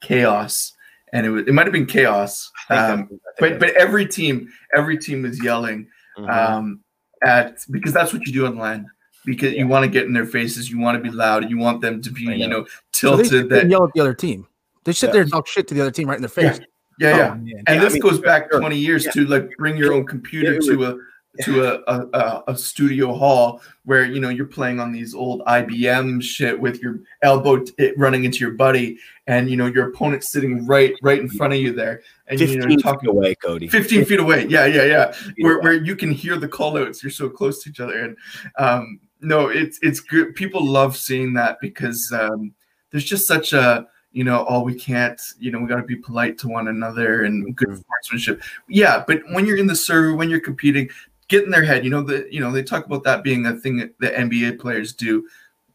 Chaos, 0.00 0.72
and 1.12 1.24
it 1.26 1.30
was 1.30 1.46
it 1.46 1.52
might 1.54 1.66
have 1.66 1.72
been 1.72 1.86
Chaos. 1.86 2.50
Um, 2.70 2.76
that- 2.76 2.90
I 2.92 2.96
think 2.96 3.20
but 3.38 3.58
but 3.60 3.70
every 3.76 4.06
team 4.06 4.52
every 4.76 4.98
team 4.98 5.22
was 5.22 5.42
yelling 5.42 5.86
Mhm. 6.18 6.28
um, 6.30 6.80
at 7.24 7.64
because 7.70 7.92
that's 7.92 8.12
what 8.12 8.26
you 8.26 8.32
do 8.32 8.46
on 8.46 8.58
land. 8.58 8.86
Because 9.24 9.52
you 9.54 9.68
want 9.68 9.84
to 9.84 9.88
get 9.88 10.04
in 10.06 10.12
their 10.12 10.26
faces, 10.26 10.68
you 10.68 10.78
want 10.80 10.96
to 10.96 11.02
be 11.10 11.14
loud, 11.16 11.48
you 11.48 11.56
want 11.56 11.80
them 11.80 12.02
to 12.02 12.10
be, 12.10 12.28
I 12.28 12.34
you 12.34 12.48
know. 12.48 12.62
know, 12.62 12.66
So 12.92 13.16
they 13.16 13.22
tilted. 13.22 13.50
that 13.50 13.70
yell 13.70 13.84
at 13.84 13.92
the 13.94 14.00
other 14.00 14.14
team. 14.14 14.48
They 14.82 14.92
sit 14.92 15.06
Yeah. 15.06 15.12
there 15.12 15.22
and 15.22 15.30
talk 15.30 15.46
shit 15.46 15.68
to 15.68 15.74
the 15.74 15.80
other 15.80 15.92
team 15.92 16.08
right 16.08 16.16
in 16.16 16.22
their 16.22 16.28
face. 16.28 16.58
yeah, 16.58 16.64
Oh, 17.00 17.08
yeah. 17.08 17.16
man. 17.16 17.30
And 17.30 17.48
Yeah, 17.48 17.62
I 17.66 17.78
this 17.78 17.94
mean, 17.94 18.02
goes 18.02 18.20
back 18.20 18.48
sure. 18.50 18.60
20 18.60 18.76
years 18.76 19.04
Yeah. 19.04 19.12
to 19.12 19.26
like 19.26 19.50
bring 19.58 19.76
your 19.76 19.92
own 19.92 20.06
computer 20.06 20.54
It 20.54 20.64
to 20.64 20.84
a, 20.84 20.96
to 21.40 21.64
a, 21.64 22.06
a, 22.12 22.44
a 22.48 22.56
studio 22.56 23.14
hall 23.14 23.62
where 23.84 24.04
you 24.04 24.20
know 24.20 24.28
you're 24.28 24.44
playing 24.44 24.78
on 24.78 24.92
these 24.92 25.14
old 25.14 25.40
IBM 25.46 26.22
shit 26.22 26.60
with 26.60 26.82
your 26.82 27.00
elbow 27.22 27.56
t- 27.58 27.92
running 27.96 28.24
into 28.24 28.38
your 28.40 28.50
buddy, 28.50 28.98
and 29.26 29.48
you 29.48 29.56
know 29.56 29.64
your 29.66 29.88
opponent 29.88 30.24
sitting 30.24 30.66
right 30.66 30.92
right 31.02 31.18
in 31.20 31.30
front 31.30 31.54
of 31.54 31.58
you 31.58 31.72
there, 31.72 32.02
and 32.26 32.38
you 32.38 32.58
know 32.58 32.76
talking 32.76 33.08
away, 33.08 33.34
Cody. 33.36 33.66
Fifteen 33.66 34.04
feet 34.04 34.20
away, 34.20 34.46
yeah, 34.46 34.66
yeah, 34.66 34.84
yeah, 34.84 35.14
where 35.38 35.60
where 35.62 35.72
you 35.72 35.96
can 35.96 36.10
hear 36.10 36.36
the 36.36 36.48
call 36.48 36.76
outs. 36.76 37.02
You're 37.02 37.10
so 37.10 37.30
close 37.30 37.62
to 37.62 37.70
each 37.70 37.80
other, 37.80 37.98
and 38.04 38.16
um, 38.58 39.00
no, 39.22 39.48
it's 39.48 39.78
it's 39.80 40.00
good. 40.00 40.34
People 40.34 40.62
love 40.62 40.98
seeing 40.98 41.32
that 41.32 41.56
because 41.62 42.12
um, 42.12 42.52
there's 42.90 43.04
just 43.04 43.26
such 43.26 43.54
a 43.54 43.86
you 44.12 44.24
know, 44.24 44.44
oh, 44.48 44.62
we 44.62 44.74
can't, 44.74 45.20
you 45.38 45.50
know, 45.50 45.58
we 45.58 45.66
got 45.66 45.76
to 45.76 45.82
be 45.82 45.96
polite 45.96 46.38
to 46.38 46.48
one 46.48 46.68
another 46.68 47.24
and 47.24 47.56
good 47.56 47.68
mm-hmm. 47.68 47.80
sportsmanship. 47.80 48.42
Yeah, 48.68 49.02
but 49.06 49.22
when 49.32 49.46
you're 49.46 49.56
in 49.56 49.66
the 49.66 49.76
server, 49.76 50.14
when 50.14 50.28
you're 50.28 50.40
competing, 50.40 50.88
get 51.28 51.44
in 51.44 51.50
their 51.50 51.64
head. 51.64 51.84
You 51.84 51.90
know, 51.90 52.02
the 52.02 52.28
you 52.30 52.40
know 52.40 52.52
they 52.52 52.62
talk 52.62 52.86
about 52.86 53.02
that 53.04 53.24
being 53.24 53.46
a 53.46 53.54
thing 53.54 53.76
that 53.78 53.98
the 53.98 54.08
NBA 54.08 54.60
players 54.60 54.92
do, 54.92 55.26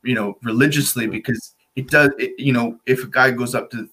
you 0.03 0.13
know, 0.13 0.37
religiously 0.43 1.07
because 1.07 1.55
it 1.75 1.89
does. 1.89 2.11
It, 2.19 2.39
you 2.39 2.53
know, 2.53 2.79
if 2.85 3.03
a 3.03 3.07
guy 3.07 3.31
goes 3.31 3.55
up 3.55 3.71
to 3.71 3.89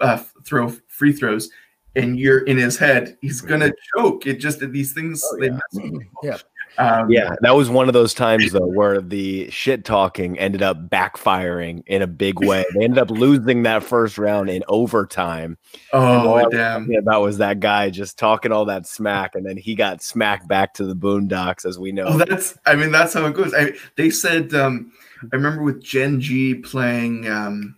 uh, 0.00 0.22
throw 0.44 0.68
free 0.88 1.12
throws 1.12 1.50
and 1.96 2.18
you're 2.18 2.44
in 2.44 2.58
his 2.58 2.76
head, 2.76 3.16
he's 3.22 3.40
gonna 3.40 3.72
choke. 3.96 4.26
It 4.26 4.34
just 4.34 4.60
these 4.60 4.92
things. 4.92 5.24
Oh, 5.24 5.42
yeah. 5.42 5.58
yeah. 6.22 6.38
Um, 6.78 7.10
yeah, 7.10 7.34
that 7.40 7.54
was 7.54 7.70
one 7.70 7.88
of 7.88 7.94
those 7.94 8.12
times 8.14 8.52
though 8.52 8.66
where 8.66 9.00
the 9.00 9.50
shit 9.50 9.84
talking 9.84 10.38
ended 10.38 10.62
up 10.62 10.88
backfiring 10.88 11.82
in 11.86 12.02
a 12.02 12.06
big 12.06 12.40
way. 12.40 12.64
They 12.74 12.84
ended 12.84 12.98
up 12.98 13.10
losing 13.10 13.62
that 13.62 13.82
first 13.82 14.18
round 14.18 14.50
in 14.50 14.62
overtime. 14.68 15.56
Oh 15.92 16.48
damn! 16.50 16.88
That 17.04 17.16
was 17.16 17.38
that 17.38 17.60
guy 17.60 17.90
just 17.90 18.18
talking 18.18 18.52
all 18.52 18.66
that 18.66 18.86
smack, 18.86 19.34
and 19.34 19.46
then 19.46 19.56
he 19.56 19.74
got 19.74 20.02
smacked 20.02 20.48
back 20.48 20.74
to 20.74 20.84
the 20.84 20.96
boondocks, 20.96 21.64
as 21.64 21.78
we 21.78 21.92
know. 21.92 22.06
Oh, 22.06 22.18
that's. 22.18 22.58
I 22.66 22.74
mean, 22.74 22.92
that's 22.92 23.14
how 23.14 23.26
it 23.26 23.34
goes. 23.34 23.54
I, 23.54 23.72
they 23.96 24.10
said. 24.10 24.54
Um, 24.54 24.92
I 25.32 25.36
remember 25.36 25.62
with 25.62 25.82
Gen 25.82 26.20
G 26.20 26.54
playing. 26.54 27.28
Um, 27.28 27.76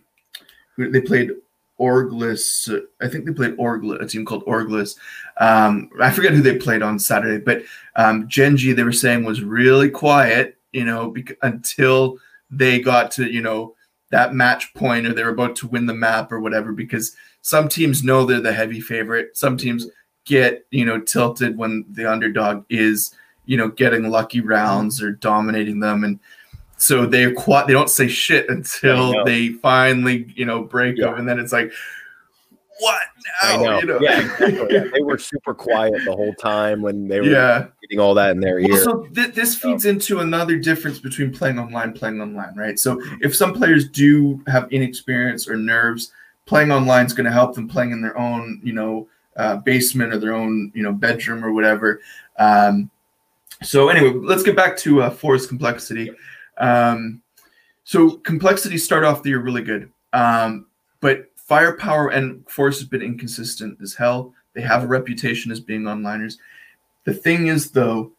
they 0.77 1.01
played 1.01 1.31
Orglis. 1.79 2.69
I 3.01 3.07
think 3.07 3.25
they 3.25 3.33
played 3.33 3.55
Orglis, 3.57 4.01
a 4.01 4.07
team 4.07 4.25
called 4.25 4.43
Orglis. 4.45 4.95
Um, 5.39 5.89
I 6.01 6.11
forget 6.11 6.33
who 6.33 6.41
they 6.41 6.57
played 6.57 6.81
on 6.81 6.99
Saturday, 6.99 7.43
but 7.43 7.63
um, 7.95 8.27
Gen 8.27 8.57
G 8.57 8.73
they 8.73 8.83
were 8.83 8.91
saying 8.91 9.23
was 9.23 9.41
really 9.41 9.89
quiet, 9.89 10.57
you 10.73 10.83
know, 10.83 11.09
bec- 11.11 11.37
until 11.41 12.17
they 12.51 12.79
got 12.79 13.11
to 13.11 13.31
you 13.31 13.41
know 13.41 13.75
that 14.11 14.33
match 14.33 14.73
point 14.73 15.05
or 15.07 15.13
they 15.13 15.23
were 15.23 15.29
about 15.29 15.55
to 15.57 15.67
win 15.67 15.85
the 15.85 15.93
map 15.93 16.31
or 16.31 16.39
whatever. 16.39 16.73
Because 16.73 17.15
some 17.41 17.69
teams 17.69 18.03
know 18.03 18.25
they're 18.25 18.41
the 18.41 18.51
heavy 18.51 18.81
favorite. 18.81 19.37
Some 19.37 19.57
teams 19.57 19.87
get 20.25 20.65
you 20.71 20.85
know 20.85 20.99
tilted 20.99 21.57
when 21.57 21.85
the 21.89 22.05
underdog 22.05 22.65
is 22.69 23.15
you 23.45 23.57
know 23.57 23.69
getting 23.69 24.09
lucky 24.09 24.41
rounds 24.41 25.01
or 25.01 25.11
dominating 25.11 25.79
them 25.79 26.03
and 26.03 26.19
so 26.79 27.05
they 27.05 27.29
quite 27.33 27.67
they 27.67 27.73
don't 27.73 27.89
say 27.89 28.07
shit 28.07 28.49
until 28.49 29.25
they 29.25 29.49
finally 29.49 30.31
you 30.35 30.45
know 30.45 30.63
break 30.63 30.97
yeah. 30.97 31.07
them, 31.07 31.19
and 31.19 31.27
then 31.27 31.37
it's 31.37 31.51
like, 31.51 31.71
what 32.79 33.01
now? 33.41 33.47
I 33.49 33.55
know. 33.57 33.79
You 33.79 33.85
know? 33.85 33.99
Yeah, 34.01 34.19
exactly. 34.19 34.67
yeah, 34.71 34.83
they 34.93 35.01
were 35.01 35.17
super 35.17 35.53
quiet 35.53 35.93
the 36.05 36.11
whole 36.11 36.33
time 36.33 36.81
when 36.81 37.07
they 37.07 37.19
were 37.19 37.27
yeah. 37.27 37.67
getting 37.81 37.99
all 37.99 38.13
that 38.15 38.31
in 38.31 38.39
their 38.39 38.59
ear. 38.59 38.83
so 38.83 39.07
th- 39.15 39.33
this 39.33 39.55
feeds 39.55 39.83
so. 39.83 39.89
into 39.89 40.19
another 40.19 40.57
difference 40.57 40.99
between 40.99 41.31
playing 41.31 41.59
online, 41.59 41.93
playing 41.93 42.21
online, 42.21 42.55
right? 42.55 42.79
So 42.79 43.01
if 43.21 43.35
some 43.35 43.53
players 43.53 43.89
do 43.89 44.41
have 44.47 44.71
inexperience 44.71 45.47
or 45.47 45.57
nerves, 45.57 46.11
playing 46.45 46.71
online 46.71 47.05
is 47.05 47.13
going 47.13 47.25
to 47.25 47.31
help 47.31 47.55
them 47.55 47.67
playing 47.67 47.91
in 47.91 48.01
their 48.01 48.17
own, 48.17 48.59
you 48.63 48.73
know, 48.73 49.07
uh, 49.35 49.57
basement 49.57 50.13
or 50.13 50.17
their 50.17 50.33
own, 50.33 50.71
you 50.75 50.83
know, 50.83 50.91
bedroom 50.91 51.45
or 51.45 51.53
whatever. 51.53 52.01
Um, 52.37 52.89
so 53.63 53.89
anyway, 53.89 54.13
let's 54.13 54.43
get 54.43 54.55
back 54.55 54.77
to 54.77 55.03
uh, 55.03 55.09
forZe 55.09 55.47
complexity. 55.47 56.11
Um, 56.57 57.21
so 57.83 58.11
complexity 58.17 58.77
start 58.77 59.03
off 59.03 59.23
the 59.23 59.29
year 59.29 59.39
really 59.39 59.63
good, 59.63 59.91
um, 60.13 60.67
but 61.01 61.28
firepower 61.49 62.09
and 62.09 62.45
forZe 62.47 62.77
has 62.77 62.87
been 62.87 63.01
inconsistent 63.01 63.79
as 63.81 63.95
hell. 63.95 64.31
They 64.53 64.61
have 64.61 64.83
a 64.83 64.87
reputation 64.87 65.51
as 65.51 65.59
being 65.59 65.81
onliners. 65.81 66.37
The 67.05 67.13
thing 67.13 67.47
is, 67.47 67.71
though, 67.71 68.11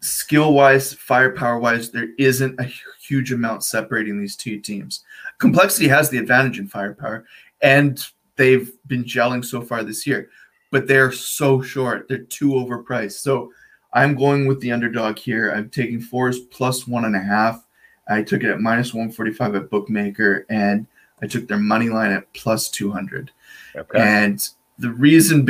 skill 0.00 0.52
wise, 0.52 0.92
firepower 0.92 1.60
wise, 1.60 1.92
there 1.92 2.08
isn't 2.18 2.58
a 2.58 2.68
huge 3.00 3.30
amount 3.30 3.62
separating 3.62 4.18
these 4.18 4.34
two 4.34 4.58
teams. 4.58 5.04
Complexity 5.38 5.86
has 5.86 6.10
the 6.10 6.18
advantage 6.18 6.58
in 6.58 6.66
firepower, 6.66 7.24
and 7.62 8.04
they've 8.34 8.72
been 8.88 9.04
gelling 9.04 9.44
so 9.44 9.62
far 9.62 9.84
this 9.84 10.04
year, 10.04 10.28
but 10.72 10.88
they're 10.88 11.12
so 11.12 11.62
short. 11.62 12.08
They're 12.08 12.24
too 12.24 12.50
overpriced. 12.50 13.20
So 13.20 13.52
I'm 13.92 14.16
going 14.16 14.48
with 14.48 14.58
the 14.58 14.72
underdog 14.72 15.16
here. 15.16 15.52
I'm 15.52 15.70
taking 15.70 16.00
forZe 16.00 16.50
plus 16.50 16.88
one 16.88 17.04
and 17.04 17.14
a 17.14 17.20
half. 17.20 17.64
I 18.08 18.24
took 18.24 18.42
it 18.42 18.50
at 18.50 18.60
minus 18.60 18.92
145 18.92 19.54
at 19.54 19.70
Bookmaker, 19.70 20.44
and 20.50 20.88
I 21.22 21.26
took 21.26 21.48
their 21.48 21.58
money 21.58 21.88
line 21.88 22.10
at 22.10 22.32
plus 22.34 22.68
200. 22.68 23.30
Okay. 23.76 23.98
And 23.98 24.46
the 24.78 24.90
reason, 24.90 25.48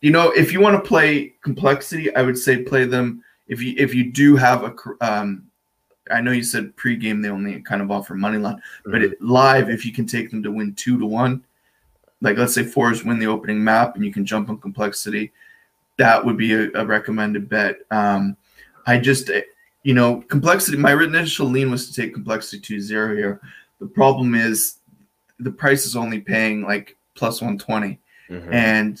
you 0.00 0.10
know, 0.10 0.30
if 0.30 0.52
you 0.52 0.60
want 0.60 0.82
to 0.82 0.88
play 0.88 1.34
complexity, 1.42 2.14
I 2.16 2.22
would 2.22 2.38
say 2.38 2.62
play 2.62 2.84
them. 2.84 3.22
If 3.48 3.60
you 3.60 3.74
if 3.76 3.94
you 3.94 4.10
do 4.10 4.36
have 4.36 4.64
a, 4.64 4.74
um, 5.06 5.44
I 6.10 6.20
know 6.20 6.32
you 6.32 6.42
said 6.42 6.74
pregame 6.76 7.22
they 7.22 7.28
only 7.28 7.60
kind 7.60 7.82
of 7.82 7.90
offer 7.90 8.14
money 8.14 8.38
line, 8.38 8.56
mm-hmm. 8.56 8.90
but 8.90 9.02
it, 9.02 9.20
live 9.20 9.68
if 9.68 9.84
you 9.84 9.92
can 9.92 10.06
take 10.06 10.30
them 10.30 10.42
to 10.42 10.50
win 10.50 10.74
two 10.74 10.98
to 10.98 11.04
one, 11.04 11.44
like 12.22 12.38
let's 12.38 12.54
say 12.54 12.64
forZe 12.64 13.04
win 13.04 13.18
the 13.18 13.26
opening 13.26 13.62
map 13.62 13.96
and 13.96 14.04
you 14.04 14.12
can 14.12 14.24
jump 14.24 14.48
on 14.48 14.58
complexity 14.58 15.32
that 15.98 16.24
would 16.24 16.36
be 16.36 16.52
a, 16.54 16.70
a 16.74 16.84
recommended 16.84 17.48
bet. 17.48 17.76
Um, 17.90 18.36
I 18.86 18.98
just, 18.98 19.30
eh, 19.30 19.42
you 19.82 19.94
know, 19.94 20.22
complexity. 20.22 20.76
My 20.76 20.92
initial 20.92 21.46
lean 21.46 21.70
was 21.70 21.88
to 21.88 21.94
take 21.94 22.14
complexity 22.14 22.60
to 22.60 22.80
zero 22.80 23.14
here. 23.14 23.40
The 23.80 23.86
problem 23.86 24.34
is 24.34 24.78
the 25.42 25.50
price 25.50 25.86
is 25.86 25.96
only 25.96 26.20
paying 26.20 26.62
like 26.62 26.96
plus 27.14 27.40
120, 27.40 27.98
mm-hmm. 28.30 28.52
and 28.52 29.00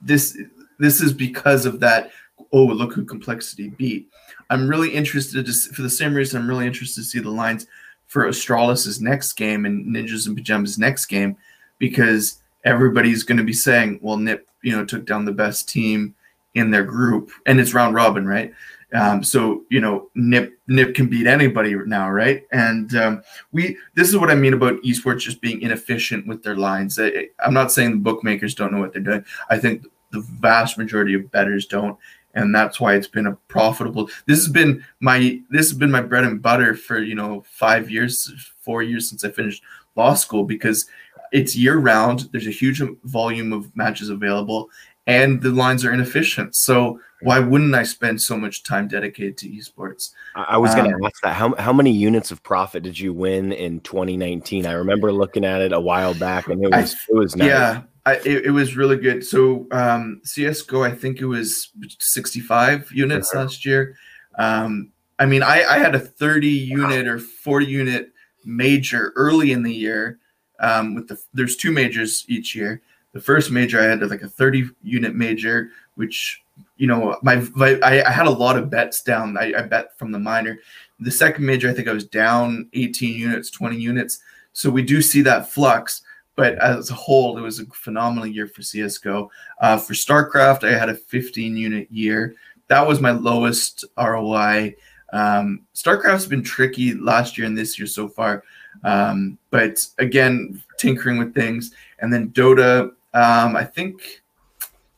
this 0.00 0.38
this 0.78 1.00
is 1.00 1.12
because 1.12 1.66
of 1.66 1.80
that. 1.80 2.10
Oh, 2.52 2.64
look 2.64 2.92
who 2.92 3.04
complexity 3.04 3.70
beat. 3.70 4.08
I'm 4.50 4.68
really 4.68 4.90
interested 4.90 5.46
to 5.46 5.52
for 5.72 5.82
the 5.82 5.90
same 5.90 6.14
reason. 6.14 6.40
I'm 6.40 6.48
really 6.48 6.66
interested 6.66 7.00
to 7.00 7.06
see 7.06 7.20
the 7.20 7.30
lines 7.30 7.66
for 8.06 8.26
Astralis' 8.26 9.00
next 9.00 9.32
game 9.34 9.64
and 9.64 9.86
Ninjas 9.86 10.26
in 10.26 10.34
Pajamas' 10.34 10.78
next 10.78 11.06
game 11.06 11.36
because 11.78 12.42
everybody's 12.64 13.22
going 13.22 13.38
to 13.38 13.44
be 13.44 13.54
saying, 13.54 13.98
well, 14.02 14.18
Nip, 14.18 14.46
you 14.62 14.76
know, 14.76 14.84
took 14.84 15.06
down 15.06 15.24
the 15.24 15.32
best 15.32 15.68
team 15.68 16.14
in 16.54 16.70
their 16.70 16.84
group, 16.84 17.30
and 17.46 17.58
it's 17.58 17.72
round 17.72 17.94
robin, 17.94 18.26
right? 18.26 18.52
Um, 18.94 19.24
so 19.24 19.64
you 19.70 19.80
know, 19.80 20.10
Nip 20.14 20.52
Nip 20.66 20.94
can 20.94 21.08
beat 21.08 21.26
anybody 21.26 21.74
now, 21.86 22.10
right? 22.10 22.44
And 22.52 22.94
um, 22.94 23.22
we 23.52 23.76
this 23.94 24.08
is 24.08 24.16
what 24.16 24.30
I 24.30 24.34
mean 24.34 24.52
about 24.52 24.82
esports 24.82 25.20
just 25.20 25.40
being 25.40 25.62
inefficient 25.62 26.26
with 26.26 26.42
their 26.42 26.56
lines. 26.56 26.98
I, 26.98 27.28
I'm 27.40 27.54
not 27.54 27.72
saying 27.72 27.90
the 27.90 27.96
bookmakers 27.96 28.54
don't 28.54 28.72
know 28.72 28.80
what 28.80 28.92
they're 28.92 29.02
doing. 29.02 29.24
I 29.48 29.58
think 29.58 29.86
the 30.10 30.20
vast 30.20 30.76
majority 30.76 31.14
of 31.14 31.30
bettors 31.30 31.66
don't, 31.66 31.98
and 32.34 32.54
that's 32.54 32.80
why 32.80 32.94
it's 32.94 33.06
been 33.06 33.26
a 33.26 33.36
profitable. 33.48 34.08
This 34.26 34.38
has 34.38 34.48
been 34.48 34.84
my 35.00 35.40
this 35.50 35.70
has 35.70 35.78
been 35.78 35.90
my 35.90 36.02
bread 36.02 36.24
and 36.24 36.42
butter 36.42 36.74
for 36.74 36.98
you 36.98 37.14
know 37.14 37.44
five 37.46 37.90
years, 37.90 38.30
four 38.60 38.82
years 38.82 39.08
since 39.08 39.24
I 39.24 39.30
finished 39.30 39.62
law 39.96 40.14
school 40.14 40.44
because 40.44 40.86
it's 41.32 41.56
year 41.56 41.78
round. 41.78 42.28
There's 42.30 42.46
a 42.46 42.50
huge 42.50 42.82
volume 43.04 43.52
of 43.52 43.74
matches 43.74 44.10
available, 44.10 44.68
and 45.06 45.42
the 45.42 45.50
lines 45.50 45.84
are 45.84 45.92
inefficient. 45.92 46.54
So 46.54 47.00
why 47.22 47.38
wouldn't 47.38 47.74
I 47.74 47.84
spend 47.84 48.20
so 48.20 48.36
much 48.36 48.62
time 48.64 48.88
dedicated 48.88 49.36
to 49.38 49.48
esports? 49.48 50.10
I 50.34 50.58
was 50.58 50.74
going 50.74 50.90
to 50.90 50.96
um, 50.96 51.04
ask 51.04 51.20
that. 51.22 51.34
How, 51.34 51.54
how 51.56 51.72
many 51.72 51.92
units 51.92 52.30
of 52.30 52.42
profit 52.42 52.82
did 52.82 52.98
you 52.98 53.12
win 53.12 53.52
in 53.52 53.80
2019? 53.80 54.66
I 54.66 54.72
remember 54.72 55.12
looking 55.12 55.44
at 55.44 55.60
it 55.60 55.72
a 55.72 55.80
while 55.80 56.14
back, 56.14 56.48
and 56.48 56.62
it 56.64 56.70
was 56.70 56.94
I, 56.94 57.12
it 57.12 57.14
was 57.14 57.36
nice. 57.36 57.48
Yeah, 57.48 57.82
I, 58.06 58.14
it, 58.16 58.46
it, 58.46 58.50
was 58.50 58.76
really 58.76 58.96
good. 58.96 59.24
So 59.24 59.66
um, 59.70 60.20
CS:GO, 60.24 60.82
I 60.82 60.90
think 60.90 61.20
it 61.20 61.26
was 61.26 61.70
65 61.98 62.90
units 62.92 63.32
uh-huh. 63.32 63.44
last 63.44 63.64
year. 63.64 63.96
Um, 64.38 64.90
I 65.18 65.26
mean, 65.26 65.42
I, 65.44 65.64
I 65.64 65.78
had 65.78 65.94
a 65.94 66.00
30 66.00 66.48
unit 66.48 67.06
or 67.06 67.18
40 67.18 67.66
unit 67.66 68.12
major 68.44 69.12
early 69.14 69.52
in 69.52 69.62
the 69.62 69.72
year 69.72 70.18
um, 70.58 70.94
with 70.94 71.08
the 71.08 71.18
there's 71.34 71.56
two 71.56 71.70
majors 71.70 72.24
each 72.28 72.54
year. 72.54 72.82
The 73.12 73.20
first 73.20 73.50
major 73.50 73.80
I 73.80 73.84
had 73.84 74.02
like 74.08 74.22
a 74.22 74.28
30 74.28 74.70
unit 74.82 75.14
major, 75.14 75.70
which 75.96 76.42
you 76.76 76.86
know 76.86 77.18
my 77.22 77.44
I, 77.60 78.02
I 78.02 78.10
had 78.10 78.26
a 78.26 78.30
lot 78.30 78.56
of 78.56 78.70
bets 78.70 79.02
down. 79.02 79.36
I, 79.36 79.52
I 79.56 79.62
bet 79.62 79.96
from 79.98 80.12
the 80.12 80.18
minor. 80.18 80.58
The 81.00 81.10
second 81.10 81.44
major 81.44 81.68
I 81.68 81.74
think 81.74 81.88
I 81.88 81.92
was 81.92 82.06
down 82.06 82.68
18 82.72 83.18
units, 83.18 83.50
20 83.50 83.76
units. 83.76 84.20
So 84.52 84.70
we 84.70 84.82
do 84.82 85.02
see 85.02 85.22
that 85.22 85.50
flux. 85.50 86.02
But 86.34 86.54
as 86.58 86.90
a 86.90 86.94
whole, 86.94 87.36
it 87.36 87.42
was 87.42 87.60
a 87.60 87.66
phenomenal 87.66 88.26
year 88.26 88.46
for 88.46 88.62
CS:GO. 88.62 89.30
Uh, 89.60 89.76
for 89.76 89.92
StarCraft, 89.92 90.66
I 90.66 90.78
had 90.78 90.88
a 90.88 90.94
15 90.94 91.56
unit 91.56 91.88
year. 91.90 92.34
That 92.68 92.86
was 92.86 93.00
my 93.00 93.10
lowest 93.10 93.84
ROI. 93.98 94.74
Um, 95.12 95.66
StarCraft's 95.74 96.26
been 96.26 96.42
tricky 96.42 96.94
last 96.94 97.36
year 97.36 97.46
and 97.46 97.56
this 97.56 97.78
year 97.78 97.86
so 97.86 98.08
far. 98.08 98.44
Um, 98.82 99.38
but 99.50 99.86
again, 99.98 100.62
tinkering 100.78 101.18
with 101.18 101.34
things. 101.34 101.72
And 101.98 102.12
then 102.12 102.30
Dota, 102.30 102.92
um, 103.14 103.56
I 103.56 103.64
think, 103.64 104.22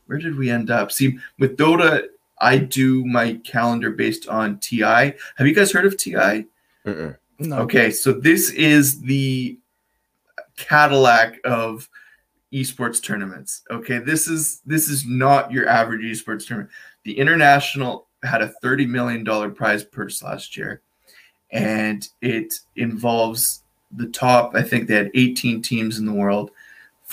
where 0.07 0.19
did 0.19 0.37
we 0.37 0.51
end 0.51 0.71
up? 0.71 0.93
See, 0.93 1.19
with 1.39 1.57
Dota, 1.57 2.07
I 2.39 2.59
do 2.59 3.05
my 3.05 3.35
calendar 3.45 3.91
based 3.91 4.29
on 4.29 4.59
TI. 4.59 4.83
Have 5.37 5.47
you 5.47 5.55
guys 5.55 5.73
heard 5.73 5.87
of 5.87 5.97
TI? 5.97 6.47
No. 7.39 7.59
Okay, 7.59 7.91
so 7.91 8.13
this 8.13 8.51
is 8.51 9.01
the 9.01 9.59
Cadillac 10.57 11.41
of 11.45 11.89
esports 12.53 13.03
tournaments. 13.03 13.63
Okay, 13.71 13.99
this 13.99 14.29
is 14.29 14.61
this 14.65 14.89
is 14.89 15.05
not 15.05 15.51
your 15.51 15.69
average 15.69 16.03
esports 16.03 16.47
tournament. 16.47 16.71
The 17.03 17.19
international 17.19 18.07
had 18.23 18.43
a 18.43 18.49
thirty 18.49 18.87
million 18.87 19.25
dollar 19.25 19.51
prize 19.51 19.85
purse 19.85 20.23
last 20.23 20.57
year, 20.57 20.81
and 21.51 22.09
it 22.23 22.55
involves 22.77 23.63
the 23.97 24.07
top. 24.07 24.55
I 24.55 24.63
think 24.63 24.87
they 24.87 24.95
had 24.95 25.11
eighteen 25.15 25.61
teams 25.61 25.99
in 25.99 26.07
the 26.07 26.13
world. 26.13 26.53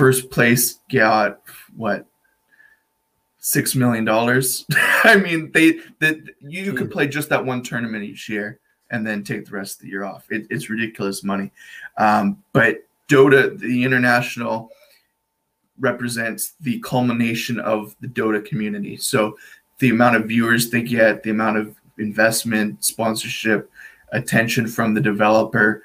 First 0.02 0.32
place 0.32 0.80
got 0.92 1.42
what 1.76 2.08
six 3.38 3.76
million 3.76 4.04
dollars. 4.04 4.66
I 5.04 5.18
mean, 5.18 5.52
they 5.52 5.74
that 6.00 6.18
you 6.40 6.74
could 6.74 6.90
play 6.90 7.06
just 7.08 7.30
that 7.30 7.46
one 7.46 7.62
tournament 7.62 8.04
each 8.04 8.28
year 8.28 8.60
and 8.90 9.06
then 9.06 9.24
take 9.24 9.46
the 9.46 9.52
rest 9.52 9.76
of 9.76 9.82
the 9.84 9.90
year 9.90 10.04
off. 10.04 10.26
It, 10.32 10.48
it's 10.50 10.72
ridiculous 10.72 11.24
money. 11.24 11.52
Um, 12.00 12.44
but 12.52 12.78
Dota, 13.10 13.56
the 13.60 13.84
international, 13.84 14.72
represents 15.80 16.54
the 16.62 16.80
culmination 16.80 17.60
of 17.60 17.96
the 18.02 18.08
Dota 18.08 18.44
community. 18.44 18.98
So 18.98 19.38
the 19.78 19.92
amount 19.92 20.16
of 20.16 20.26
viewers 20.26 20.72
they 20.72 20.82
get, 20.82 21.22
the 21.22 21.30
amount 21.30 21.58
of 21.58 21.76
investment, 22.00 22.84
sponsorship, 22.84 23.70
attention 24.14 24.66
from 24.66 24.96
the 24.96 25.02
developer, 25.02 25.84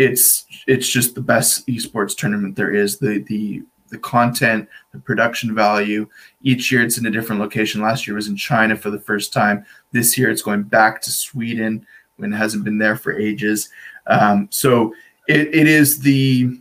it's 0.00 0.46
it's 0.66 0.88
just 0.88 1.14
the 1.14 1.20
best 1.20 1.66
esports 1.66 2.16
tournament 2.16 2.56
there 2.56 2.74
is. 2.74 2.98
The 2.98 3.18
the 3.28 3.62
the 3.90 3.98
content, 3.98 4.68
the 4.92 4.98
production 4.98 5.54
value. 5.54 6.08
Each 6.42 6.72
year 6.72 6.82
it's 6.82 6.96
in 6.96 7.06
a 7.06 7.10
different 7.10 7.40
location. 7.40 7.82
Last 7.82 8.06
year 8.06 8.14
it 8.14 8.22
was 8.22 8.28
in 8.28 8.36
China 8.36 8.76
for 8.76 8.90
the 8.90 9.00
first 9.00 9.32
time. 9.32 9.64
This 9.92 10.16
year 10.16 10.30
it's 10.30 10.42
going 10.42 10.62
back 10.62 11.02
to 11.02 11.12
Sweden 11.12 11.86
when 12.16 12.32
it 12.32 12.36
hasn't 12.36 12.64
been 12.64 12.78
there 12.78 12.96
for 12.96 13.18
ages. 13.18 13.68
Um, 14.06 14.48
so 14.50 14.94
it, 15.28 15.54
it 15.54 15.66
is 15.66 16.00
the 16.00 16.58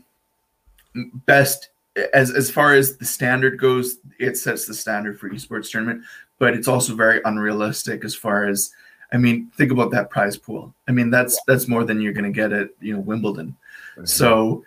best 1.26 1.70
as 2.14 2.32
as 2.32 2.52
far 2.52 2.74
as 2.74 2.98
the 2.98 3.06
standard 3.06 3.58
goes. 3.58 4.00
It 4.20 4.38
sets 4.38 4.66
the 4.66 4.74
standard 4.74 5.18
for 5.18 5.30
esports 5.30 5.72
tournament, 5.72 6.04
but 6.40 6.54
it's 6.56 6.68
also 6.68 6.94
very 6.94 7.22
unrealistic 7.24 8.04
as 8.04 8.16
far 8.16 8.48
as 8.48 8.72
I 9.12 9.18
mean, 9.18 9.52
think 9.56 9.72
about 9.72 9.92
that 9.92 10.10
prize 10.10 10.38
pool. 10.38 10.74
I 10.88 10.92
mean, 10.92 11.10
that's 11.10 11.40
that's 11.48 11.68
more 11.68 11.84
than 11.84 12.02
you're 12.02 12.14
going 12.14 12.32
to 12.32 12.32
get 12.32 12.52
at 12.52 12.70
you 12.80 12.94
know 12.94 13.00
Wimbledon. 13.00 13.56
Mm-hmm. 13.94 14.06
So 14.06 14.64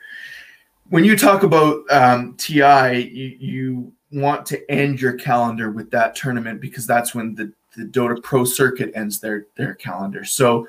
when 0.90 1.04
you 1.04 1.16
talk 1.16 1.42
about 1.42 1.84
um, 1.90 2.34
TI, 2.36 3.10
you, 3.12 3.36
you, 3.38 3.92
want 4.12 4.44
to 4.44 4.70
end 4.70 5.00
your 5.00 5.14
calendar 5.14 5.70
with 5.70 5.90
that 5.90 6.14
tournament 6.14 6.60
because 6.60 6.86
that's 6.86 7.14
when 7.14 7.34
the, 7.34 7.50
the 7.74 7.84
Dota 7.84 8.22
Pro 8.22 8.44
Circuit 8.44 8.92
ends 8.94 9.20
their 9.20 9.46
their 9.56 9.74
calendar. 9.74 10.22
So 10.24 10.68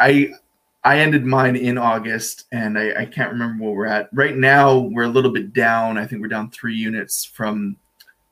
I 0.00 0.32
I 0.82 0.98
ended 0.98 1.24
mine 1.24 1.56
in 1.56 1.78
August, 1.78 2.46
and 2.52 2.78
I, 2.78 3.02
I 3.02 3.06
can't 3.06 3.30
remember 3.30 3.64
where 3.64 3.72
we're 3.74 3.86
at 3.86 4.08
right 4.12 4.36
now. 4.36 4.76
We're 4.76 5.04
a 5.04 5.08
little 5.08 5.30
bit 5.30 5.52
down. 5.52 5.98
I 5.98 6.06
think 6.06 6.20
we're 6.20 6.28
down 6.28 6.50
three 6.50 6.74
units 6.74 7.24
from 7.24 7.76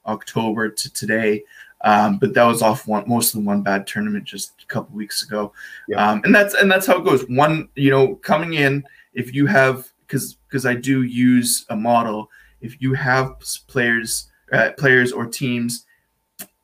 October 0.07 0.71
to 0.71 0.93
today. 0.93 1.45
Um, 1.83 2.19
but 2.19 2.35
that 2.35 2.45
was 2.45 2.61
off 2.61 2.89
one 2.89 3.09
mostly 3.09 3.43
one 3.43 3.63
bad 3.63 3.87
tournament 3.87 4.25
just 4.25 4.53
a 4.63 4.67
couple 4.67 4.97
weeks 4.97 5.23
ago. 5.23 5.53
Yeah. 5.89 6.11
Um, 6.11 6.23
and 6.25 6.35
that's 6.35 6.55
and 6.55 6.71
that's 6.71 6.87
how 6.87 6.99
it 6.99 7.05
goes. 7.05 7.23
One, 7.29 7.69
you 7.77 7.91
know, 7.91 8.17
coming 8.17 8.55
in, 8.55 8.85
if 9.15 9.33
you 9.35 9.47
have 9.47 9.89
because 10.07 10.35
because 10.49 10.67
I 10.67 10.75
do 10.75 11.03
use 11.03 11.67
a 11.69 11.77
model. 11.77 12.31
If 12.61 12.81
you 12.81 12.95
have 12.95 13.37
players, 13.69 14.31
uh, 14.53 14.71
players 14.77 15.13
or 15.13 15.27
teams 15.27 15.87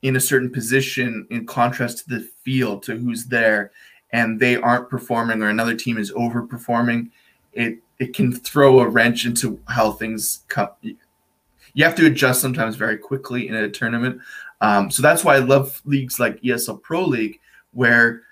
in 0.03 0.17
a 0.17 0.21
certain 0.21 0.51
position 0.51 1.27
in 1.31 1.47
contrast 1.47 1.99
to 1.99 2.19
the 2.19 2.29
field 2.43 2.83
to 2.85 2.97
who's 2.97 3.27
there, 3.27 3.71
and 4.13 4.41
they 4.41 4.57
aren't 4.57 4.91
performing, 4.91 5.43
or 5.43 5.49
another 5.49 5.77
team 5.77 5.99
is 5.99 6.11
overperforming, 6.13 7.11
it 7.53 7.79
it 7.99 8.15
can 8.15 8.33
throw 8.33 8.81
a 8.81 8.89
wrench 8.89 9.25
into 9.25 9.61
how 9.69 9.93
things 9.93 10.41
come. 10.49 10.69
You 10.83 11.85
have 11.85 11.95
to 11.97 12.07
adjust 12.07 12.41
sometimes 12.41 12.77
very 12.77 12.97
quickly 12.97 13.49
in 13.49 13.55
a 13.55 13.69
tournament. 13.69 14.21
Um, 14.61 14.91
so 14.91 15.03
that's 15.03 15.25
why 15.25 15.37
I 15.37 15.41
love 15.41 15.81
leagues 15.85 16.19
like 16.19 16.41
ESL 16.43 16.83
Pro 16.83 17.05
League, 17.05 17.39
where 17.73 18.23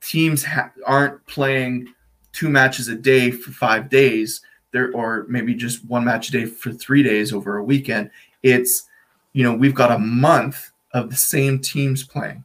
teams 0.00 0.44
ha- 0.44 0.72
aren't 0.86 1.24
playing 1.26 1.92
two 2.32 2.48
matches 2.48 2.88
a 2.88 2.94
day 2.94 3.30
for 3.30 3.50
five 3.52 3.88
days. 3.88 4.42
There 4.72 4.92
or 4.92 5.24
maybe 5.28 5.54
just 5.54 5.84
one 5.84 6.04
match 6.04 6.28
a 6.28 6.32
day 6.32 6.46
for 6.46 6.72
three 6.72 7.02
days 7.02 7.32
over 7.32 7.58
a 7.58 7.64
weekend. 7.64 8.10
It's 8.42 8.88
you 9.32 9.44
know 9.44 9.54
we've 9.54 9.74
got 9.74 9.92
a 9.92 9.98
month 9.98 10.72
of 10.92 11.10
the 11.10 11.16
same 11.16 11.58
teams 11.58 12.02
playing. 12.02 12.44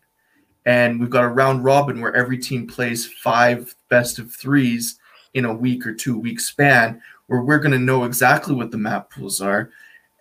And 0.66 1.00
we've 1.00 1.10
got 1.10 1.24
a 1.24 1.30
round 1.30 1.64
robin 1.64 2.02
where 2.02 2.16
every 2.16 2.38
team 2.38 2.68
plays 2.68 3.06
five 3.06 3.74
best 3.88 4.20
of 4.20 4.32
threes 4.32 5.00
in 5.34 5.46
a 5.46 5.54
week 5.54 5.86
or 5.86 5.94
two 5.94 6.18
week 6.18 6.40
span 6.40 7.02
where 7.28 7.42
we're 7.42 7.60
going 7.60 7.72
to 7.72 7.80
know 7.80 8.04
exactly 8.04 8.56
what 8.56 8.72
the 8.72 8.78
map 8.78 9.12
pools 9.12 9.40
are 9.40 9.70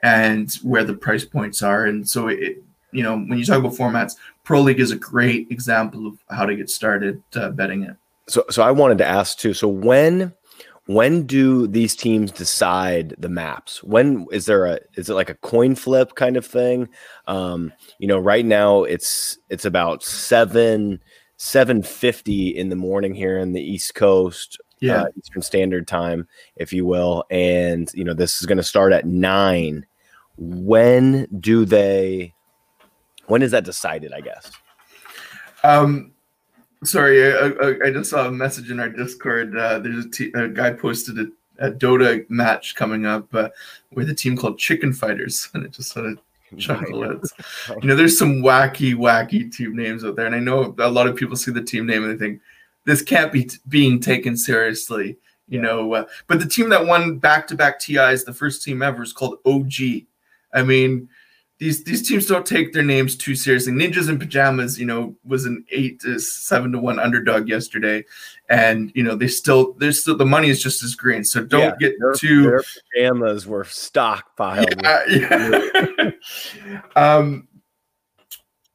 and 0.03 0.55
where 0.62 0.84
the 0.84 0.95
price 0.95 1.24
points 1.24 1.62
are. 1.62 1.86
And 1.86 2.09
so 2.09 2.28
it 2.28 2.62
you 2.93 3.03
know 3.03 3.18
when 3.18 3.39
you 3.39 3.45
talk 3.45 3.59
about 3.59 3.72
formats 3.72 4.16
pro 4.45 4.61
league 4.61 4.80
is 4.80 4.91
a 4.91 4.97
great 4.97 5.51
example 5.51 6.07
of 6.07 6.18
how 6.30 6.47
to 6.47 6.57
get 6.57 6.70
started 6.70 7.22
uh, 7.34 7.51
betting 7.51 7.82
it 7.82 7.97
so, 8.28 8.45
so 8.51 8.62
I 8.62 8.70
wanted 8.70 8.99
to 8.99 9.07
ask 9.07 9.39
too. 9.39 9.55
So 9.55 9.66
when 9.66 10.32
when 10.86 11.26
do 11.26 11.66
these 11.66 11.95
teams 11.95 12.32
decide 12.32 13.14
the 13.18 13.28
maps? 13.28 13.82
When 13.82 14.26
is 14.32 14.47
there 14.47 14.66
a 14.66 14.80
is 14.95 15.11
it 15.11 15.14
like 15.14 15.30
a 15.30 15.34
coin 15.34 15.74
flip 15.74 16.14
kind 16.14 16.36
of 16.36 16.47
thing? 16.47 16.89
Um, 17.26 17.72
you 17.99 18.07
know, 18.07 18.18
right 18.18 18.45
now 18.45 18.84
it's 18.84 19.39
it's 19.49 19.64
about 19.64 20.03
seven 20.03 21.03
seven 21.36 21.82
fifty 21.82 22.49
in 22.49 22.68
the 22.68 22.76
morning 22.76 23.14
here 23.14 23.39
in 23.39 23.53
the 23.53 23.62
East 23.62 23.95
Coast, 23.95 24.59
yeah, 24.80 25.03
uh, 25.03 25.07
Eastern 25.16 25.43
Standard 25.43 25.89
Time, 25.89 26.28
if 26.57 26.72
you 26.72 26.86
will, 26.86 27.24
and 27.30 27.91
you 27.95 28.05
know 28.05 28.14
this 28.14 28.41
is 28.41 28.47
going 28.47 28.59
to 28.59 28.64
start 28.64 28.93
at 28.93 29.07
nine. 29.07 29.86
When 30.36 31.26
do 31.41 31.64
they? 31.64 32.34
When 33.29 33.43
is 33.43 33.53
that 33.53 33.64
decided? 33.64 34.12
I 34.12 34.20
guess. 34.20 34.51
Um, 35.62 36.12
Sorry, 36.85 37.35
I, 37.35 37.49
I, 37.49 37.74
I, 37.87 37.91
just 37.91 38.11
saw 38.11 38.29
a 38.29 38.31
message 38.31 38.70
in 38.70 38.79
our 38.79 38.89
Discord. 38.89 39.57
Uh, 39.57 39.81
there's 39.81 40.05
a, 40.05 40.09
t- 40.09 40.33
a 40.35 40.47
guy 40.47 40.70
posted 40.70 41.18
a, 41.18 41.66
a, 41.66 41.72
Dota 41.72 42.24
match 42.31 42.76
coming 42.76 43.05
up 43.05 43.35
uh, 43.35 43.49
with 43.93 44.09
a 44.11 44.14
team 44.14 44.37
called 44.37 44.61
Chicken 44.61 44.93
Fighters, 44.93 45.49
and 45.55 45.64
it 45.66 45.72
just 45.72 45.91
sort 45.91 46.07
of 46.07 46.18
chuckle. 46.57 47.05
You 47.05 47.89
know, 47.89 47.97
there's 47.97 48.16
some 48.16 48.43
wacky, 48.43 48.95
wacky 48.95 49.53
team 49.53 49.74
names 49.74 50.05
out 50.05 50.14
there, 50.14 50.26
and 50.26 50.37
I 50.37 50.39
know 50.39 50.72
a 50.79 50.89
lot 50.89 51.09
of 51.09 51.16
people 51.16 51.35
see 51.35 51.51
the 51.51 51.62
team 51.62 51.85
name 51.85 52.05
and 52.05 52.12
they 52.12 52.24
think 52.24 52.41
this 52.85 53.03
can't 53.03 53.33
be 53.33 53.45
t- 53.45 53.59
being 53.68 53.99
taken 53.99 54.37
seriously. 54.37 55.16
You 55.49 55.61
know, 55.61 55.95
uh, 55.95 56.05
but 56.29 56.39
the 56.39 56.47
team 56.47 56.68
that 56.68 56.87
won 56.87 57.18
back-to-back 57.18 57.81
TIs, 57.81 58.22
the 58.22 58.35
first 58.35 58.62
team 58.62 58.83
ever, 58.83 59.03
is 59.03 59.12
called 59.12 59.39
OG. 59.45 60.05
I 60.55 60.62
mean, 60.62 61.09
these 61.59 61.83
these 61.83 62.07
teams 62.07 62.27
don't 62.27 62.47
take 62.47 62.73
their 62.73 62.85
names 62.85 63.17
too 63.17 63.35
seriously. 63.35 63.73
Ninjas 63.73 64.09
in 64.09 64.19
pajamas, 64.19 64.79
you 64.79 64.87
know, 64.87 65.17
was 65.25 65.45
an 65.45 65.65
eight 65.71 66.01
to 66.01 66.19
seven 66.21 66.71
to 66.73 66.79
one 66.79 67.01
underdog 67.01 67.49
yesterday, 67.49 68.05
and 68.49 68.93
you 68.95 69.03
know 69.03 69.17
they 69.17 69.27
still 69.27 69.73
there's 69.75 70.01
still 70.01 70.17
the 70.17 70.25
money 70.25 70.51
is 70.51 70.63
just 70.63 70.85
as 70.85 70.95
green. 70.95 71.25
So 71.25 71.43
don't 71.43 71.61
yeah, 71.61 71.77
get 71.81 71.95
their, 71.99 72.13
too. 72.13 72.43
Their 72.45 72.63
pajamas 72.95 73.47
were 73.47 73.65
stockpiled. 73.65 74.83
Yeah, 74.83 76.13
yeah. 76.55 76.81
um. 76.97 77.49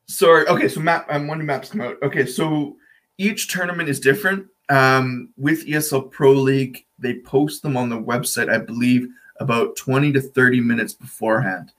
Sorry. 0.08 0.46
Okay. 0.48 0.68
So 0.68 0.82
map. 0.82 1.10
When 1.10 1.40
do 1.40 1.46
maps 1.46 1.70
come 1.70 1.82
out? 1.82 1.98
Okay. 2.04 2.26
So 2.26 2.76
each 3.18 3.48
tournament 3.48 3.88
is 3.88 4.02
different. 4.02 4.48
Um, 4.70 5.30
with 5.38 5.66
ESL 5.68 6.12
Pro 6.12 6.34
League, 6.34 6.86
they 7.00 7.16
post 7.20 7.64
them 7.64 7.78
on 7.78 7.88
the 7.88 8.00
website. 8.00 8.50
I 8.50 8.58
believe 8.58 9.08
about 9.40 9.78
twenty 9.78 10.12
to 10.12 10.20
thirty 10.20 10.60
minutes 10.60 10.94
beforehand. 10.94 11.72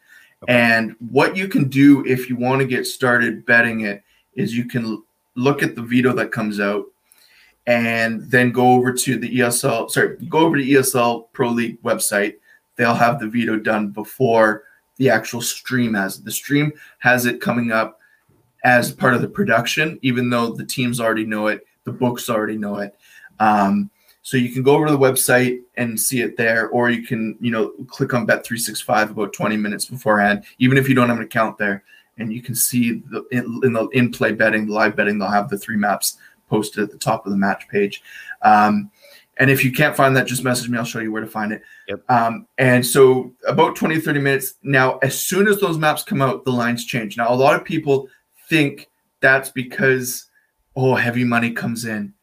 And 0.48 0.96
what 1.10 1.36
you 1.36 1.48
can 1.48 1.68
do 1.68 2.04
if 2.06 2.28
you 2.28 2.36
want 2.36 2.60
to 2.60 2.66
get 2.66 2.86
started 2.86 3.46
betting 3.46 3.80
it 3.82 4.02
is 4.34 4.56
you 4.56 4.66
can 4.66 5.02
look 5.34 5.62
at 5.62 5.74
the 5.74 5.82
veto 5.82 6.12
that 6.14 6.32
comes 6.32 6.60
out 6.60 6.86
and 7.66 8.22
then 8.30 8.52
go 8.52 8.72
over 8.72 8.92
to 8.92 9.16
the 9.16 9.38
ESL, 9.38 9.90
sorry, 9.90 10.16
go 10.28 10.40
over 10.40 10.56
to 10.56 10.64
ESL 10.64 11.28
Pro 11.32 11.48
League 11.48 11.82
website. 11.82 12.34
They'll 12.76 12.94
have 12.94 13.20
the 13.20 13.28
veto 13.28 13.58
done 13.58 13.88
before 13.88 14.64
the 14.96 15.10
actual 15.10 15.40
stream 15.40 15.94
has 15.94 16.18
it. 16.18 16.24
The 16.24 16.32
stream 16.32 16.72
has 16.98 17.26
it 17.26 17.40
coming 17.40 17.72
up 17.72 18.00
as 18.64 18.92
part 18.92 19.14
of 19.14 19.22
the 19.22 19.28
production, 19.28 19.98
even 20.02 20.30
though 20.30 20.52
the 20.52 20.64
teams 20.64 21.00
already 21.00 21.24
know 21.24 21.48
it, 21.48 21.66
the 21.84 21.92
books 21.92 22.30
already 22.30 22.56
know 22.56 22.78
it. 22.78 22.96
Um, 23.40 23.90
so 24.24 24.38
you 24.38 24.50
can 24.50 24.62
go 24.62 24.74
over 24.74 24.86
to 24.86 24.92
the 24.92 24.98
website 24.98 25.60
and 25.76 26.00
see 26.00 26.22
it 26.22 26.38
there, 26.38 26.70
or 26.70 26.88
you 26.88 27.06
can, 27.06 27.36
you 27.42 27.50
know, 27.50 27.74
click 27.88 28.14
on 28.14 28.26
Bet365 28.26 29.10
about 29.10 29.34
20 29.34 29.58
minutes 29.58 29.84
beforehand, 29.84 30.44
even 30.58 30.78
if 30.78 30.88
you 30.88 30.94
don't 30.94 31.10
have 31.10 31.18
an 31.18 31.24
account 31.24 31.58
there, 31.58 31.84
and 32.16 32.32
you 32.32 32.40
can 32.40 32.54
see 32.54 33.02
the 33.10 33.22
in, 33.32 33.60
in 33.62 33.74
the 33.74 33.86
in-play 33.88 34.32
betting, 34.32 34.66
the 34.66 34.72
live 34.72 34.96
betting, 34.96 35.18
they'll 35.18 35.28
have 35.28 35.50
the 35.50 35.58
three 35.58 35.76
maps 35.76 36.16
posted 36.48 36.82
at 36.82 36.90
the 36.90 36.96
top 36.96 37.26
of 37.26 37.32
the 37.32 37.36
match 37.36 37.68
page. 37.68 38.02
Um, 38.40 38.90
and 39.36 39.50
if 39.50 39.62
you 39.62 39.72
can't 39.72 39.94
find 39.94 40.16
that, 40.16 40.26
just 40.26 40.42
message 40.42 40.70
me. 40.70 40.78
I'll 40.78 40.84
show 40.86 41.00
you 41.00 41.12
where 41.12 41.20
to 41.20 41.28
find 41.28 41.52
it. 41.52 41.60
Yep. 41.88 42.10
Um, 42.10 42.46
and 42.56 42.86
so 42.86 43.30
about 43.46 43.76
20, 43.76 44.00
30 44.00 44.20
minutes. 44.20 44.54
Now, 44.62 44.96
as 44.98 45.20
soon 45.20 45.48
as 45.48 45.60
those 45.60 45.76
maps 45.76 46.02
come 46.02 46.22
out, 46.22 46.46
the 46.46 46.50
lines 46.50 46.86
change. 46.86 47.18
Now, 47.18 47.30
a 47.30 47.36
lot 47.36 47.56
of 47.56 47.62
people 47.62 48.08
think 48.48 48.88
that's 49.20 49.50
because 49.50 50.30
oh 50.76 50.94
heavy 50.94 51.24
money 51.24 51.50
comes 51.50 51.84
in 51.84 52.14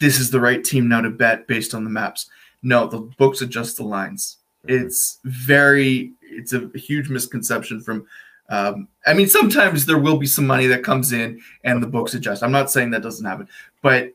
this 0.00 0.18
is 0.18 0.30
the 0.30 0.40
right 0.40 0.62
team 0.62 0.88
now 0.88 1.00
to 1.00 1.10
bet 1.10 1.46
based 1.46 1.74
on 1.74 1.84
the 1.84 1.90
maps. 1.90 2.28
No 2.62 2.86
the 2.86 3.00
books 3.00 3.40
adjust 3.40 3.76
the 3.76 3.84
lines. 3.84 4.38
It's 4.66 5.18
very 5.24 6.12
it's 6.20 6.52
a 6.52 6.70
huge 6.74 7.08
misconception 7.08 7.80
from 7.80 8.06
um, 8.48 8.88
i 9.06 9.14
mean 9.14 9.26
sometimes 9.26 9.86
there 9.86 9.98
will 9.98 10.18
be 10.18 10.26
some 10.26 10.46
money 10.46 10.66
that 10.66 10.84
comes 10.84 11.12
in 11.12 11.40
and 11.64 11.82
the 11.82 11.86
books 11.86 12.14
adjust. 12.14 12.42
I'm 12.42 12.52
not 12.52 12.70
saying 12.70 12.90
that 12.90 13.02
doesn't 13.02 13.26
happen 13.26 13.48
but 13.82 14.12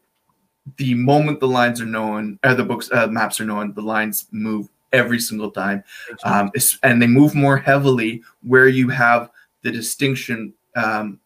the 0.78 0.94
moment 0.94 1.40
the 1.40 1.48
lines 1.48 1.82
are 1.82 1.86
known 1.86 2.40
or 2.44 2.54
the 2.54 2.64
books 2.64 2.90
uh, 2.92 3.08
maps 3.08 3.40
are 3.40 3.46
known 3.46 3.74
the 3.74 3.82
lines 3.82 4.28
move 4.32 4.70
every 4.94 5.20
single 5.20 5.52
time. 5.52 5.84
Um, 6.24 6.52
and 6.84 7.02
they 7.02 7.08
move 7.08 7.34
more 7.34 7.58
heavily 7.58 8.24
where 8.44 8.68
you 8.68 8.90
have 8.90 9.30
the 9.64 9.72
distinction 9.72 10.54
um, 10.76 11.20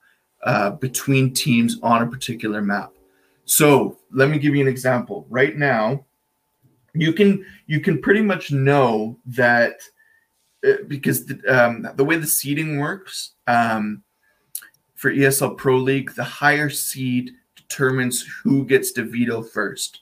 uh, 0.43 0.71
between 0.71 1.33
teams 1.33 1.77
on 1.81 2.03
a 2.03 2.07
particular 2.07 2.61
map. 2.61 2.91
So 3.45 3.97
let 4.11 4.29
me 4.29 4.39
give 4.39 4.55
you 4.55 4.61
an 4.61 4.67
example. 4.67 5.25
Right 5.29 5.55
now, 5.55 6.05
you 6.93 7.13
can 7.13 7.45
you 7.67 7.79
can 7.79 8.01
pretty 8.01 8.21
much 8.21 8.51
know 8.51 9.17
that 9.27 9.75
uh, 10.67 10.73
because 10.87 11.25
the, 11.25 11.39
um, 11.47 11.87
the 11.95 12.05
way 12.05 12.17
the 12.17 12.27
seeding 12.27 12.79
works 12.79 13.31
um, 13.47 14.03
for 14.95 15.11
ESL 15.11 15.57
Pro 15.57 15.77
League, 15.77 16.13
the 16.15 16.23
higher 16.23 16.69
seed 16.69 17.31
determines 17.55 18.25
who 18.43 18.65
gets 18.65 18.91
to 18.93 19.03
veto 19.03 19.43
first. 19.43 20.01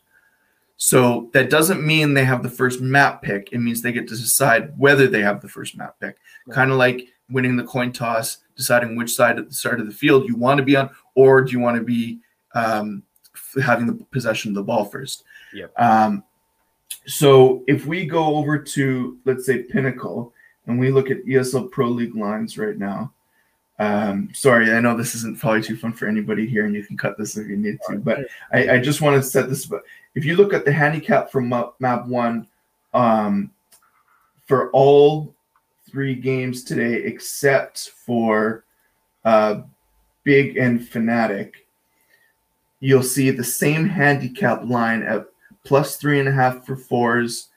So 0.78 1.30
that 1.34 1.50
doesn't 1.50 1.86
mean 1.86 2.14
they 2.14 2.26
have 2.26 2.44
the 2.44 2.50
first 2.50 2.82
map 2.82 3.22
pick. 3.22 3.50
It 3.52 3.60
means 3.60 3.82
they 3.82 3.92
get 3.92 4.08
to 4.10 4.16
decide 4.16 4.78
whether 4.78 5.08
they 5.08 5.22
have 5.22 5.42
the 5.42 5.48
first 5.48 5.78
map 5.78 6.00
pick. 6.00 6.18
Right. 6.46 6.56
Kind 6.56 6.72
of 6.72 6.78
like 6.78 7.08
winning 7.30 7.56
the 7.56 7.64
coin 7.64 7.92
toss, 7.92 8.40
deciding 8.56 8.96
which 8.96 9.14
side 9.14 9.40
at 9.40 9.48
the 9.48 9.56
start 9.56 9.80
of 9.80 9.86
the 9.86 9.94
field 9.94 10.28
you 10.28 10.36
want 10.36 10.58
to 10.58 10.64
be 10.64 10.76
on, 10.76 10.90
or 11.16 11.42
do 11.42 11.52
you 11.52 11.60
want 11.60 11.78
to 11.78 11.84
be 11.84 12.20
um, 12.54 13.04
having 13.62 13.88
the 13.88 13.94
possession 14.12 14.52
of 14.52 14.56
the 14.56 14.64
ball 14.64 14.86
first. 14.86 15.24
Yep. 15.54 15.74
Um, 15.80 16.24
so 17.06 17.64
if 17.68 17.86
we 17.86 18.06
go 18.06 18.36
over 18.36 18.58
to 18.58 19.18
let's 19.26 19.46
say 19.46 19.64
Pinnacle 19.64 20.34
and 20.68 20.80
we 20.80 20.92
look 20.92 21.12
at 21.12 21.24
ESL 21.26 21.72
Pro 21.72 21.90
League 21.90 22.16
lines 22.16 22.58
right 22.58 22.78
now. 22.78 23.14
Um, 23.80 24.30
sorry, 24.34 24.72
I 24.72 24.80
know 24.80 24.96
this 24.96 25.16
isn't 25.16 25.40
probably 25.40 25.62
too 25.62 25.76
fun 25.76 25.94
for 25.94 26.08
anybody 26.08 26.48
here, 26.48 26.66
and 26.66 26.76
you 26.76 26.84
can 26.84 26.96
cut 26.96 27.18
this 27.18 27.38
if 27.38 27.48
you 27.48 27.58
need 27.58 27.80
to. 27.90 27.98
But 27.98 28.20
I, 28.52 28.76
I 28.76 28.80
just 28.80 29.02
want 29.02 29.22
to 29.22 29.28
set 29.28 29.50
this. 29.50 29.66
But 29.66 29.82
if 30.16 30.26
you 30.26 30.36
look 30.36 30.54
at 30.54 30.64
the 30.64 30.72
handicap 30.72 31.32
from 31.32 31.50
map, 31.50 31.74
map 31.80 32.06
one, 32.06 32.48
um, 32.94 33.52
for 34.46 34.70
all 34.72 35.34
three 35.90 36.16
games 36.16 36.64
today, 36.64 36.94
except 37.04 37.90
for 37.90 38.64
uh, 39.26 39.62
Big 40.24 40.58
and 40.58 40.80
Fnatic, 40.80 41.54
you'll 42.84 43.02
see 43.02 43.30
the 43.30 43.44
same 43.44 43.88
handicap 43.88 44.62
line 44.66 45.04
at 45.04 45.26
plus 45.64 45.96
three 45.96 46.20
and 46.20 46.28
a 46.28 46.32
half 46.34 46.66
for 46.66 46.76
forZe 46.76 47.48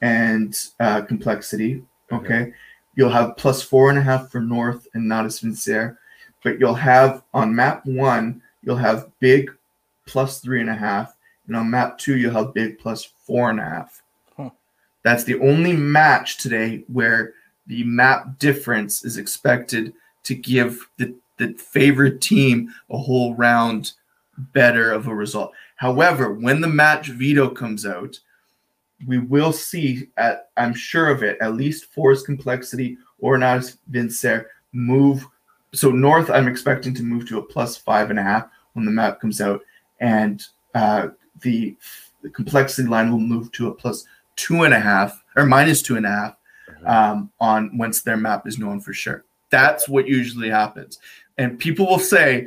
and 0.00 0.56
uh, 0.78 1.02
complexity. 1.02 1.82
Okay. 2.12 2.52
You'll 2.94 3.10
have 3.10 3.36
plus 3.36 3.62
four 3.62 3.90
and 3.90 3.98
a 3.98 4.02
half 4.02 4.30
for 4.30 4.40
North 4.40 4.86
and 4.94 5.08
Natus 5.08 5.40
Vincere. 5.40 5.98
But 6.44 6.60
you'll 6.60 6.74
have 6.74 7.24
on 7.34 7.52
map 7.52 7.84
one, 7.84 8.42
you'll 8.62 8.76
have 8.76 9.10
big 9.18 9.50
plus 10.06 10.38
three 10.38 10.60
and 10.60 10.70
a 10.70 10.74
half. 10.76 11.16
And 11.48 11.56
on 11.56 11.68
map 11.68 11.98
two, 11.98 12.16
you'll 12.16 12.34
have 12.34 12.54
big 12.54 12.78
plus 12.78 13.04
four 13.04 13.50
and 13.50 13.58
a 13.58 13.64
half. 13.64 14.02
Huh. 14.36 14.50
That's 15.02 15.24
the 15.24 15.40
only 15.40 15.72
match 15.72 16.38
today 16.38 16.84
where 16.86 17.34
the 17.66 17.82
map 17.82 18.38
difference 18.38 19.04
is 19.04 19.18
expected 19.18 19.94
to 20.22 20.36
give 20.36 20.88
the, 20.96 21.12
the 21.38 21.54
favorite 21.54 22.20
team 22.20 22.72
a 22.88 22.96
whole 22.96 23.34
round 23.34 23.94
better 24.52 24.92
of 24.92 25.06
a 25.06 25.14
result. 25.14 25.52
However, 25.76 26.34
when 26.34 26.60
the 26.60 26.68
match 26.68 27.08
veto 27.08 27.48
comes 27.48 27.86
out, 27.86 28.18
we 29.06 29.18
will 29.18 29.52
see 29.52 30.08
at 30.16 30.50
I'm 30.56 30.74
sure 30.74 31.08
of 31.08 31.22
it, 31.22 31.38
at 31.40 31.54
least 31.54 31.92
forZe 31.92 32.22
Complexity 32.22 32.98
or 33.18 33.38
Natus 33.38 33.78
Vincere 33.88 34.50
move. 34.72 35.26
So 35.72 35.90
North, 35.90 36.30
I'm 36.30 36.48
expecting 36.48 36.94
to 36.94 37.02
move 37.02 37.26
to 37.28 37.38
a 37.38 37.42
plus 37.42 37.76
five 37.76 38.10
and 38.10 38.18
a 38.18 38.22
half 38.22 38.48
when 38.74 38.84
the 38.84 38.90
map 38.90 39.20
comes 39.20 39.40
out, 39.40 39.62
and 40.00 40.44
uh, 40.74 41.08
the, 41.42 41.76
the 42.22 42.30
complexity 42.30 42.88
line 42.88 43.10
will 43.10 43.18
move 43.18 43.50
to 43.52 43.68
a 43.68 43.74
plus 43.74 44.04
two 44.36 44.62
and 44.64 44.74
a 44.74 44.80
half 44.80 45.22
or 45.36 45.46
minus 45.46 45.82
two 45.82 45.96
and 45.96 46.06
a 46.06 46.10
half 46.10 46.36
um, 46.86 47.30
on 47.40 47.76
once 47.76 48.02
their 48.02 48.16
map 48.16 48.46
is 48.46 48.58
known 48.58 48.80
for 48.80 48.92
sure. 48.92 49.24
That's 49.50 49.88
what 49.88 50.06
usually 50.06 50.50
happens, 50.50 50.98
and 51.38 51.58
people 51.58 51.86
will 51.86 51.98
say, 51.98 52.46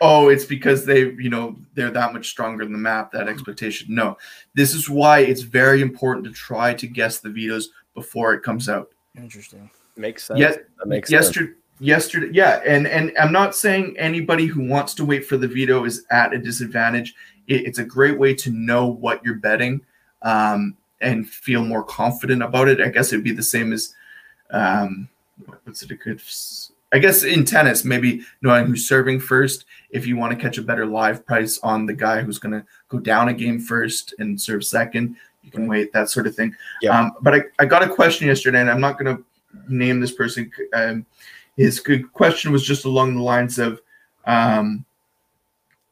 "Oh, 0.00 0.28
it's 0.28 0.44
because 0.44 0.84
they, 0.84 1.10
you 1.12 1.30
know, 1.30 1.56
they're 1.74 1.90
that 1.90 2.12
much 2.12 2.28
stronger 2.28 2.64
than 2.64 2.72
the 2.72 2.78
map." 2.78 3.12
That 3.12 3.28
expectation. 3.28 3.94
No, 3.94 4.16
this 4.54 4.74
is 4.74 4.90
why 4.90 5.20
it's 5.20 5.42
very 5.42 5.82
important 5.82 6.26
to 6.26 6.32
try 6.32 6.74
to 6.74 6.86
guess 6.86 7.18
the 7.18 7.30
vetoes 7.30 7.70
before 7.94 8.34
it 8.34 8.42
comes 8.42 8.68
out. 8.68 8.90
Interesting. 9.16 9.70
Makes 9.96 10.24
sense. 10.24 10.40
Yes, 10.40 10.58
that 10.78 10.88
makes 10.88 11.08
sense. 11.08 11.26
yesterday, 11.26 11.52
yesterday, 11.78 12.28
yeah, 12.32 12.60
and 12.66 12.86
and 12.86 13.12
I'm 13.18 13.32
not 13.32 13.54
saying 13.54 13.94
anybody 13.98 14.46
who 14.46 14.66
wants 14.68 14.94
to 14.94 15.04
wait 15.04 15.24
for 15.24 15.36
the 15.36 15.48
veto 15.48 15.84
is 15.84 16.04
at 16.10 16.34
a 16.34 16.38
disadvantage. 16.38 17.14
It, 17.46 17.66
it's 17.66 17.78
a 17.78 17.84
great 17.84 18.18
way 18.18 18.34
to 18.34 18.50
know 18.50 18.86
what 18.86 19.24
you're 19.24 19.36
betting 19.36 19.80
um, 20.22 20.76
and 21.00 21.28
feel 21.28 21.64
more 21.64 21.84
confident 21.84 22.42
about 22.42 22.68
it. 22.68 22.80
I 22.80 22.88
guess 22.88 23.12
it'd 23.12 23.24
be 23.24 23.32
the 23.32 23.42
same 23.42 23.72
as 23.72 23.94
um, 24.50 25.08
what's 25.64 25.82
it 25.82 25.90
a 25.92 25.94
good? 25.94 26.20
I 26.92 26.98
guess 26.98 27.24
in 27.24 27.44
tennis, 27.44 27.84
maybe 27.84 28.22
knowing 28.42 28.66
who's 28.66 28.86
serving 28.86 29.20
first. 29.20 29.64
If 29.90 30.06
you 30.06 30.16
want 30.16 30.32
to 30.32 30.42
catch 30.42 30.58
a 30.58 30.62
better 30.62 30.86
live 30.86 31.26
price 31.26 31.58
on 31.62 31.86
the 31.86 31.94
guy 31.94 32.22
who's 32.22 32.38
going 32.38 32.52
to 32.52 32.64
go 32.88 32.98
down 32.98 33.28
a 33.28 33.34
game 33.34 33.58
first 33.60 34.14
and 34.18 34.40
serve 34.40 34.64
second, 34.64 35.16
you 35.42 35.50
can 35.50 35.66
wait 35.66 35.92
that 35.92 36.08
sort 36.08 36.26
of 36.26 36.34
thing. 36.34 36.54
Yeah. 36.80 36.98
Um, 36.98 37.12
but 37.20 37.34
I, 37.34 37.42
I 37.58 37.64
got 37.66 37.82
a 37.82 37.88
question 37.88 38.28
yesterday, 38.28 38.60
and 38.60 38.70
I'm 38.70 38.80
not 38.80 38.98
going 38.98 39.16
to 39.16 39.24
name 39.68 40.00
this 40.00 40.12
person. 40.12 40.50
Um, 40.72 41.06
his 41.56 41.80
good 41.80 42.12
question 42.12 42.52
was 42.52 42.64
just 42.64 42.84
along 42.84 43.14
the 43.14 43.22
lines 43.22 43.58
of, 43.58 43.80
um, 44.26 44.84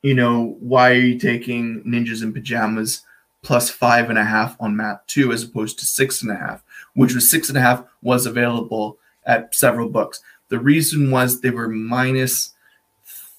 you 0.02 0.14
know, 0.14 0.56
why 0.60 0.90
are 0.90 0.94
you 0.94 1.18
taking 1.18 1.82
ninjas 1.84 2.22
in 2.22 2.32
pajamas 2.32 3.02
plus 3.42 3.70
five 3.70 4.08
and 4.08 4.18
a 4.18 4.24
half 4.24 4.56
on 4.60 4.76
map 4.76 5.06
two 5.06 5.32
as 5.32 5.42
opposed 5.42 5.78
to 5.78 5.84
six 5.84 6.22
and 6.22 6.30
a 6.30 6.36
half, 6.36 6.62
which 6.94 7.14
was 7.14 7.28
six 7.28 7.48
and 7.48 7.58
a 7.58 7.60
half 7.60 7.84
was 8.02 8.26
available 8.26 8.98
at 9.26 9.54
several 9.54 9.88
books. 9.88 10.20
The 10.52 10.60
reason 10.60 11.10
was 11.10 11.40
they 11.40 11.48
were 11.48 11.66
minus 11.68 12.52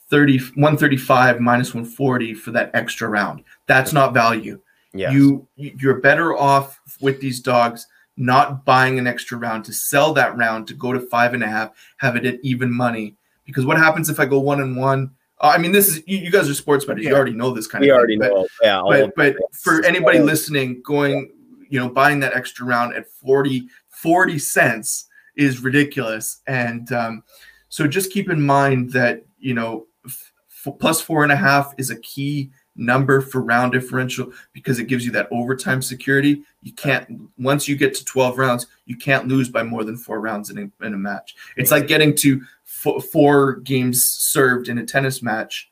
30, 0.10 0.40
135, 0.56 1.40
minus 1.40 1.74
140 1.76 2.34
for 2.34 2.50
that 2.52 2.72
extra 2.74 3.08
round. 3.08 3.44
That's 3.68 3.94
not 3.94 4.14
value 4.16 4.60
Yes. 4.96 5.12
you 5.14 5.48
you're 5.56 6.00
better 6.02 6.38
off 6.38 6.80
with 7.02 7.20
these 7.20 7.40
dogs 7.40 7.88
not 8.16 8.64
buying 8.64 9.00
an 9.00 9.08
extra 9.08 9.38
round 9.40 9.66
to 9.66 9.74
sell 9.74 10.14
that 10.14 10.38
round 10.38 10.68
to 10.68 10.76
go 10.76 10.94
to 10.94 11.00
five 11.00 11.34
and 11.34 11.44
a 11.44 11.48
half 11.48 11.72
have 11.98 12.16
it 12.16 12.26
at 12.28 12.40
even 12.44 12.72
money 12.72 13.16
because 13.44 13.66
what 13.66 13.76
happens 13.76 14.08
if 14.08 14.20
i 14.20 14.26
go 14.26 14.40
one 14.40 14.62
and 14.62 14.78
one 14.78 15.10
uh, 15.42 15.48
i 15.48 15.58
mean 15.58 15.72
this 15.72 15.88
is 15.88 16.04
you, 16.06 16.20
you 16.20 16.30
guys 16.30 16.48
are 16.48 16.54
sports 16.54 16.86
bettors 16.86 17.04
you 17.04 17.12
already 17.16 17.32
know 17.34 17.50
this 17.52 17.66
kind 17.66 17.82
we 17.82 17.90
of 17.90 17.96
already 17.98 18.20
thing, 18.20 18.30
but- 18.30 18.38
know. 18.38 18.48
Yeah. 18.62 18.82
but 18.86 19.16
but 19.16 19.36
for 19.52 19.84
anybody 19.84 20.20
listening 20.20 20.80
going 20.86 21.32
you 21.70 21.80
know 21.80 21.90
buying 21.90 22.20
that 22.20 22.36
extra 22.36 22.64
round 22.64 22.94
at 22.94 23.08
40 23.10 23.68
40 23.90 24.38
cents 24.38 25.08
is 25.36 25.62
ridiculous. 25.62 26.42
And 26.48 26.92
um, 26.92 27.24
so 27.70 27.88
just 27.88 28.12
keep 28.12 28.30
in 28.30 28.42
mind 28.42 28.92
that 28.94 29.26
you 29.40 29.54
know 29.54 29.88
f- 30.06 30.32
plus 30.80 31.02
four 31.02 31.24
and 31.24 31.32
a 31.32 31.36
half 31.36 31.74
is 31.78 31.90
a 31.90 32.00
key 32.00 32.52
number 32.76 33.22
for 33.22 33.42
round 33.42 33.72
differential 33.72 34.32
because 34.52 34.80
it 34.80 34.88
gives 34.88 35.06
you 35.06 35.12
that 35.12 35.28
overtime 35.32 35.82
security. 35.82 36.44
You 36.62 36.74
can't 36.74 37.30
once 37.38 37.68
you 37.68 37.76
get 37.76 37.94
to 37.96 38.06
12 38.06 38.38
rounds 38.38 38.68
you 38.86 38.98
can't 38.98 39.28
lose 39.28 39.50
by 39.50 39.64
more 39.64 39.84
than 39.84 39.98
four 39.98 40.20
rounds 40.20 40.50
in 40.50 40.58
a, 40.58 40.86
in 40.86 40.94
a 40.94 40.98
match. 40.98 41.36
It's 41.58 41.72
like 41.72 41.88
getting 41.88 42.16
to 42.18 42.42
f- 42.66 43.04
four 43.12 43.58
games 43.58 44.04
served 44.04 44.70
in 44.70 44.78
a 44.78 44.86
tennis 44.86 45.22
match. 45.22 45.72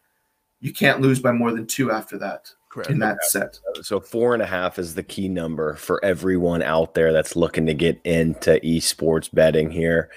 You 0.59 0.71
can't 0.71 1.01
lose 1.01 1.19
by 1.19 1.31
more 1.31 1.51
than 1.51 1.65
two 1.65 1.91
after 1.91 2.17
that 2.19 2.51
Correct. 2.71 2.89
in 2.89 2.99
that 2.99 3.21
set 3.25 3.59
So 3.81 3.99
four 3.99 4.33
and 4.33 4.41
a 4.41 4.45
half 4.45 4.79
is 4.79 4.95
the 4.95 5.03
key 5.03 5.27
number 5.27 5.75
for 5.75 6.03
everyone 6.05 6.61
out 6.61 6.93
there 6.93 7.11
that's 7.11 7.35
looking 7.35 7.65
to 7.65 7.73
get 7.73 7.99
into 8.05 8.51
esports 8.63 9.29
betting 9.33 9.71
here. 9.71 10.09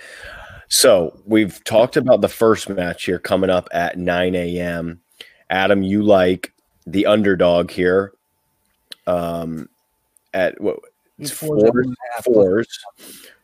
So 0.69 1.21
we've 1.27 1.63
talked 1.65 1.97
about 1.97 2.21
the 2.21 2.29
first 2.29 2.69
match 2.69 3.05
here 3.05 3.19
coming 3.19 3.51
up 3.51 3.69
at 3.73 3.99
9 3.99 4.35
a.m. 4.37 5.01
Adam, 5.51 5.83
you 5.83 6.03
like 6.03 6.53
the 6.87 7.07
underdog 7.07 7.71
here. 7.71 8.13
Um, 9.07 9.69
at 10.33 10.61
what 10.61 10.79
it's 11.19 11.31
forZe 11.31 11.63
at 11.63 11.71
forZe, 11.71 11.75
one 11.75 11.85
and 11.85 11.93
a 11.93 12.15
half, 12.15 12.25
forZe, 12.25 12.79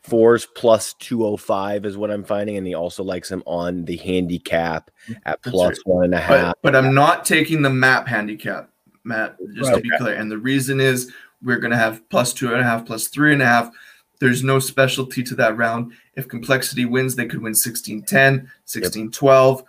forZe 0.03 0.47
plus 0.55 0.95
205 0.95 1.85
is 1.85 1.97
what 1.97 2.11
I'm 2.11 2.25
finding. 2.25 2.57
And 2.57 2.67
he 2.67 2.75
also 2.75 3.05
likes 3.05 3.31
him 3.31 3.43
on 3.47 3.85
the 3.85 3.97
handicap 3.97 4.91
at 5.27 5.43
plus 5.43 5.71
right. 5.71 5.79
one 5.85 6.05
and 6.07 6.15
a 6.15 6.21
half. 6.21 6.55
but, 6.63 6.73
but 6.73 6.77
I'm 6.77 6.95
not 6.95 7.25
taking 7.25 7.63
the 7.63 7.71
map 7.71 8.09
handicap, 8.09 8.70
Matt, 9.05 9.37
just 9.55 9.73
to 9.73 9.81
be 9.81 9.91
clear. 9.99 10.15
And 10.15 10.31
the 10.31 10.39
reason 10.39 10.81
is 10.81 11.13
we're 11.43 11.59
going 11.59 11.71
to 11.71 11.77
have 11.77 12.07
plus 12.11 12.33
two 12.33 12.53
and 12.53 12.61
a 12.61 12.65
half, 12.65 12.87
plus 12.87 13.09
three 13.09 13.33
and 13.33 13.43
a 13.43 13.47
half. 13.47 13.71
There's 14.19 14.45
no 14.45 14.59
specialty 14.59 15.23
to 15.23 15.35
that 15.37 15.57
round. 15.57 15.93
If 16.15 16.29
complexity 16.29 16.85
wins, 16.85 17.17
they 17.17 17.27
could 17.27 17.43
win 17.43 17.55
16 17.55 18.03
10, 18.03 18.51
16 18.67 19.11
12. 19.11 19.65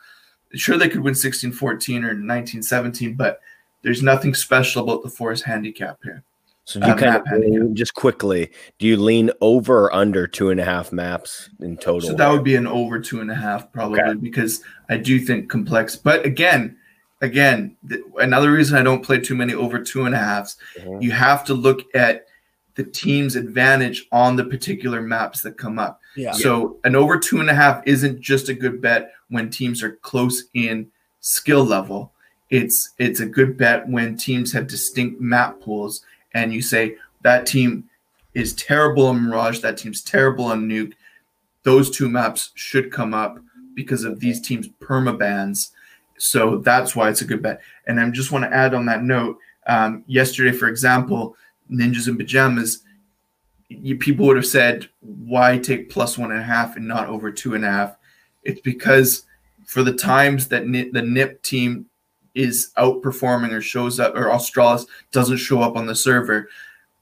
sure 0.53 0.77
they 0.77 0.89
could 0.89 1.01
win 1.01 1.15
16 1.15 1.53
14 1.53 2.03
or 2.03 2.13
19 2.13 2.61
17, 2.61 3.13
but 3.13 3.39
there's 3.82 4.03
nothing 4.03 4.34
special 4.34 4.84
about 4.84 5.03
the 5.03 5.09
forZe 5.09 5.43
handicap 5.43 5.99
here. 6.03 6.23
So 6.65 6.79
you 6.79 6.86
uh, 6.86 6.95
kind 6.95 7.55
of 7.55 7.73
just 7.73 7.95
quickly, 7.95 8.51
do 8.77 8.88
you 8.88 8.95
lean 8.95 9.32
over 9.41 9.86
or 9.86 9.95
under 9.95 10.27
two 10.27 10.51
and 10.51 10.59
a 10.59 10.63
half 10.63 10.91
maps 10.91 11.49
in 11.59 11.75
total? 11.75 12.09
So 12.09 12.15
that 12.15 12.29
would 12.29 12.43
be 12.43 12.55
an 12.55 12.67
over 12.67 12.99
two 12.99 13.19
and 13.19 13.32
a 13.32 13.36
half 13.36 13.71
probably 13.71 13.99
okay. 14.01 14.13
because 14.13 14.63
I 14.89 14.97
do 14.97 15.19
think 15.19 15.49
complex. 15.49 15.95
But 15.95 16.23
again, 16.25 16.77
again, 17.22 17.78
th- 17.88 18.01
another 18.17 18.51
reason 18.51 18.78
I 18.78 18.84
don't 18.84 19.03
play 19.03 19.19
too 19.19 19.36
many 19.36 19.53
over 19.53 19.80
two 19.80 20.05
and 20.05 20.13
a 20.13 20.17
halves, 20.17 20.57
mm-hmm. 20.78 21.01
you 21.01 21.11
have 21.11 21.43
to 21.45 21.53
look 21.53 21.84
at 21.95 22.26
the 22.76 22.84
team's 22.84 23.36
advantage 23.36 24.07
on 24.11 24.36
the 24.36 24.45
particular 24.45 25.01
maps 25.01 25.41
that 25.41 25.57
come 25.57 25.78
up. 25.78 25.99
Yeah. 26.15 26.32
So 26.32 26.78
an 26.84 26.95
over 26.95 27.19
two 27.19 27.39
and 27.39 27.49
a 27.49 27.53
half 27.53 27.84
isn't 27.86 28.22
just 28.22 28.49
a 28.49 28.53
good 28.53 28.82
bet 28.82 29.13
when 29.30 29.49
teams 29.49 29.84
are 29.84 29.93
close 29.97 30.45
in 30.53 30.89
skill 31.19 31.63
level. 31.63 32.13
It's 32.49 32.91
it's 32.97 33.19
a 33.19 33.26
good 33.26 33.57
bet 33.57 33.88
when 33.88 34.17
teams 34.17 34.51
have 34.53 34.67
distinct 34.67 35.22
map 35.22 35.61
pools 35.61 36.03
and 36.34 36.53
you 36.53 36.61
say 36.61 36.97
that 37.22 37.45
team 37.45 37.89
is 38.34 38.53
terrible 38.53 39.07
on 39.07 39.22
Mirage, 39.22 39.59
that 39.59 39.78
team's 39.78 40.01
terrible 40.01 40.45
on 40.45 40.67
Nuke. 40.67 40.93
Those 41.63 41.91
two 41.91 42.09
maps 42.09 42.51
should 42.55 42.91
come 42.91 43.13
up 43.13 43.38
because 43.76 44.03
of 44.03 44.19
these 44.19 44.41
teams' 44.41 44.69
permabans. 44.82 45.72
So 46.22 46.57
that's 46.59 46.95
why 46.95 47.09
it's 47.09 47.22
a 47.22 47.26
good 47.26 47.41
bet. 47.41 47.61
And 47.88 47.99
I 47.99 48.09
just 48.11 48.32
want 48.32 48.45
to 48.45 48.53
add 48.53 48.74
on 48.74 48.86
that 48.86 49.03
note. 49.03 49.39
Um, 49.67 50.03
yesterday, 50.07 50.55
for 50.55 50.67
example, 50.67 51.36
ninjas 51.72 52.07
in 52.07 52.17
pajamas, 52.17 52.84
you, 53.69 53.97
people 53.97 54.26
would 54.28 54.36
have 54.36 54.45
said, 54.45 54.88
why 54.99 55.57
take 55.57 55.89
plus 55.89 56.17
one 56.17 56.32
and 56.32 56.39
a 56.39 56.43
half 56.43 56.76
and 56.76 56.88
not 56.88 57.07
over 57.07 57.32
two 57.32 57.55
and 57.55 57.65
a 57.65 57.72
half? 57.72 57.95
It's 58.43 58.61
because 58.61 59.24
for 59.65 59.82
the 59.82 59.93
times 59.93 60.47
that 60.49 60.63
the 60.63 61.01
NIP 61.01 61.41
team 61.41 61.88
is 62.36 62.72
outperforming 62.78 63.51
or 63.51 63.61
shows 63.61 63.99
up, 63.99 64.15
or 64.15 64.26
Astralis 64.26 64.86
doesn't 65.11 65.38
show 65.38 65.61
up 65.61 65.76
on 65.76 65.86
the 65.86 65.95
server, 65.95 66.49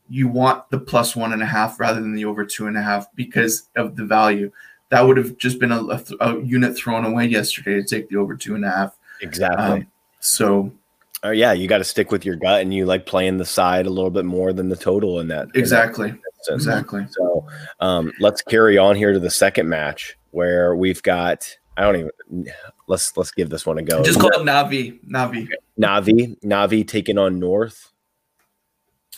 you 0.10 0.28
want 0.28 0.70
the 0.70 0.80
plus 0.80 1.16
one 1.16 1.34
and 1.34 1.44
a 1.44 1.46
half 1.46 1.80
rather 1.80 2.00
than 2.02 2.16
the 2.16 2.26
over 2.26 2.46
two 2.46 2.68
and 2.68 2.78
a 2.78 2.82
half 2.82 3.08
because 3.16 3.70
of 3.76 3.96
the 3.96 4.06
value. 4.06 4.52
That 4.90 5.02
would 5.02 5.18
have 5.18 5.38
just 5.38 5.60
been 5.60 5.72
a, 5.72 5.84
a, 5.84 6.02
a 6.22 6.42
unit 6.42 6.76
thrown 6.76 7.06
away 7.06 7.28
yesterday 7.28 7.82
to 7.82 7.84
take 7.84 8.10
the 8.10 8.18
over 8.18 8.36
two 8.36 8.56
and 8.56 8.66
a 8.66 8.72
half. 8.72 8.99
Exactly. 9.22 9.82
Um, 9.82 9.88
so 10.20 10.72
Oh 11.22 11.32
yeah, 11.32 11.52
you 11.52 11.68
got 11.68 11.80
to 11.80 11.84
stick 11.84 12.12
with 12.12 12.26
your 12.26 12.38
gut, 12.38 12.62
and 12.62 12.74
you 12.74 12.86
like 12.86 13.06
playing 13.06 13.38
the 13.38 13.46
side 13.46 13.86
a 13.86 13.90
little 13.90 14.12
bit 14.12 14.24
more 14.24 14.54
than 14.54 14.70
the 14.70 14.78
total 14.78 15.20
in 15.20 15.28
that. 15.28 15.50
Exactly. 15.54 16.10
In 16.10 16.22
that 16.48 16.54
exactly. 16.54 17.06
So 17.10 17.46
um, 17.82 18.14
let's 18.22 18.42
carry 18.42 18.78
on 18.78 18.96
here 18.96 19.12
to 19.12 19.20
the 19.20 19.30
second 19.30 19.68
match 19.68 20.18
where 20.32 20.76
we've 20.76 21.04
got. 21.04 21.58
I 21.76 21.82
don't 21.82 21.96
even. 21.96 22.54
Let's 22.88 23.16
let's 23.18 23.32
give 23.32 23.50
this 23.50 23.66
one 23.66 23.78
a 23.78 23.82
go. 23.82 24.02
Just 24.04 24.20
call 24.20 24.30
it 24.30 24.46
Navi. 24.46 25.04
Navi. 25.06 25.50
Navi. 25.80 26.40
Navi 26.42 26.88
taking 26.88 27.18
on 27.18 27.38
North. 27.40 27.92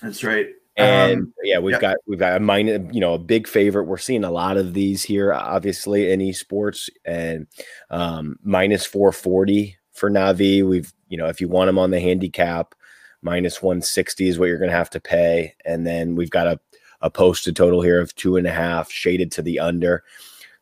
That's 0.01 0.23
right. 0.23 0.47
And 0.77 1.21
um, 1.21 1.33
yeah, 1.43 1.59
we've 1.59 1.79
got 1.79 1.97
we've 2.07 2.17
got 2.17 2.37
a 2.37 2.39
minor, 2.39 2.87
you 2.91 2.99
know, 2.99 3.13
a 3.13 3.19
big 3.19 3.47
favorite. 3.47 3.83
We're 3.83 3.97
seeing 3.97 4.23
a 4.23 4.31
lot 4.31 4.57
of 4.57 4.73
these 4.73 5.03
here, 5.03 5.33
obviously 5.33 6.11
in 6.11 6.19
esports, 6.19 6.89
and 7.05 7.45
um, 7.91 8.39
minus 8.43 8.85
four 8.85 9.11
forty 9.11 9.77
for 10.01 10.09
Navi. 10.09 10.67
We've 10.67 10.91
you 11.11 11.17
know, 11.17 11.27
if 11.27 11.39
you 11.39 11.47
want 11.47 11.67
them 11.67 11.77
on 11.77 11.91
the 11.91 11.99
handicap, 11.99 12.73
minus 13.21 13.61
160 13.61 14.27
is 14.27 14.39
what 14.39 14.47
you're 14.47 14.57
going 14.57 14.71
to 14.71 14.75
have 14.75 14.89
to 14.91 14.99
pay. 14.99 15.53
And 15.65 15.85
then 15.85 16.15
we've 16.15 16.29
got 16.29 16.47
a, 16.47 16.59
a 17.01 17.09
posted 17.09 17.55
total 17.55 17.81
here 17.81 17.99
of 17.99 18.15
two 18.15 18.37
and 18.37 18.47
a 18.47 18.51
half 18.51 18.89
shaded 18.89 19.31
to 19.33 19.41
the 19.41 19.59
under. 19.59 20.03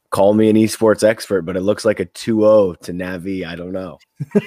Call 0.10 0.34
me 0.34 0.50
an 0.50 0.56
esports 0.56 1.04
expert, 1.04 1.44
but 1.44 1.56
it 1.56 1.62
looks 1.62 1.86
like 1.86 2.00
a 2.00 2.06
2-0 2.08 2.80
to 2.80 2.92
Navi. 2.92 3.46
I 3.46 3.56
don't 3.56 3.72
know. 3.72 4.00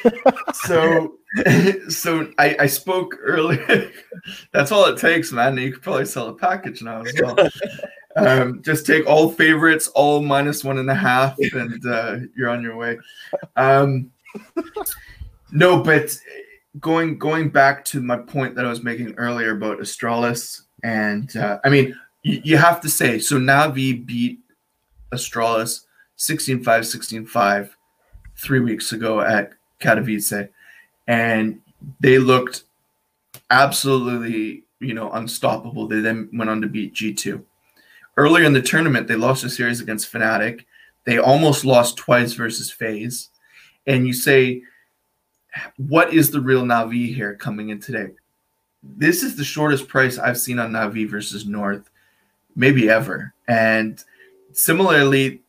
so 0.55 1.15
so 1.89 2.31
I, 2.37 2.57
I 2.59 2.67
spoke 2.67 3.17
earlier. 3.23 3.93
That's 4.53 4.73
all 4.73 4.87
it 4.87 4.99
takes, 4.99 5.31
man. 5.31 5.57
You 5.57 5.73
could 5.73 5.83
probably 5.83 6.05
sell 6.05 6.29
a 6.29 6.35
package 6.35 6.83
now 6.83 7.03
as 7.03 7.15
well. 7.21 7.49
Um, 8.17 8.61
just 8.63 8.87
take 8.87 9.07
all 9.07 9.31
favorites, 9.31 9.89
all 9.95 10.21
minus 10.21 10.65
one 10.65 10.79
and 10.79 10.91
a 10.91 10.95
half, 10.95 11.39
and 11.39 11.87
uh, 11.87 12.17
you're 12.37 12.51
on 12.51 12.63
your 12.63 12.77
way. 12.77 12.99
Um, 13.57 14.11
no, 15.53 15.83
but 15.83 16.17
going 16.81 17.19
going 17.19 17.51
back 17.51 17.85
to 17.87 18.01
my 18.01 18.17
point 18.17 18.55
that 18.55 18.65
I 18.65 18.69
was 18.69 18.83
making 18.83 19.15
earlier 19.15 19.57
about 19.57 19.79
Astralis, 19.79 20.63
and 20.83 21.35
uh, 21.37 21.59
I 21.65 21.69
mean, 21.69 21.99
you, 22.23 22.41
you, 22.45 22.57
have 22.57 22.81
to 22.83 22.89
say 22.89 23.19
so. 23.19 23.37
Navi 23.37 24.05
beat 24.05 24.41
Astralis 25.13 25.85
16-5, 26.19 26.63
16-5 26.65 27.71
three 28.37 28.61
weeks 28.61 28.93
ago 28.93 29.21
at 29.21 29.53
Katowice, 29.81 30.49
and 31.07 31.61
they 32.01 32.19
looked 32.19 32.65
absolutely, 33.51 34.65
you 34.81 34.95
know, 34.95 35.11
unstoppable. 35.13 35.87
They 35.87 36.01
then 36.01 36.29
went 36.33 36.51
on 36.51 36.61
to 36.63 36.69
beat 36.69 36.95
G2. 36.95 37.43
Earlier 38.17 38.45
in 38.45 38.53
the 38.53 38.63
tournament, 38.63 39.09
they 39.09 39.17
lost 39.17 39.45
a 39.45 39.51
series 39.51 39.81
against 39.81 40.13
Fnatic. 40.13 40.65
They 41.05 41.19
almost 41.19 41.65
lost 41.65 41.97
twice 41.97 42.35
versus 42.35 42.71
FaZe. 42.71 43.31
And 43.87 44.07
you 44.07 44.13
say 44.13 44.63
what 45.77 46.13
is 46.13 46.31
the 46.31 46.41
real 46.41 46.63
Navi 46.63 47.15
here 47.15 47.35
coming 47.35 47.71
in 47.71 47.81
today? 47.81 48.09
This 48.83 49.23
is 49.23 49.37
the 49.37 49.45
shortest 49.45 49.89
price 49.89 50.19
I've 50.19 50.39
seen 50.39 50.59
on 50.59 50.73
Navi 50.73 51.09
versus 51.09 51.47
North, 51.47 51.91
maybe 52.57 52.91
ever. 52.91 53.35
And 53.49 54.03
similarly, 54.53 55.43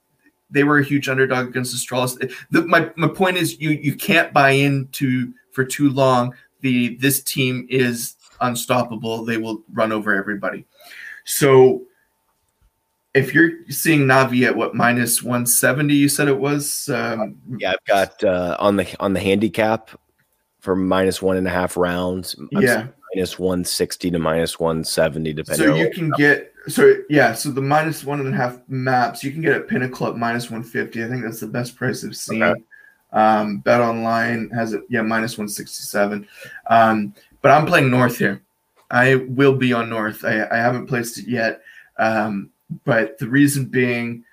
they 0.50 0.64
were 0.64 0.80
a 0.80 0.84
huge 0.84 1.10
underdog 1.10 1.48
against 1.48 1.76
Astralis. 1.76 2.32
The, 2.52 2.64
my, 2.64 2.92
my 2.96 3.08
point 3.08 3.38
is 3.38 3.60
you 3.60 3.72
you 3.72 3.96
can't 3.96 4.34
buy 4.34 4.52
into 4.52 5.34
for 5.52 5.64
too 5.66 5.90
long 5.90 6.34
the 6.62 6.96
this 6.98 7.22
team 7.22 7.68
is 7.70 8.16
unstoppable. 8.42 9.24
They 9.26 9.38
will 9.38 9.64
run 9.74 9.92
over 9.92 10.16
everybody. 10.16 10.66
So 11.26 11.84
if 13.14 13.34
you're 13.34 13.52
seeing 13.70 14.02
Navi 14.02 14.46
at 14.46 14.56
what 14.56 14.76
minus 14.76 15.22
170, 15.22 15.94
you 15.94 16.10
said 16.10 16.28
it 16.28 16.38
was. 16.38 16.90
Um, 16.90 17.38
yeah, 17.58 17.72
I've 17.74 17.86
got 17.86 18.24
uh, 18.24 18.58
on 18.60 18.76
the 18.76 18.96
on 19.00 19.14
the 19.14 19.20
handicap 19.20 19.92
for 20.60 20.76
minus 20.76 21.22
one 21.22 21.38
and 21.38 21.48
a 21.48 21.52
half 21.52 21.78
rounds. 21.78 22.36
I'm 22.40 22.50
yeah, 22.62 22.88
minus 23.14 23.38
160 23.38 24.12
to 24.12 24.20
minus 24.20 24.60
170, 24.60 25.34
depending. 25.34 25.68
So 25.68 25.76
you 25.76 25.92
can 25.92 26.10
get 26.12 26.54
so 26.68 26.96
yeah, 27.10 27.34
so 27.34 27.52
the 27.52 27.62
minus 27.62 28.04
one 28.04 28.20
and 28.20 28.34
a 28.34 28.38
half 28.38 28.60
maps 28.68 29.24
you 29.24 29.32
can 29.32 29.42
get 29.42 29.54
at 29.54 29.68
Pinnacle 29.68 30.08
at 30.08 30.18
minus 30.18 30.50
150. 30.50 31.04
I 31.04 31.08
think 31.08 31.24
that's 31.24 31.40
the 31.40 31.48
best 31.48 31.76
price 31.76 32.04
I've 32.04 32.16
seen. 32.16 32.42
Okay. 32.42 32.62
Um, 33.12 33.60
Bet 33.60 33.80
Online 33.80 34.50
has 34.50 34.74
it, 34.74 34.82
yeah, 34.90 35.04
minus 35.04 35.38
167. 35.38 36.28
Um, 36.68 37.14
but 37.42 37.52
I'm 37.52 37.68
playing 37.68 37.92
North 37.92 38.18
here. 38.18 38.42
I 38.90 39.16
will 39.16 39.56
be 39.56 39.72
on 39.72 39.90
North. 39.90 40.26
I, 40.26 40.48
I 40.50 40.58
haven't 40.58 40.88
placed 40.88 41.20
it 41.20 41.28
yet. 41.28 41.62
Um, 42.00 42.50
but 42.86 43.18
the 43.18 43.28
reason 43.28 43.66
being, 43.66 44.24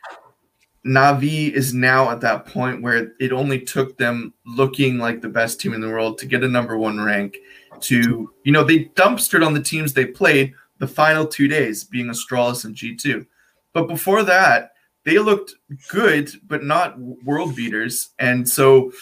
Navi 0.84 1.52
is 1.52 1.74
now 1.74 2.10
at 2.10 2.20
that 2.22 2.46
point 2.46 2.82
where 2.82 3.12
it 3.20 3.32
only 3.32 3.60
took 3.60 3.98
them 3.98 4.32
looking 4.46 4.98
like 4.98 5.20
the 5.20 5.28
best 5.28 5.60
team 5.60 5.74
in 5.74 5.80
the 5.80 5.90
world 5.90 6.18
to 6.18 6.26
get 6.26 6.42
a 6.42 6.48
number 6.48 6.76
one 6.76 7.00
rank. 7.00 7.36
To 7.82 8.32
you 8.44 8.52
know, 8.52 8.64
they 8.64 8.86
dumpstered 8.96 9.44
on 9.44 9.54
the 9.54 9.62
teams 9.62 9.92
they 9.92 10.06
played 10.06 10.54
the 10.78 10.86
final 10.86 11.26
two 11.26 11.48
days, 11.48 11.84
being 11.84 12.06
Astralis 12.06 12.64
and 12.64 12.74
G2. 12.74 13.26
But 13.72 13.86
before 13.86 14.22
that, 14.24 14.72
they 15.04 15.18
looked 15.18 15.54
good, 15.88 16.30
but 16.46 16.64
not 16.64 16.98
world 16.98 17.54
beaters. 17.54 18.10
And 18.18 18.48
so, 18.48 18.92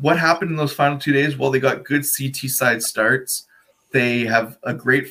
what 0.00 0.18
happened 0.18 0.50
in 0.50 0.56
those 0.56 0.72
final 0.72 0.98
two 0.98 1.12
days? 1.12 1.36
Well, 1.36 1.50
they 1.50 1.60
got 1.60 1.84
good 1.84 2.04
CT 2.04 2.50
side 2.50 2.82
starts. 2.82 3.46
They 3.92 4.24
have 4.24 4.58
a 4.62 4.74
great, 4.74 5.08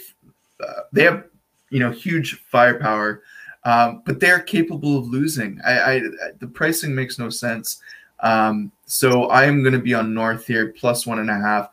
uh, 0.60 0.82
they 0.92 1.04
have 1.04 1.26
you 1.70 1.80
know 1.80 1.92
huge 1.92 2.40
firepower 2.50 3.24
um, 3.66 4.02
but 4.06 4.20
they're 4.20 4.42
capable 4.42 4.98
of 4.98 5.08
losing. 5.08 5.60
I, 5.66 5.96
I, 5.96 6.02
the 6.40 6.48
pricing 6.48 6.94
makes 6.94 7.18
no 7.18 7.30
sense. 7.30 7.82
Um, 8.20 8.72
so 8.86 9.26
I 9.26 9.46
am 9.46 9.64
going 9.64 9.74
to 9.74 9.80
be 9.80 9.94
on 9.94 10.14
North 10.14 10.48
here 10.48 10.74
plus 10.78 11.06
one 11.06 11.20
and 11.20 11.30
a 11.30 11.36
half 11.36 11.70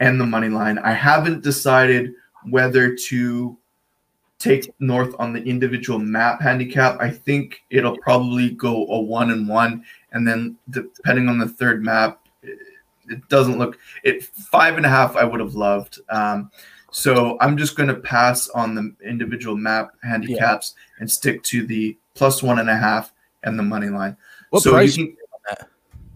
and 0.00 0.20
the 0.20 0.26
money 0.26 0.48
line. 0.48 0.78
I 0.78 0.92
haven't 0.92 1.42
decided 1.42 2.12
whether 2.50 2.94
to 2.94 3.58
take 4.38 4.72
North 4.78 5.14
on 5.18 5.32
the 5.32 5.42
individual 5.42 5.98
map 5.98 6.40
handicap. 6.40 7.00
I 7.00 7.10
think 7.10 7.62
it'll 7.70 7.98
probably 7.98 8.50
go 8.50 8.86
a 8.86 9.00
one 9.00 9.30
and 9.30 9.48
one, 9.48 9.84
and 10.12 10.26
then 10.26 10.56
depending 10.70 11.28
on 11.28 11.38
the 11.38 11.48
third 11.48 11.82
map, 11.82 12.20
it 12.42 13.26
doesn't 13.28 13.58
look 13.58 13.78
it 14.04 14.24
five 14.24 14.76
and 14.76 14.86
a 14.86 14.88
half. 14.88 15.16
I 15.16 15.24
would 15.24 15.40
have 15.40 15.54
loved. 15.54 16.00
Um, 16.08 16.50
so 16.90 17.36
I'm 17.40 17.56
just 17.56 17.76
going 17.76 17.88
to 17.88 17.96
pass 17.96 18.48
on 18.50 18.74
the 18.74 18.94
individual 19.04 19.56
map 19.56 19.92
handicaps 20.02 20.74
yeah. 20.76 21.00
and 21.00 21.10
stick 21.10 21.42
to 21.44 21.66
the 21.66 21.96
plus 22.14 22.42
one 22.42 22.58
and 22.58 22.70
a 22.70 22.76
half 22.76 23.12
and 23.44 23.58
the 23.58 23.62
money 23.62 23.88
line. 23.88 24.16
What 24.50 24.62
so 24.62 24.72
price? 24.72 24.96
You 24.96 25.08
can, 25.08 25.66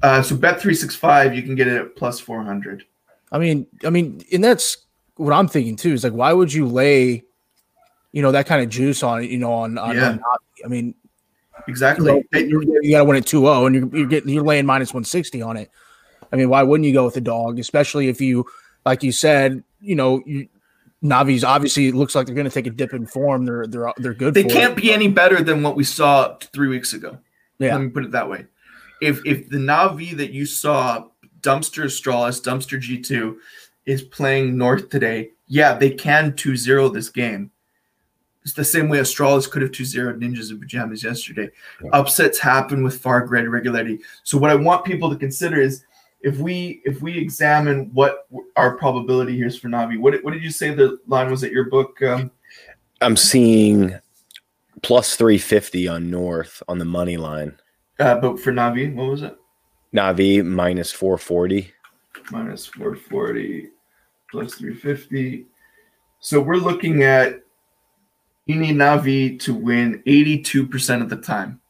uh, 0.03 0.23
so 0.23 0.37
bet 0.37 0.61
three 0.61 0.75
six 0.75 0.97
five, 0.97 1.35
you 1.35 1.43
can 1.43 1.55
get 1.55 1.69
it 1.69 1.77
at 1.81 1.97
plus 1.97 2.19
four 2.19 2.43
hundred. 2.43 2.85
I 3.31 3.39
mean, 3.39 3.67
I 3.85 3.91
mean, 3.91 4.23
and 4.33 4.43
that's 4.43 4.79
what 5.17 5.33
I'm 5.33 5.49
thinking 5.49 5.77
too. 5.77 5.93
Is 5.93 6.05
like, 6.05 6.13
why 6.13 6.33
would 6.33 6.53
you 6.53 6.67
lay, 6.67 7.23
you 8.13 8.23
know, 8.23 8.33
that 8.33 8.47
kind 8.47 8.63
of 8.63 8.69
juice 8.69 9.03
on, 9.03 9.23
it, 9.23 9.31
you 9.31 9.39
know, 9.39 9.53
on, 9.53 9.79
on, 9.79 9.97
yeah. 9.97 10.11
on 10.11 10.21
I 10.65 10.69
mean, 10.69 10.95
exactly. 11.69 12.25
You, 12.33 12.65
know, 12.65 12.79
you 12.83 12.91
got 12.91 12.99
to 12.99 13.05
win 13.05 13.17
it 13.17 13.25
2-0 13.25 13.67
and 13.67 13.75
you're, 13.75 13.97
you're 13.97 14.09
getting 14.09 14.31
you're 14.31 14.45
laying 14.45 14.67
minus 14.67 14.91
160 14.91 15.43
on 15.43 15.57
it. 15.57 15.71
I 16.33 16.37
mean, 16.37 16.49
why 16.49 16.63
wouldn't 16.63 16.87
you 16.87 16.95
go 16.95 17.05
with 17.05 17.15
the 17.15 17.21
dog, 17.21 17.59
especially 17.59 18.09
if 18.09 18.21
you, 18.21 18.47
like 18.87 19.03
you 19.03 19.13
said, 19.13 19.63
you 19.81 19.95
know, 19.95 20.23
you, 20.27 20.49
Navi's 21.03 21.45
obviously 21.45 21.91
looks 21.91 22.15
like 22.15 22.27
they're 22.27 22.35
going 22.35 22.49
to 22.49 22.55
take 22.55 22.67
a 22.67 22.71
dip 22.71 22.93
in 22.93 23.07
form. 23.07 23.45
They're 23.45 23.67
they're 23.67 23.93
they're 23.97 24.15
good. 24.15 24.35
They 24.35 24.45
can't 24.45 24.79
it. 24.79 24.83
be 24.83 24.93
any 24.93 25.09
better 25.09 25.43
than 25.43 25.63
what 25.63 25.77
we 25.77 25.85
saw 25.85 26.37
three 26.53 26.69
weeks 26.69 26.93
ago. 26.93 27.19
Yeah, 27.59 27.75
let 27.75 27.83
me 27.83 27.89
put 27.89 28.05
it 28.05 28.13
that 28.13 28.29
way. 28.29 28.47
If 29.01 29.25
if 29.27 29.49
the 29.49 29.59
Navi 29.59 30.17
that 30.17 30.31
you 30.31 30.47
saw, 30.47 31.09
dumpster 31.41 31.85
Astralis, 31.85 32.41
dumpster 32.41 32.79
G 32.79 33.01
two, 33.01 33.41
is 33.85 34.03
playing 34.03 34.57
North 34.57 34.89
today, 34.91 35.31
yeah, 35.49 35.75
they 35.75 35.91
can 35.91 36.33
2-0 36.33 36.95
this 36.95 37.09
game. 37.09 37.51
It's 38.43 38.55
the 38.55 38.65
same 38.65 38.89
way 38.89 38.99
Astralis 38.99 39.51
could 39.51 39.63
have 39.63 39.71
2-0 39.71 40.19
Ninjas 40.19 40.51
in 40.51 40.59
Pajamas 40.59 41.05
yesterday. 41.05 41.51
Yeah. 41.83 41.91
Upsets 41.93 42.39
happen 42.39 42.83
with 42.83 43.01
far 43.01 43.25
greater 43.27 43.51
regularity. 43.51 44.01
So 44.25 44.39
what 44.39 44.51
I 44.51 44.55
want 44.55 44.85
people 44.85 45.11
to 45.11 45.17
consider 45.17 45.61
is 45.61 45.85
if 46.23 46.39
we 46.39 46.81
if 46.85 47.03
we 47.03 47.19
examine 47.19 47.91
what 47.93 48.29
our 48.57 48.77
probability 48.77 49.37
here 49.37 49.47
is 49.47 49.59
for 49.59 49.69
Navi, 49.69 49.99
what, 49.99 50.23
what 50.23 50.33
did 50.33 50.43
you 50.43 50.51
say 50.51 50.75
the 50.75 50.99
line 51.07 51.31
was 51.31 51.45
at 51.45 51.53
your 51.53 51.65
book? 51.65 52.01
Um, 52.03 52.31
I'm 53.01 53.17
seeing 53.17 53.99
plus 54.83 55.17
350 55.17 55.89
on 55.89 56.11
North 56.11 56.63
on 56.69 56.79
the 56.79 56.85
money 56.85 57.17
line. 57.17 57.59
Uh, 57.99 58.17
but 58.17 58.41
for 58.41 58.53
Navi, 58.53 58.95
what 58.95 59.11
was 59.11 59.23
it? 59.23 59.37
Navi 59.95 60.45
minus 60.45 60.93
440. 60.93 61.73
Minus 62.31 62.67
440 62.67 63.69
plus 64.31 64.55
350. 64.55 65.47
So 66.21 66.41
we're 66.41 66.57
looking 66.57 67.03
at 67.03 67.43
you 68.47 68.57
need 68.57 68.77
Navi 68.77 69.39
to 69.41 69.55
win 69.55 70.03
82% 70.07 71.03
of 71.03 71.09
the 71.09 71.17
time. 71.17 71.61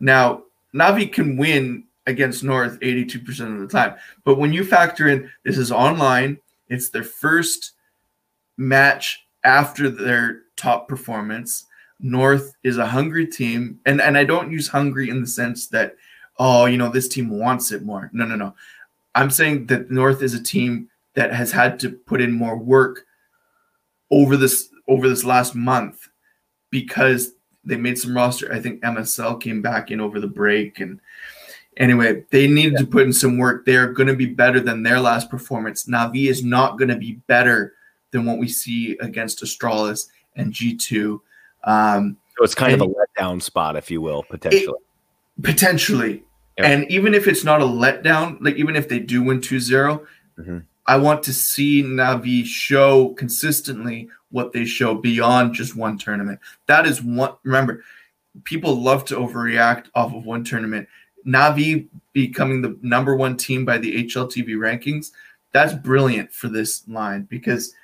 Now, 0.00 0.44
Navi 0.74 1.12
can 1.12 1.36
win 1.36 1.84
against 2.06 2.44
North 2.44 2.78
82% 2.80 3.54
of 3.54 3.60
the 3.60 3.68
time. 3.68 3.94
But 4.24 4.38
when 4.38 4.52
you 4.52 4.64
factor 4.64 5.08
in 5.08 5.30
this 5.44 5.58
is 5.58 5.72
online, 5.72 6.38
it's 6.68 6.90
their 6.90 7.04
first 7.04 7.72
match 8.56 9.26
after 9.42 9.88
their 9.88 10.42
top 10.56 10.88
performance. 10.88 11.66
North 12.00 12.54
is 12.62 12.78
a 12.78 12.86
hungry 12.86 13.26
team. 13.26 13.80
And, 13.86 14.00
and 14.00 14.18
I 14.18 14.24
don't 14.24 14.52
use 14.52 14.68
hungry 14.68 15.08
in 15.08 15.20
the 15.20 15.26
sense 15.26 15.68
that, 15.68 15.96
oh, 16.38 16.66
you 16.66 16.76
know, 16.76 16.90
this 16.90 17.08
team 17.08 17.30
wants 17.30 17.72
it 17.72 17.82
more. 17.82 18.10
No, 18.12 18.24
no, 18.26 18.36
no. 18.36 18.54
I'm 19.14 19.30
saying 19.30 19.66
that 19.66 19.90
North 19.90 20.22
is 20.22 20.34
a 20.34 20.42
team 20.42 20.88
that 21.14 21.32
has 21.32 21.52
had 21.52 21.78
to 21.80 21.90
put 21.90 22.20
in 22.20 22.32
more 22.32 22.56
work 22.56 23.06
over 24.10 24.36
this 24.36 24.68
over 24.88 25.08
this 25.08 25.24
last 25.24 25.54
month 25.54 26.08
because 26.70 27.32
they 27.64 27.76
made 27.76 27.98
some 27.98 28.16
roster. 28.16 28.52
I 28.52 28.60
think 28.60 28.82
MSL 28.82 29.40
came 29.40 29.62
back 29.62 29.90
in 29.90 30.00
over 30.00 30.20
the 30.20 30.26
break 30.26 30.80
and 30.80 31.00
Anyway, 31.76 32.24
they 32.30 32.46
needed 32.46 32.74
yeah. 32.74 32.78
to 32.80 32.86
put 32.86 33.02
in 33.02 33.12
some 33.12 33.38
work. 33.38 33.64
They're 33.66 33.92
going 33.92 34.06
to 34.06 34.16
be 34.16 34.26
better 34.26 34.60
than 34.60 34.82
their 34.82 35.00
last 35.00 35.28
performance. 35.28 35.86
Navi 35.86 36.28
is 36.28 36.44
not 36.44 36.78
going 36.78 36.88
to 36.88 36.96
be 36.96 37.14
better 37.26 37.74
than 38.12 38.24
what 38.24 38.38
we 38.38 38.48
see 38.48 38.96
against 39.00 39.42
Astralis 39.42 40.06
and 40.36 40.52
G2. 40.52 41.20
Um, 41.64 42.16
so 42.36 42.44
it's 42.44 42.54
kind 42.54 42.74
of 42.74 42.80
a 42.80 42.86
letdown 42.86 43.42
spot, 43.42 43.76
if 43.76 43.90
you 43.90 44.00
will, 44.00 44.22
potentially. 44.22 44.66
It, 44.66 45.42
potentially. 45.42 46.22
Yeah. 46.58 46.66
And 46.66 46.90
even 46.90 47.14
if 47.14 47.26
it's 47.26 47.44
not 47.44 47.60
a 47.60 47.64
letdown, 47.64 48.38
like 48.40 48.56
even 48.56 48.76
if 48.76 48.88
they 48.88 49.00
do 49.00 49.22
win 49.22 49.40
2 49.40 49.58
0, 49.58 50.06
mm-hmm. 50.38 50.58
I 50.86 50.96
want 50.96 51.22
to 51.24 51.32
see 51.32 51.82
Navi 51.82 52.44
show 52.44 53.10
consistently 53.10 54.08
what 54.30 54.52
they 54.52 54.64
show 54.64 54.94
beyond 54.94 55.54
just 55.54 55.76
one 55.76 55.98
tournament. 55.98 56.40
That 56.66 56.86
is 56.86 57.02
one. 57.02 57.34
Remember, 57.42 57.82
people 58.44 58.74
love 58.80 59.04
to 59.06 59.16
overreact 59.16 59.86
off 59.94 60.12
of 60.14 60.24
one 60.24 60.44
tournament. 60.44 60.88
Navi 61.26 61.88
becoming 62.12 62.62
the 62.62 62.78
number 62.82 63.16
one 63.16 63.36
team 63.36 63.64
by 63.64 63.78
the 63.78 64.04
HLTV 64.04 64.48
rankings, 64.56 65.10
that's 65.52 65.72
brilliant 65.72 66.32
for 66.32 66.48
this 66.48 66.86
line 66.88 67.22
because 67.22 67.74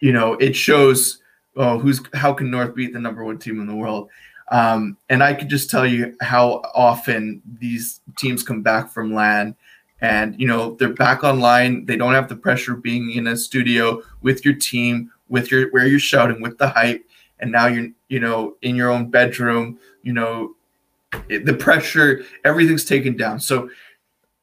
you 0.00 0.12
know 0.12 0.34
it 0.34 0.56
shows 0.56 1.18
oh 1.56 1.78
who's 1.78 2.00
how 2.14 2.32
can 2.32 2.50
North 2.50 2.74
beat 2.74 2.92
the 2.92 2.98
number 2.98 3.24
one 3.24 3.38
team 3.38 3.60
in 3.60 3.66
the 3.66 3.76
world. 3.76 4.08
Um, 4.50 4.96
and 5.10 5.22
I 5.22 5.34
could 5.34 5.50
just 5.50 5.68
tell 5.68 5.86
you 5.86 6.16
how 6.20 6.62
often 6.74 7.42
these 7.60 8.00
teams 8.16 8.42
come 8.42 8.62
back 8.62 8.90
from 8.90 9.12
LAN 9.14 9.54
and 10.00 10.38
you 10.40 10.46
know 10.46 10.74
they're 10.76 10.94
back 10.94 11.24
online. 11.24 11.84
They 11.84 11.96
don't 11.96 12.14
have 12.14 12.28
the 12.28 12.36
pressure 12.36 12.74
of 12.74 12.82
being 12.82 13.10
in 13.12 13.26
a 13.26 13.36
studio 13.36 14.02
with 14.22 14.44
your 14.44 14.54
team, 14.54 15.10
with 15.28 15.50
your 15.50 15.70
where 15.70 15.86
you're 15.86 15.98
shouting, 15.98 16.40
with 16.40 16.58
the 16.58 16.68
hype, 16.68 17.04
and 17.40 17.52
now 17.52 17.66
you're 17.66 17.88
you 18.08 18.20
know 18.20 18.56
in 18.62 18.76
your 18.76 18.90
own 18.90 19.10
bedroom, 19.10 19.78
you 20.02 20.12
know 20.12 20.54
the 21.28 21.56
pressure, 21.58 22.24
everything's 22.44 22.84
taken 22.84 23.16
down. 23.16 23.40
So 23.40 23.70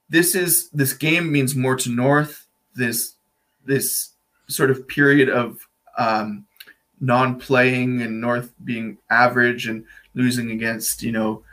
this 0.09 0.35
is 0.35 0.69
this 0.69 0.93
game 0.93 1.31
means 1.31 1.55
more 1.55 1.75
to 1.75 1.89
North. 1.89 2.47
This 2.75 3.15
this 3.65 4.11
sort 4.47 4.69
of 4.69 4.87
period 4.87 5.29
of 5.29 5.59
um, 5.97 6.45
non-playing 6.99 8.01
and 8.01 8.21
North 8.21 8.53
being 8.63 8.97
average 9.09 9.67
and 9.67 9.83
losing 10.13 10.51
against 10.51 11.01
you 11.03 11.11
know 11.11 11.43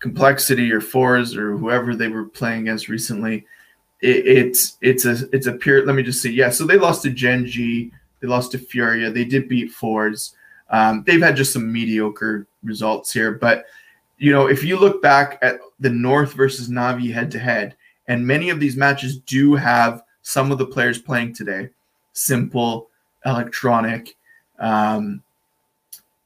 complexity 0.00 0.70
or 0.72 0.80
forZe 0.80 1.36
or 1.36 1.56
whoever 1.56 1.94
they 1.94 2.08
were 2.08 2.24
playing 2.24 2.62
against 2.62 2.88
recently. 2.88 3.46
It, 4.00 4.26
it's 4.26 4.76
it's 4.80 5.04
a 5.04 5.28
it's 5.32 5.46
a 5.46 5.52
period. 5.52 5.86
Let 5.86 5.96
me 5.96 6.02
just 6.02 6.22
see. 6.22 6.32
Yeah, 6.32 6.50
so 6.50 6.66
they 6.66 6.78
lost 6.78 7.02
to 7.02 7.10
Gen 7.10 7.46
G. 7.46 7.90
They 8.20 8.28
lost 8.28 8.52
to 8.52 8.58
Furia. 8.58 9.10
They 9.10 9.24
did 9.24 9.48
beat 9.48 9.70
forZe. 9.70 10.34
Um, 10.70 11.04
they've 11.06 11.22
had 11.22 11.36
just 11.36 11.52
some 11.52 11.70
mediocre 11.70 12.46
results 12.62 13.12
here, 13.12 13.32
but 13.32 13.66
you 14.18 14.32
know, 14.32 14.46
if 14.46 14.64
you 14.64 14.78
look 14.78 15.02
back 15.02 15.38
at 15.42 15.58
the 15.80 15.90
North 15.90 16.32
versus 16.32 16.68
Navi 16.68 17.12
head 17.12 17.30
to 17.32 17.38
head, 17.38 17.76
and 18.08 18.26
many 18.26 18.50
of 18.50 18.60
these 18.60 18.76
matches 18.76 19.18
do 19.18 19.54
have 19.54 20.02
some 20.22 20.52
of 20.52 20.58
the 20.58 20.66
players 20.66 20.98
playing 20.98 21.34
today 21.34 21.70
s1mple, 22.14 22.86
electronic, 23.26 24.16
um, 24.58 25.22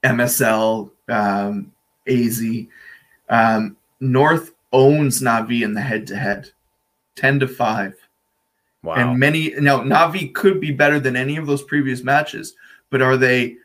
MSL, 0.05 0.91
um, 1.09 1.73
AZ. 2.07 2.43
Um, 3.31 3.77
North 4.01 4.53
owns 4.73 5.23
Navi 5.23 5.63
in 5.63 5.75
the 5.75 5.81
head 5.81 6.07
to 6.09 6.17
head, 6.17 6.51
10 7.17 7.41
to 7.41 7.49
5. 7.49 7.95
Wow. 8.83 8.95
And 8.95 9.19
many, 9.19 9.55
now, 9.59 9.81
Navi 9.81 10.33
could 10.35 10.61
be 10.61 10.71
better 10.71 11.01
than 11.01 11.17
any 11.17 11.37
of 11.37 11.47
those 11.47 11.63
previous 11.63 12.03
matches, 12.03 12.55
but 12.91 13.03
are 13.03 13.17
they 13.17 13.57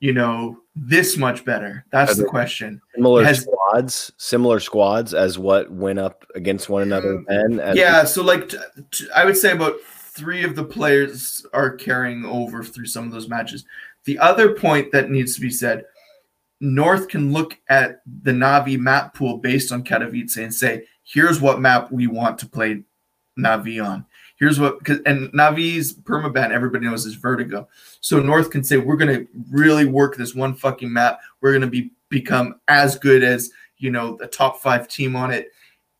you 0.00 0.12
know, 0.12 0.58
this 0.74 1.16
much 1.16 1.44
better? 1.44 1.84
That's 1.90 2.16
the 2.16 2.24
question. 2.24 2.80
Similar 2.94 3.24
Has, 3.24 3.40
squads, 3.42 4.12
similar 4.18 4.60
squads 4.60 5.14
as 5.14 5.38
what 5.38 5.70
went 5.70 5.98
up 5.98 6.26
against 6.34 6.68
one 6.68 6.82
another 6.82 7.24
then. 7.26 7.60
Yeah, 7.74 8.04
so 8.04 8.22
like 8.22 8.48
t- 8.48 8.58
t- 8.90 9.08
I 9.14 9.24
would 9.24 9.36
say 9.36 9.52
about 9.52 9.80
three 9.80 10.44
of 10.44 10.54
the 10.54 10.64
players 10.64 11.46
are 11.52 11.70
carrying 11.70 12.24
over 12.24 12.62
through 12.62 12.86
some 12.86 13.04
of 13.04 13.12
those 13.12 13.28
matches. 13.28 13.64
The 14.04 14.18
other 14.18 14.52
point 14.52 14.92
that 14.92 15.10
needs 15.10 15.34
to 15.34 15.40
be 15.40 15.50
said, 15.50 15.84
North 16.60 17.08
can 17.08 17.32
look 17.32 17.58
at 17.68 18.00
the 18.22 18.32
Navi 18.32 18.78
map 18.78 19.14
pool 19.14 19.38
based 19.38 19.72
on 19.72 19.84
Katowice 19.84 20.36
and 20.36 20.54
say, 20.54 20.84
here's 21.04 21.40
what 21.40 21.60
map 21.60 21.90
we 21.92 22.06
want 22.06 22.38
to 22.38 22.48
play 22.48 22.82
Navi 23.38 23.84
on 23.84 24.06
here's 24.38 24.60
what 24.60 24.78
because 24.78 25.00
and 25.06 25.32
Navi's 25.32 25.94
permaban 25.94 26.50
everybody 26.50 26.86
knows 26.86 27.06
is 27.06 27.14
vertigo. 27.14 27.68
So 28.00 28.20
North 28.20 28.50
can 28.50 28.62
say 28.62 28.76
we're 28.76 28.96
gonna 28.96 29.26
really 29.50 29.86
work 29.86 30.16
this 30.16 30.34
one 30.34 30.54
fucking 30.54 30.92
map. 30.92 31.20
We're 31.40 31.52
gonna 31.52 31.66
be 31.66 31.90
become 32.08 32.60
as 32.68 32.98
good 32.98 33.24
as 33.24 33.50
you 33.78 33.90
know 33.90 34.16
the 34.16 34.26
top 34.26 34.60
five 34.60 34.88
team 34.88 35.16
on 35.16 35.30
it. 35.30 35.48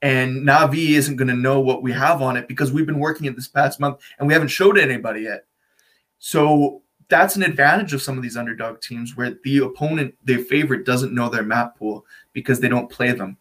And 0.02 0.46
Navi 0.46 0.90
isn't 0.90 1.16
gonna 1.16 1.34
know 1.34 1.60
what 1.60 1.82
we 1.82 1.92
have 1.92 2.22
on 2.22 2.36
it 2.36 2.48
because 2.48 2.72
we've 2.72 2.86
been 2.86 2.98
working 2.98 3.26
it 3.26 3.34
this 3.34 3.48
past 3.48 3.80
month 3.80 3.98
and 4.18 4.28
we 4.28 4.34
haven't 4.34 4.48
showed 4.48 4.78
anybody 4.78 5.22
yet. 5.22 5.46
So 6.18 6.82
that's 7.08 7.36
an 7.36 7.42
advantage 7.42 7.92
of 7.92 8.02
some 8.02 8.16
of 8.16 8.22
these 8.22 8.36
underdog 8.36 8.80
teams 8.80 9.16
where 9.16 9.36
the 9.44 9.58
opponent, 9.58 10.14
their 10.24 10.40
favorite, 10.40 10.84
doesn't 10.84 11.14
know 11.14 11.28
their 11.28 11.42
map 11.42 11.78
pool 11.78 12.04
because 12.32 12.60
they 12.60 12.68
don't 12.68 12.90
play 12.90 13.12
them. 13.12 13.36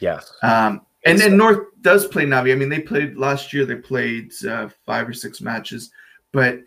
Yes. 0.00 0.30
Um, 0.42 0.82
and 1.06 1.18
then 1.18 1.36
North 1.36 1.68
does 1.82 2.06
play 2.06 2.24
Navi. 2.24 2.52
I 2.52 2.56
mean, 2.56 2.68
they 2.68 2.80
played 2.80 3.16
last 3.16 3.52
year. 3.52 3.64
They 3.64 3.76
played 3.76 4.32
uh, 4.44 4.68
five 4.84 5.08
or 5.08 5.12
six 5.12 5.40
matches, 5.40 5.90
but 6.32 6.60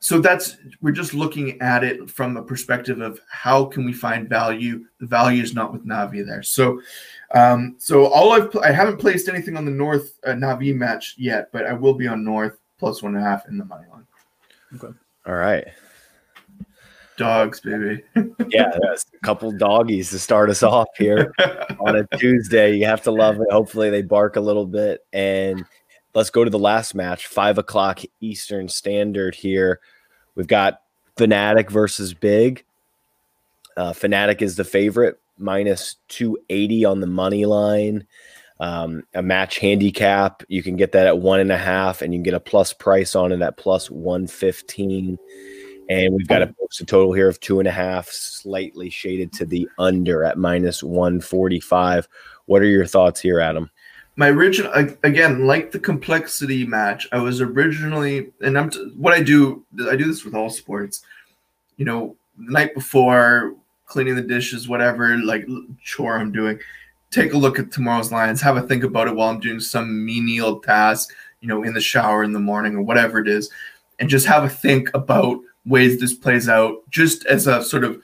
so 0.00 0.20
that's 0.20 0.56
we're 0.80 0.92
just 0.92 1.14
looking 1.14 1.60
at 1.60 1.82
it 1.82 2.10
from 2.10 2.36
a 2.36 2.42
perspective 2.42 3.00
of 3.00 3.20
how 3.30 3.64
can 3.64 3.84
we 3.84 3.92
find 3.92 4.28
value. 4.28 4.84
The 5.00 5.06
value 5.06 5.42
is 5.42 5.54
not 5.54 5.72
with 5.72 5.86
Navi 5.86 6.24
there. 6.24 6.42
So, 6.42 6.80
um, 7.34 7.76
so 7.78 8.06
all 8.06 8.32
I've 8.32 8.54
I 8.56 8.70
haven't 8.70 8.98
placed 8.98 9.28
anything 9.28 9.56
on 9.56 9.64
the 9.64 9.70
North 9.70 10.18
uh, 10.24 10.30
Navi 10.30 10.74
match 10.74 11.14
yet, 11.18 11.50
but 11.52 11.66
I 11.66 11.72
will 11.72 11.94
be 11.94 12.06
on 12.06 12.24
North 12.24 12.58
plus 12.78 13.02
one 13.02 13.16
and 13.16 13.24
a 13.24 13.28
half 13.28 13.48
in 13.48 13.58
the 13.58 13.64
money 13.64 13.86
line. 13.90 14.06
Okay. 14.74 14.96
All 15.26 15.34
right 15.34 15.66
dogs, 17.18 17.60
baby. 17.60 18.02
yeah, 18.48 18.70
a 18.82 19.26
couple 19.26 19.52
doggies 19.52 20.08
to 20.10 20.18
start 20.18 20.48
us 20.48 20.62
off 20.62 20.88
here 20.96 21.34
on 21.80 21.96
a 21.96 22.06
Tuesday. 22.16 22.74
You 22.76 22.86
have 22.86 23.02
to 23.02 23.10
love 23.10 23.36
it. 23.36 23.46
Hopefully, 23.50 23.90
they 23.90 24.00
bark 24.00 24.36
a 24.36 24.40
little 24.40 24.64
bit. 24.64 25.04
And 25.12 25.66
let's 26.14 26.30
go 26.30 26.44
to 26.44 26.50
the 26.50 26.58
last 26.58 26.94
match, 26.94 27.26
five 27.26 27.58
o'clock 27.58 28.00
Eastern 28.20 28.68
Standard 28.68 29.34
here. 29.34 29.80
We've 30.34 30.46
got 30.46 30.80
Fnatic 31.16 31.70
versus 31.70 32.14
Big. 32.14 32.64
Uh, 33.76 33.92
Fnatic 33.92 34.40
is 34.40 34.56
the 34.56 34.64
favorite, 34.64 35.20
minus 35.36 35.96
280 36.08 36.84
on 36.86 37.00
the 37.00 37.06
money 37.06 37.44
line. 37.44 38.06
um, 38.60 39.04
a 39.14 39.22
match 39.22 39.58
handicap. 39.58 40.42
You 40.48 40.62
can 40.62 40.76
get 40.76 40.92
that 40.92 41.06
at 41.06 41.18
one 41.18 41.40
and 41.40 41.52
a 41.52 41.56
half, 41.56 42.02
and 42.02 42.12
you 42.12 42.18
can 42.18 42.24
get 42.24 42.34
a 42.34 42.40
plus 42.40 42.72
price 42.72 43.14
on 43.14 43.32
it 43.32 43.40
at 43.40 43.56
plus 43.56 43.90
115. 43.90 45.18
And 45.88 46.14
we've 46.14 46.28
got 46.28 46.42
a 46.42 46.54
posted 46.60 46.86
total 46.86 47.12
here 47.12 47.28
of 47.28 47.40
two 47.40 47.60
and 47.60 47.68
a 47.68 47.72
half, 47.72 48.08
slightly 48.08 48.90
shaded 48.90 49.32
to 49.34 49.46
the 49.46 49.68
under 49.78 50.22
at 50.24 50.36
minus 50.36 50.82
145. 50.82 52.08
What 52.46 52.62
are 52.62 52.66
your 52.66 52.86
thoughts 52.86 53.20
here, 53.20 53.40
Adam? 53.40 53.70
My 54.16 54.28
original, 54.28 54.72
again, 55.02 55.46
like 55.46 55.70
the 55.70 55.78
complexity 55.78 56.66
match, 56.66 57.06
I 57.12 57.18
was 57.18 57.40
originally, 57.40 58.32
and 58.40 58.58
I'm 58.58 58.68
t- 58.68 58.92
what 58.96 59.14
I 59.14 59.22
do, 59.22 59.64
I 59.88 59.96
do 59.96 60.06
this 60.06 60.24
with 60.24 60.34
all 60.34 60.50
sports. 60.50 61.02
You 61.76 61.84
know, 61.84 62.16
the 62.36 62.52
night 62.52 62.74
before, 62.74 63.54
cleaning 63.86 64.16
the 64.16 64.22
dishes, 64.22 64.68
whatever, 64.68 65.16
like 65.18 65.46
chore 65.82 66.18
I'm 66.18 66.32
doing, 66.32 66.58
take 67.10 67.32
a 67.32 67.38
look 67.38 67.58
at 67.58 67.72
tomorrow's 67.72 68.12
lines, 68.12 68.40
have 68.42 68.56
a 68.56 68.62
think 68.62 68.84
about 68.84 69.08
it 69.08 69.14
while 69.14 69.30
I'm 69.30 69.40
doing 69.40 69.60
some 69.60 70.04
menial 70.04 70.60
task, 70.60 71.14
you 71.40 71.48
know, 71.48 71.62
in 71.62 71.72
the 71.72 71.80
shower 71.80 72.22
in 72.24 72.32
the 72.32 72.40
morning 72.40 72.76
or 72.76 72.82
whatever 72.82 73.18
it 73.18 73.28
is, 73.28 73.50
and 73.98 74.10
just 74.10 74.26
have 74.26 74.44
a 74.44 74.48
think 74.48 74.90
about 74.94 75.40
ways 75.68 76.00
this 76.00 76.14
plays 76.14 76.48
out 76.48 76.78
just 76.90 77.26
as 77.26 77.46
a 77.46 77.62
sort 77.62 77.84
of 77.84 78.02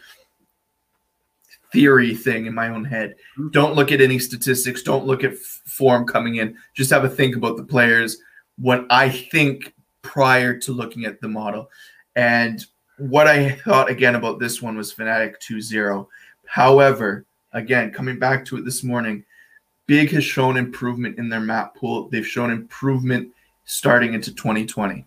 theory 1.72 2.14
thing 2.14 2.46
in 2.46 2.54
my 2.54 2.68
own 2.68 2.84
head. 2.84 3.16
Mm-hmm. 3.38 3.48
Don't 3.50 3.74
look 3.74 3.90
at 3.90 4.00
any 4.00 4.18
statistics, 4.18 4.82
don't 4.82 5.06
look 5.06 5.24
at 5.24 5.36
form 5.36 6.06
coming 6.06 6.36
in. 6.36 6.56
Just 6.74 6.90
have 6.90 7.04
a 7.04 7.08
think 7.08 7.36
about 7.36 7.56
the 7.56 7.64
players, 7.64 8.18
what 8.58 8.86
I 8.90 9.08
think 9.08 9.74
prior 10.02 10.56
to 10.58 10.72
looking 10.72 11.04
at 11.04 11.20
the 11.20 11.28
model. 11.28 11.70
And 12.14 12.64
what 12.98 13.26
I 13.26 13.50
thought 13.50 13.90
again 13.90 14.14
about 14.14 14.38
this 14.38 14.62
one 14.62 14.76
was 14.76 14.94
Fnatic 14.94 15.34
2-0. 15.40 16.06
However, 16.46 17.24
again, 17.52 17.90
coming 17.90 18.18
back 18.18 18.44
to 18.46 18.56
it 18.56 18.64
this 18.64 18.84
morning, 18.84 19.24
Big 19.86 20.10
has 20.12 20.24
shown 20.24 20.56
improvement 20.56 21.18
in 21.18 21.28
their 21.28 21.40
map 21.40 21.74
pool. 21.74 22.08
They've 22.08 22.26
shown 22.26 22.50
improvement 22.50 23.30
starting 23.64 24.14
into 24.14 24.32
2020. 24.32 25.04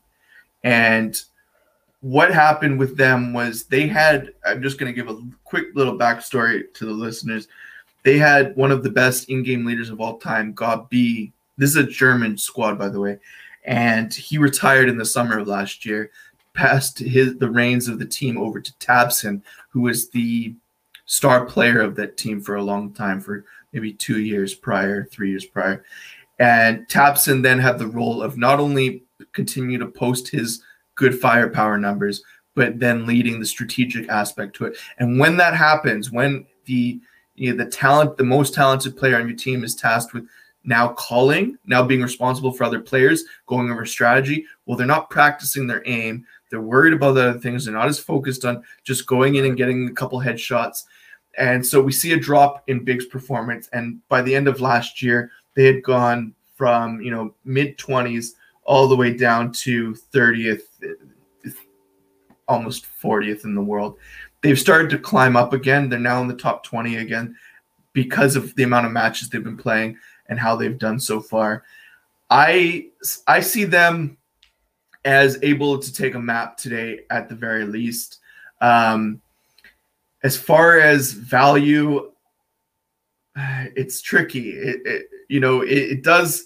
And 0.64 1.22
what 2.02 2.32
happened 2.32 2.78
with 2.80 2.96
them 2.98 3.34
was 3.34 3.66
they 3.66 3.88
had, 3.88 4.34
I'm 4.46 4.62
just 4.62 4.78
going 4.78 4.94
to 4.94 4.96
give 4.96 5.10
a 5.10 5.22
quick 5.44 5.68
little 5.74 5.98
backstory 5.98 6.72
to 6.76 6.86
the 6.86 6.92
listeners. 6.92 7.48
They 8.04 8.18
had 8.18 8.56
one 8.56 8.72
of 8.72 8.84
the 8.84 8.90
best 8.90 9.30
in 9.30 9.44
game 9.44 9.66
leaders 9.66 9.90
of 9.90 10.00
all 10.00 10.18
time, 10.18 10.54
GoB. 10.54 11.32
This 11.58 11.72
is 11.72 11.76
a 11.78 11.84
German 11.84 12.38
squad, 12.38 12.78
by 12.78 12.90
the 12.90 13.00
way. 13.00 13.18
And 13.66 14.14
he 14.14 14.38
retired 14.38 14.90
in 14.90 14.98
the 14.98 15.06
summer 15.06 15.40
of 15.40 15.48
last 15.48 15.86
year, 15.86 16.12
passed 16.54 17.00
his 17.00 17.38
the 17.38 17.50
reins 17.50 17.88
of 17.88 18.00
the 18.00 18.06
team 18.06 18.38
over 18.38 18.60
to 18.62 18.74
tabseN 18.74 19.42
who 19.70 19.82
was 19.82 20.10
the 20.10 20.56
star 21.06 21.46
player 21.46 21.82
of 21.82 21.96
that 21.96 22.18
team 22.18 22.42
for 22.42 22.56
a 22.56 22.64
long 22.64 22.94
time, 22.94 23.20
for 23.20 23.46
maybe 23.74 23.94
two 23.94 24.22
years 24.22 24.54
prior, 24.54 25.06
three 25.06 25.30
years 25.30 25.46
prior. 25.46 25.84
And 26.40 26.88
tabseN 26.88 27.42
then 27.44 27.60
had 27.60 27.80
the 27.80 27.88
role 27.88 28.22
of 28.22 28.38
not 28.38 28.60
only 28.60 29.04
continue 29.34 29.78
to 29.80 29.88
post 29.88 30.30
his 30.30 30.64
good 30.98 31.18
firepower 31.18 31.78
numbers, 31.78 32.22
but 32.56 32.80
then 32.80 33.06
leading 33.06 33.40
the 33.40 33.46
strategic 33.46 34.10
aspect 34.10 34.56
to 34.58 34.66
it. 34.66 34.78
And 34.98 35.18
when 35.18 35.38
that 35.38 35.56
happens, 35.56 36.12
when 36.12 36.46
the 36.66 37.00
you 37.36 37.52
know, 37.52 37.64
the 37.64 37.70
talent, 37.70 38.18
the 38.18 38.24
most 38.24 38.54
talented 38.54 38.98
player 38.98 39.16
on 39.16 39.28
your 39.28 39.38
team 39.38 39.64
is 39.64 39.76
tasked 39.76 40.14
with 40.14 40.28
now 40.64 40.90
calling, 40.90 41.58
now 41.66 41.84
being 41.84 42.02
responsible 42.02 42.52
for 42.52 42.66
other 42.66 42.82
players, 42.82 43.24
going 43.46 43.72
over 43.72 43.86
strategy. 43.86 44.46
Well, 44.66 44.76
they're 44.76 44.86
not 44.86 45.10
practicing 45.10 45.68
their 45.68 45.84
aim. 45.86 46.26
They're 46.50 46.62
worried 46.62 46.94
about 46.94 47.18
other 47.18 47.40
things. 47.40 47.66
They're 47.66 47.74
not 47.74 47.88
as 47.88 48.00
focused 48.00 48.44
on 48.44 48.64
just 48.84 49.06
going 49.06 49.36
in 49.36 49.46
and 49.46 49.56
getting 49.56 49.88
a 49.88 49.94
couple 49.94 50.20
headshots. 50.20 50.84
And 51.38 51.66
so 51.66 51.80
we 51.80 51.92
see 51.92 52.14
a 52.14 52.20
drop 52.20 52.64
in 52.68 52.84
Big's 52.84 53.06
performance. 53.06 53.70
And 53.72 54.02
by 54.10 54.24
the 54.24 54.36
end 54.36 54.48
of 54.48 54.60
last 54.60 55.02
year, 55.02 55.32
they 55.56 55.66
had 55.66 55.84
gone 55.84 56.34
from 56.56 57.00
you 57.02 57.12
know 57.12 57.34
mid 57.46 57.78
20s 57.78 58.32
all 58.68 58.88
the 58.88 58.96
way 58.96 59.14
down 59.14 59.52
to 59.52 59.96
30th, 60.14 60.64
almost 62.48 62.86
40th 63.02 63.46
in 63.46 63.56
the 63.56 63.62
world. 63.62 63.98
They've 64.42 64.60
started 64.60 64.90
to 64.92 65.00
climb 65.00 65.36
up 65.36 65.54
again. 65.54 65.90
They're 65.90 66.00
now 66.00 66.22
in 66.22 66.28
the 66.28 66.36
top 66.36 66.64
20 66.64 66.98
again 66.98 67.36
because 67.94 68.36
of 68.36 68.54
the 68.56 68.64
amount 68.64 68.86
of 68.86 68.92
matches 68.92 69.30
they've 69.30 69.44
been 69.44 69.58
playing 69.58 69.98
and 70.30 70.38
how 70.38 70.56
they've 70.56 70.78
done 70.78 71.00
so 71.00 71.20
far. 71.20 71.64
I 72.30 72.90
I 73.26 73.40
see 73.40 73.64
them 73.64 74.18
as 75.06 75.40
able 75.42 75.80
to 75.80 75.94
take 75.94 76.14
a 76.14 76.20
map 76.20 76.58
today 76.58 77.00
at 77.10 77.30
the 77.30 77.36
very 77.36 77.66
least. 77.66 78.20
Um, 78.60 79.22
as 80.24 80.36
far 80.36 80.80
as 80.80 81.14
value, 81.14 82.12
it's 83.38 84.02
tricky. 84.02 84.50
It, 84.50 84.82
it 84.86 85.10
you 85.30 85.40
know 85.40 85.62
it, 85.62 85.78
it 85.78 86.04
does 86.04 86.46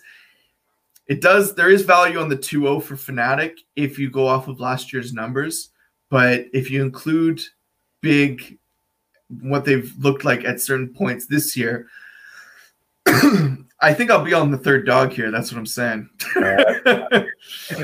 it 1.12 1.20
does 1.20 1.55
there 1.55 1.70
is 1.70 1.82
value 1.82 2.22
on 2.22 2.30
the 2.30 2.38
2-0 2.38 2.82
for 2.82 2.95
Fnatic 2.95 3.57
if 3.76 3.99
you 3.99 4.09
go 4.09 4.26
off 4.26 4.47
of 4.47 4.62
last 4.62 4.93
year's 4.93 5.12
numbers, 5.12 5.72
but 6.09 6.45
if 6.53 6.72
you 6.72 6.82
include 6.82 7.41
big 7.99 8.57
what 9.41 9.66
they've 9.66 9.93
looked 9.99 10.24
like 10.24 10.45
at 10.45 10.62
certain 10.62 10.88
points 10.88 11.28
this 11.28 11.57
year, 11.57 11.88
I 13.07 13.93
think 13.93 14.09
I'll 14.09 14.24
be 14.24 14.34
on 14.34 14.51
the 14.51 14.57
third 14.57 14.86
dog 14.86 15.12
here. 15.12 15.32
That's 15.32 15.51
what 15.51 15.57
I'm 15.57 15.66
saying. 15.66 16.09
the 16.34 17.28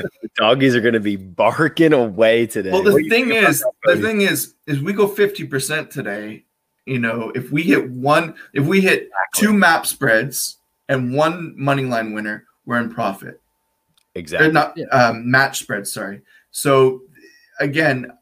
doggies 0.36 0.74
are 0.74 0.80
going 0.80 0.94
to 0.94 1.00
be 1.00 1.16
barking 1.16 1.92
away 1.92 2.46
today. 2.46 2.70
Well, 2.70 2.82
the 2.82 2.92
what 2.92 3.10
thing 3.10 3.30
is, 3.32 3.62
the 3.84 3.96
thing 3.96 4.22
is, 4.22 4.54
is 4.66 4.80
we 4.80 4.94
go 4.94 5.06
50% 5.06 5.90
today. 5.90 6.46
You 6.86 6.98
know, 6.98 7.30
if 7.34 7.52
we 7.52 7.62
hit 7.62 7.90
one, 7.90 8.36
if 8.54 8.64
we 8.64 8.80
hit 8.80 9.02
exactly. 9.02 9.12
two 9.34 9.52
map 9.52 9.84
spreads 9.84 10.60
and 10.88 11.12
one 11.12 11.52
money 11.58 11.84
line 11.84 12.14
winner, 12.14 12.46
we're 12.68 12.78
in 12.80 12.90
profit. 12.90 13.40
Exactly. 14.14 14.48
Or 14.48 14.52
not 14.52 14.78
um, 14.92 15.28
match 15.28 15.60
spread. 15.60 15.88
Sorry. 15.88 16.20
So 16.50 17.00
again, 17.58 18.12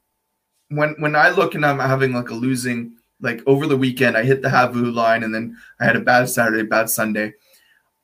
when 0.69 0.95
when 1.01 1.17
I 1.17 1.31
look 1.31 1.57
and 1.57 1.67
I'm 1.67 1.81
having 1.81 2.13
like 2.13 2.31
a 2.31 2.35
losing 2.35 2.93
like 3.21 3.43
over 3.47 3.67
the 3.67 3.77
weekend, 3.77 4.17
I 4.17 4.23
hit 4.23 4.43
the 4.43 4.49
Havu 4.49 4.95
line 4.95 5.25
and 5.25 5.35
then 5.35 5.57
I 5.81 5.85
had 5.85 5.97
a 5.97 6.01
bad 6.01 6.29
Saturday, 6.29 6.63
bad 6.63 6.89
Sunday. 6.89 7.35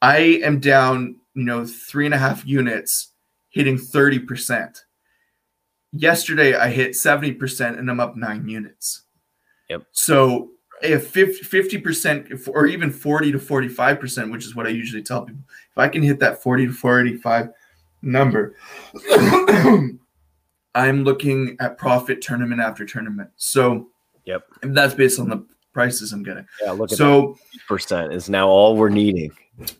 I 0.00 0.40
am 0.42 0.58
down, 0.58 1.16
you 1.34 1.44
know, 1.44 1.64
three 1.64 2.06
and 2.06 2.14
a 2.14 2.18
half 2.18 2.44
units, 2.44 3.12
hitting 3.50 3.76
30%. 3.76 4.80
Yesterday 5.92 6.56
I 6.56 6.70
hit 6.70 6.92
70% 6.92 7.78
and 7.78 7.88
I'm 7.88 8.00
up 8.00 8.16
nine 8.16 8.48
units. 8.48 9.02
Yep. 9.68 9.84
So 9.92 10.50
if 10.82 11.08
50 11.08 11.78
percent 11.78 12.28
or 12.48 12.66
even 12.66 12.90
40 12.90 13.32
to 13.32 13.38
45 13.38 14.00
percent 14.00 14.32
which 14.32 14.44
is 14.44 14.54
what 14.54 14.66
i 14.66 14.70
usually 14.70 15.02
tell 15.02 15.24
people. 15.24 15.42
If 15.70 15.78
i 15.78 15.88
can 15.88 16.02
hit 16.02 16.18
that 16.20 16.42
40 16.42 16.66
to 16.66 16.72
45 16.72 17.50
number 18.02 18.56
i'm 20.74 21.04
looking 21.04 21.56
at 21.60 21.78
profit 21.78 22.20
tournament 22.20 22.60
after 22.60 22.84
tournament. 22.84 23.30
So 23.36 23.88
yep. 24.24 24.44
that's 24.62 24.94
based 24.94 25.20
on 25.20 25.28
the 25.28 25.46
prices 25.72 26.12
i'm 26.12 26.22
getting. 26.22 26.46
Yeah 26.62 26.72
look 26.72 26.92
at 26.92 26.98
so 26.98 27.38
percent 27.68 28.12
is 28.12 28.28
now 28.28 28.48
all 28.48 28.76
we're 28.76 28.88
needing. 28.88 29.30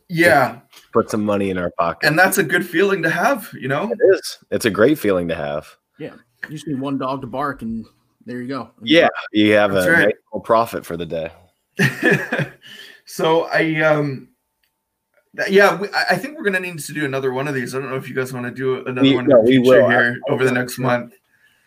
Yeah. 0.09 0.61
Put 0.92 1.11
some 1.11 1.24
money 1.24 1.50
in 1.50 1.59
our 1.59 1.72
pocket. 1.78 2.07
And 2.07 2.18
that's 2.18 2.38
a 2.38 2.42
good 2.42 2.66
feeling 2.66 3.03
to 3.03 3.11
have 3.11 3.50
you 3.55 3.68
know? 3.68 3.90
It 3.90 3.98
is. 4.14 4.38
It's 4.50 4.64
a 4.66 4.70
great 4.70 4.98
feeling 4.98 5.28
to 5.28 5.34
have. 5.34 5.76
Yeah. 5.98 6.14
You 6.44 6.50
just 6.50 6.66
need 6.66 6.80
one 6.80 6.98
dog 6.98 7.20
to 7.22 7.26
bark 7.26 7.62
and 7.62 7.86
there 8.26 8.40
you 8.40 8.48
go. 8.48 8.70
Yeah, 8.82 9.08
you 9.32 9.52
have 9.52 9.72
That's 9.72 9.86
a 9.86 9.90
right. 9.90 10.14
profit 10.44 10.86
for 10.86 10.96
the 10.96 11.06
day. 11.06 11.30
so 13.04 13.44
I 13.44 13.80
um 13.80 14.28
yeah, 15.48 15.80
we, 15.80 15.88
I 15.94 16.16
think 16.16 16.36
we're 16.36 16.44
gonna 16.44 16.60
need 16.60 16.78
to 16.78 16.92
do 16.92 17.04
another 17.04 17.32
one 17.32 17.48
of 17.48 17.54
these. 17.54 17.74
I 17.74 17.80
don't 17.80 17.90
know 17.90 17.96
if 17.96 18.08
you 18.08 18.14
guys 18.14 18.32
want 18.32 18.46
to 18.46 18.52
do 18.52 18.84
another 18.86 19.02
we, 19.02 19.14
one 19.14 19.26
no, 19.26 19.40
we 19.40 19.58
will. 19.58 19.88
here 19.88 20.18
I, 20.28 20.32
over 20.32 20.44
the 20.44 20.52
next 20.52 20.78
month. 20.78 21.14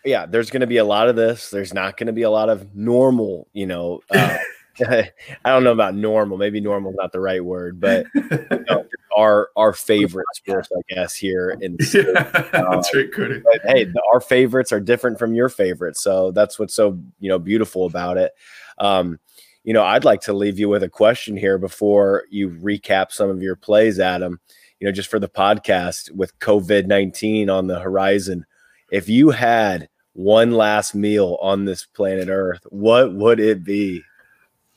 Yeah, 0.04 0.24
there's 0.24 0.50
gonna 0.50 0.68
be 0.68 0.76
a 0.76 0.84
lot 0.84 1.08
of 1.08 1.16
this. 1.16 1.50
There's 1.50 1.74
not 1.74 1.96
gonna 1.96 2.12
be 2.12 2.22
a 2.22 2.30
lot 2.30 2.48
of 2.48 2.74
normal, 2.76 3.48
you 3.52 3.66
know. 3.66 4.00
Uh, 4.08 4.36
I 4.88 5.12
don't 5.44 5.64
know 5.64 5.72
about 5.72 5.94
normal. 5.94 6.38
Maybe 6.38 6.60
normal 6.60 6.92
is 6.92 6.96
not 6.96 7.10
the 7.10 7.20
right 7.20 7.44
word, 7.44 7.80
but 7.80 8.06
you 8.14 8.64
know, 8.68 8.86
our 9.16 9.48
our 9.56 9.72
favorite 9.72 10.26
sports, 10.34 10.68
I 10.76 10.94
guess, 10.94 11.16
here 11.16 11.56
in 11.60 11.76
the 11.76 12.04
yeah, 12.52 12.60
um, 12.60 12.70
that's 12.72 12.94
right, 12.94 13.12
Cody. 13.12 13.40
But 13.40 13.62
hey, 13.64 13.84
the, 13.84 14.02
our 14.12 14.20
favorites 14.20 14.72
are 14.72 14.80
different 14.80 15.18
from 15.18 15.34
your 15.34 15.48
favorites, 15.48 16.02
so 16.02 16.30
that's 16.30 16.58
what's 16.58 16.74
so 16.74 17.00
you 17.18 17.28
know 17.28 17.38
beautiful 17.38 17.86
about 17.86 18.18
it. 18.18 18.32
Um, 18.78 19.18
you 19.64 19.72
know, 19.72 19.82
I'd 19.82 20.04
like 20.04 20.20
to 20.22 20.32
leave 20.32 20.58
you 20.58 20.68
with 20.68 20.82
a 20.82 20.88
question 20.88 21.36
here 21.36 21.58
before 21.58 22.24
you 22.30 22.50
recap 22.50 23.10
some 23.10 23.30
of 23.30 23.42
your 23.42 23.56
plays, 23.56 23.98
Adam. 23.98 24.38
You 24.78 24.86
know, 24.86 24.92
just 24.92 25.10
for 25.10 25.18
the 25.18 25.28
podcast 25.28 26.10
with 26.12 26.38
COVID 26.38 26.86
nineteen 26.86 27.48
on 27.48 27.66
the 27.66 27.80
horizon, 27.80 28.44
if 28.92 29.08
you 29.08 29.30
had 29.30 29.88
one 30.12 30.52
last 30.52 30.94
meal 30.94 31.38
on 31.40 31.64
this 31.64 31.84
planet 31.86 32.28
Earth, 32.28 32.64
what 32.68 33.14
would 33.14 33.40
it 33.40 33.64
be? 33.64 34.02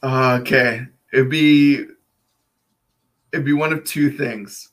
okay, 0.02 0.86
it'd 1.12 1.30
be 1.30 1.86
it'd 3.32 3.45
be 3.45 3.53
one 3.53 3.73
of 3.73 3.84
two 3.84 4.11
things. 4.11 4.71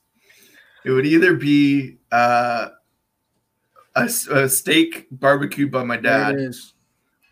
It 0.85 0.91
would 0.91 1.05
either 1.05 1.35
be 1.35 1.97
uh, 2.11 2.69
a, 3.95 4.09
a 4.31 4.47
steak 4.49 5.07
barbecue 5.11 5.67
by 5.67 5.83
my 5.83 5.97
dad, 5.97 6.35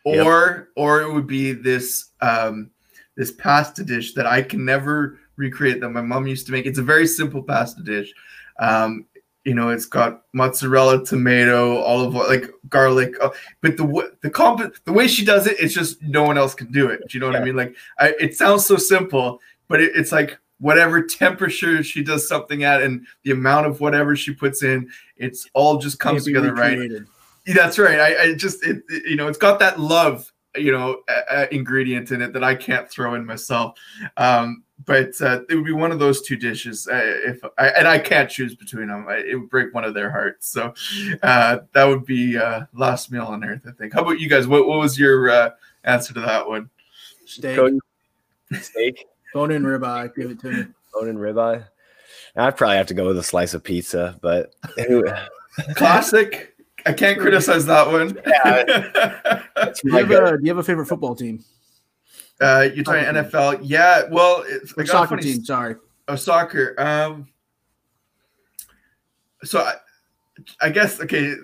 or 0.04 0.16
yep. 0.16 0.68
or 0.76 1.02
it 1.02 1.14
would 1.14 1.28
be 1.28 1.54
this 1.54 2.10
um, 2.22 2.72
this 3.16 3.32
pasta 3.32 3.84
dish 3.84 4.14
that 4.16 4.26
I 4.26 4.42
can 4.42 4.66
never 4.66 5.20
recreate 5.38 5.82
that 5.82 5.90
my 5.90 6.02
mom 6.02 6.28
used 6.28 6.46
to 6.48 6.52
make. 6.52 6.66
It's 6.66 6.80
a 6.80 6.84
very 6.84 7.08
simple 7.08 7.44
pasta 7.44 7.82
dish. 7.84 8.14
Um, 8.60 9.06
you 9.46 9.54
know, 9.54 9.70
it's 9.70 9.86
got 9.86 10.24
mozzarella, 10.34 11.06
tomato, 11.06 11.78
olive 11.78 12.16
oil, 12.16 12.28
like 12.28 12.52
garlic. 12.68 13.14
Uh, 13.22 13.30
but 13.62 13.78
the 13.78 14.12
the 14.22 14.30
comp 14.30 14.76
the 14.86 14.92
way 14.92 15.08
she 15.08 15.24
does 15.24 15.46
it, 15.46 15.58
it's 15.60 15.74
just 15.74 16.02
no 16.02 16.24
one 16.24 16.38
else 16.38 16.56
can 16.56 16.72
do 16.72 16.88
it. 16.88 17.02
Do 17.08 17.18
you 17.18 17.20
know 17.20 17.28
what 17.28 17.36
yeah. 17.36 17.42
I 17.42 17.46
mean? 17.46 17.56
Like, 17.56 17.76
I, 18.00 18.16
it 18.20 18.36
sounds 18.36 18.66
so 18.66 18.76
simple, 18.76 19.40
but 19.68 19.80
it, 19.82 19.92
it's 19.96 20.12
like 20.12 20.40
whatever 20.66 21.04
temperature 21.06 21.84
she 21.84 22.04
does 22.04 22.28
something 22.28 22.64
at, 22.64 22.82
and 22.82 23.06
the 23.24 23.32
amount 23.32 23.68
of 23.68 23.80
whatever 23.80 24.16
she 24.16 24.34
puts 24.34 24.64
in, 24.64 24.90
it's 25.16 25.48
all 25.54 25.78
just 25.78 26.00
comes 26.00 26.26
together 26.26 26.54
recreated. 26.54 27.04
right. 27.48 27.56
That's 27.56 27.78
right. 27.78 28.00
I, 28.00 28.22
I 28.24 28.34
just 28.34 28.66
it, 28.66 28.82
it, 28.90 29.04
you 29.06 29.16
know, 29.16 29.28
it's 29.28 29.38
got 29.38 29.60
that 29.60 29.80
love 29.80 30.32
you 30.58 30.72
know 30.72 31.02
uh, 31.30 31.46
ingredient 31.52 32.12
in 32.12 32.22
it 32.22 32.34
that 32.34 32.44
I 32.44 32.56
can't 32.56 32.90
throw 32.90 33.14
in 33.14 33.26
myself. 33.26 33.78
Um, 34.18 34.64
but 34.86 35.22
uh, 35.22 35.42
it 35.50 35.56
would 35.56 35.66
be 35.66 35.72
one 35.72 35.92
of 35.92 36.00
those 36.00 36.24
two 36.24 36.36
dishes 36.36 36.88
uh, 36.88 37.00
if 37.26 37.42
I, 37.60 37.68
and 37.70 37.88
I 37.88 38.00
can't 38.00 38.30
choose 38.30 38.56
between 38.56 38.88
them. 38.88 39.06
I, 39.08 39.18
it 39.18 39.36
would 39.40 39.50
break 39.50 39.74
one 39.74 39.84
of 39.84 39.94
their 39.94 40.10
hearts. 40.10 40.50
So 40.50 40.74
uh, 41.22 41.60
that 41.74 41.86
would 41.86 42.06
be 42.06 42.38
uh, 42.38 42.62
last 42.74 43.12
meal 43.12 43.26
on 43.26 43.44
earth. 43.44 43.66
I 43.68 43.72
think. 43.72 43.94
How 43.94 44.02
about 44.02 44.20
you 44.20 44.28
guys? 44.28 44.48
What, 44.48 44.68
what 44.68 44.80
was 44.80 44.98
your 44.98 45.30
uh, 45.30 45.52
answer 45.84 46.14
to 46.16 46.22
that 46.22 46.48
one? 46.48 46.72
Steak. 47.26 47.60
Steak. 48.60 49.06
Bone 49.36 49.52
in 49.52 49.64
ribeye. 49.64 50.16
Give 50.16 50.32
it 50.32 50.40
to 50.40 50.50
me. 50.50 50.66
Bone 50.94 51.10
in 51.10 51.18
ribeye. 51.18 51.66
I'd 52.38 52.56
probably 52.56 52.78
have 52.78 52.88
to 52.88 52.94
go 52.94 53.06
with 53.06 53.18
a 53.18 53.24
slice 53.24 53.54
of 53.54 53.66
pizza, 53.66 54.18
but 54.22 54.56
classic. 55.76 56.56
I 56.86 56.94
can't 56.94 57.20
criticize 57.20 57.66
that 57.66 57.86
one. 57.86 58.18
Yeah. 58.28 58.64
do, 59.74 59.90
you 59.90 59.98
have 59.98 60.12
a, 60.12 60.38
do 60.38 60.44
you 60.44 60.52
have 60.52 60.58
a 60.58 60.64
favorite 60.64 60.86
football 60.86 61.16
team? 61.16 61.44
Uh, 62.40 62.70
you're 62.74 62.86
talking 62.86 63.04
NFL, 63.04 63.60
yeah. 63.62 64.04
Well, 64.10 64.46
it's 64.48 64.78
like 64.78 64.88
soccer 64.88 65.18
team. 65.18 65.44
Sorry, 65.44 65.76
oh 66.08 66.16
soccer. 66.16 66.74
Um, 66.78 67.28
so 69.44 69.60
I, 69.60 69.74
I 70.62 70.70
guess 70.70 71.02
okay. 71.02 71.36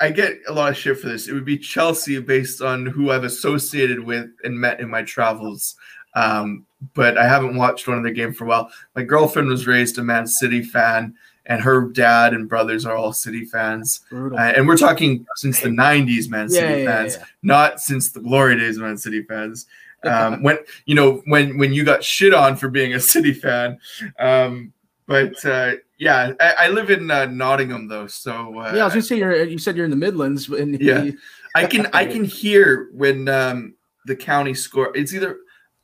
I 0.00 0.10
get 0.10 0.38
a 0.48 0.52
lot 0.52 0.70
of 0.70 0.76
shit 0.76 1.00
for 1.00 1.08
this. 1.08 1.26
It 1.26 1.32
would 1.32 1.44
be 1.44 1.58
Chelsea 1.58 2.20
based 2.20 2.62
on 2.62 2.86
who 2.86 3.10
I've 3.10 3.24
associated 3.24 3.98
with 3.98 4.30
and 4.44 4.60
met 4.60 4.78
in 4.78 4.88
my 4.88 5.02
travels. 5.02 5.74
Um, 6.14 6.66
but 6.94 7.18
I 7.18 7.26
haven't 7.26 7.56
watched 7.56 7.86
one 7.88 7.96
of 7.96 8.04
their 8.04 8.12
game 8.12 8.32
for 8.32 8.44
a 8.44 8.48
while. 8.48 8.70
My 8.96 9.02
girlfriend 9.02 9.48
was 9.48 9.66
raised 9.66 9.98
a 9.98 10.02
Man 10.02 10.26
City 10.26 10.62
fan, 10.62 11.14
and 11.46 11.60
her 11.60 11.88
dad 11.88 12.34
and 12.34 12.48
brothers 12.48 12.86
are 12.86 12.96
all 12.96 13.12
City 13.12 13.44
fans. 13.44 14.00
Uh, 14.12 14.36
and 14.36 14.66
we're 14.66 14.76
talking 14.76 15.26
since 15.36 15.60
the 15.60 15.68
'90s, 15.68 16.28
Man 16.28 16.48
City 16.48 16.66
yeah, 16.66 16.76
yeah, 16.76 16.86
fans, 16.86 17.16
yeah. 17.18 17.24
not 17.42 17.80
since 17.80 18.10
the 18.10 18.20
glory 18.20 18.58
days, 18.58 18.76
of 18.76 18.82
Man 18.82 18.98
City 18.98 19.22
fans 19.22 19.66
um, 20.04 20.42
when 20.42 20.58
you 20.86 20.94
know 20.94 21.22
when 21.26 21.58
when 21.58 21.72
you 21.72 21.84
got 21.84 22.02
shit 22.02 22.34
on 22.34 22.56
for 22.56 22.68
being 22.68 22.94
a 22.94 23.00
City 23.00 23.32
fan. 23.32 23.78
Um, 24.18 24.72
but 25.06 25.44
uh, 25.44 25.72
yeah, 25.98 26.32
I, 26.40 26.54
I, 26.58 26.68
live 26.68 26.90
in 26.90 27.10
uh, 27.10 27.26
Nottingham 27.26 27.88
though, 27.88 28.06
so 28.06 28.58
uh, 28.58 28.72
yeah. 28.74 28.82
I 28.82 28.84
was 28.84 28.94
gonna 28.94 29.02
say 29.02 29.18
you're. 29.18 29.44
You 29.44 29.58
said 29.58 29.76
you're 29.76 29.84
in 29.84 29.90
the 29.90 29.96
Midlands, 29.96 30.48
and 30.48 30.80
yeah, 30.80 31.10
I 31.54 31.66
can 31.66 31.86
I 31.92 32.06
can 32.12 32.24
hear 32.24 32.88
when 32.92 33.28
um, 33.28 33.74
the 34.06 34.16
county 34.16 34.54
score. 34.54 34.96
It's 34.96 35.12
either 35.14 35.38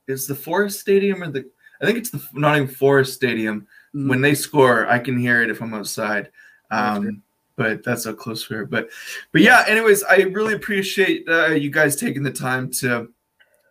it's 0.09 0.27
the 0.27 0.35
Forest 0.35 0.81
Stadium 0.81 1.23
or 1.23 1.31
the 1.31 1.49
I 1.81 1.87
think 1.87 1.99
it's 1.99 2.11
the 2.11 2.23
Nottingham 2.33 2.75
Forest 2.75 3.15
Stadium. 3.15 3.67
Mm-hmm. 3.95 4.09
When 4.09 4.21
they 4.21 4.35
score, 4.35 4.89
I 4.89 4.99
can 4.99 5.19
hear 5.19 5.43
it 5.43 5.51
if 5.51 5.63
I'm 5.63 5.75
outside. 5.75 6.31
Um, 6.71 7.23
but 7.57 7.83
that's 7.83 8.05
how 8.05 8.13
close 8.13 8.49
we 8.49 8.57
are. 8.57 8.67
But 8.67 8.89
but 9.33 9.43
yeah. 9.43 9.65
Anyways, 9.67 10.05
I 10.05 10.17
really 10.23 10.55
appreciate 10.55 11.29
uh, 11.29 11.49
you 11.49 11.71
guys 11.71 11.97
taking 11.97 12.23
the 12.23 12.33
time 12.33 12.71
to 12.73 13.09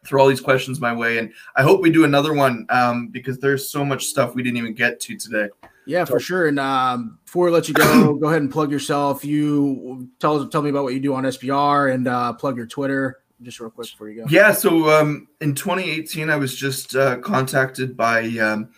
throw 0.06 0.22
all 0.22 0.28
these 0.28 0.42
questions 0.42 0.80
my 0.80 0.94
way. 0.94 1.18
And 1.18 1.34
I 1.56 1.64
hope 1.64 1.82
we 1.82 1.90
do 1.90 2.06
another 2.06 2.34
one 2.34 2.66
um, 2.70 3.10
because 3.10 3.40
there's 3.40 3.70
so 3.70 3.84
much 3.84 4.06
stuff 4.06 4.36
we 4.36 4.44
didn't 4.44 4.58
even 4.58 4.74
get 4.74 5.00
to 5.02 5.18
today. 5.18 5.50
Yeah, 5.86 6.06
for 6.06 6.20
sure. 6.20 6.48
And 6.48 6.60
um, 6.60 7.20
before 7.26 7.46
we 7.46 7.52
let 7.52 7.68
you 7.68 7.74
go, 7.74 8.14
go 8.22 8.28
ahead 8.28 8.42
and 8.42 8.52
plug 8.52 8.72
yourself. 8.72 9.24
You 9.24 10.10
tell 10.20 10.42
us 10.42 10.50
tell 10.52 10.62
me 10.62 10.70
about 10.70 10.84
what 10.84 10.94
you 10.94 11.00
do 11.00 11.14
on 11.14 11.24
SBR 11.24 11.94
and 11.94 12.08
uh, 12.08 12.34
plug 12.34 12.58
your 12.58 12.68
Twitter 12.68 13.20
just 13.42 13.60
real 13.60 13.70
quick 13.70 13.90
before 13.92 14.10
you 14.10 14.24
go. 14.24 14.28
Yeah. 14.30 14.52
So 14.52 14.90
um, 14.90 15.28
in 15.42 15.54
2018, 15.56 16.30
I 16.30 16.36
was 16.36 16.56
just 16.56 16.96
uh, 16.96 17.18
contacted 17.18 17.96
by 17.96 18.28
um, 18.38 18.70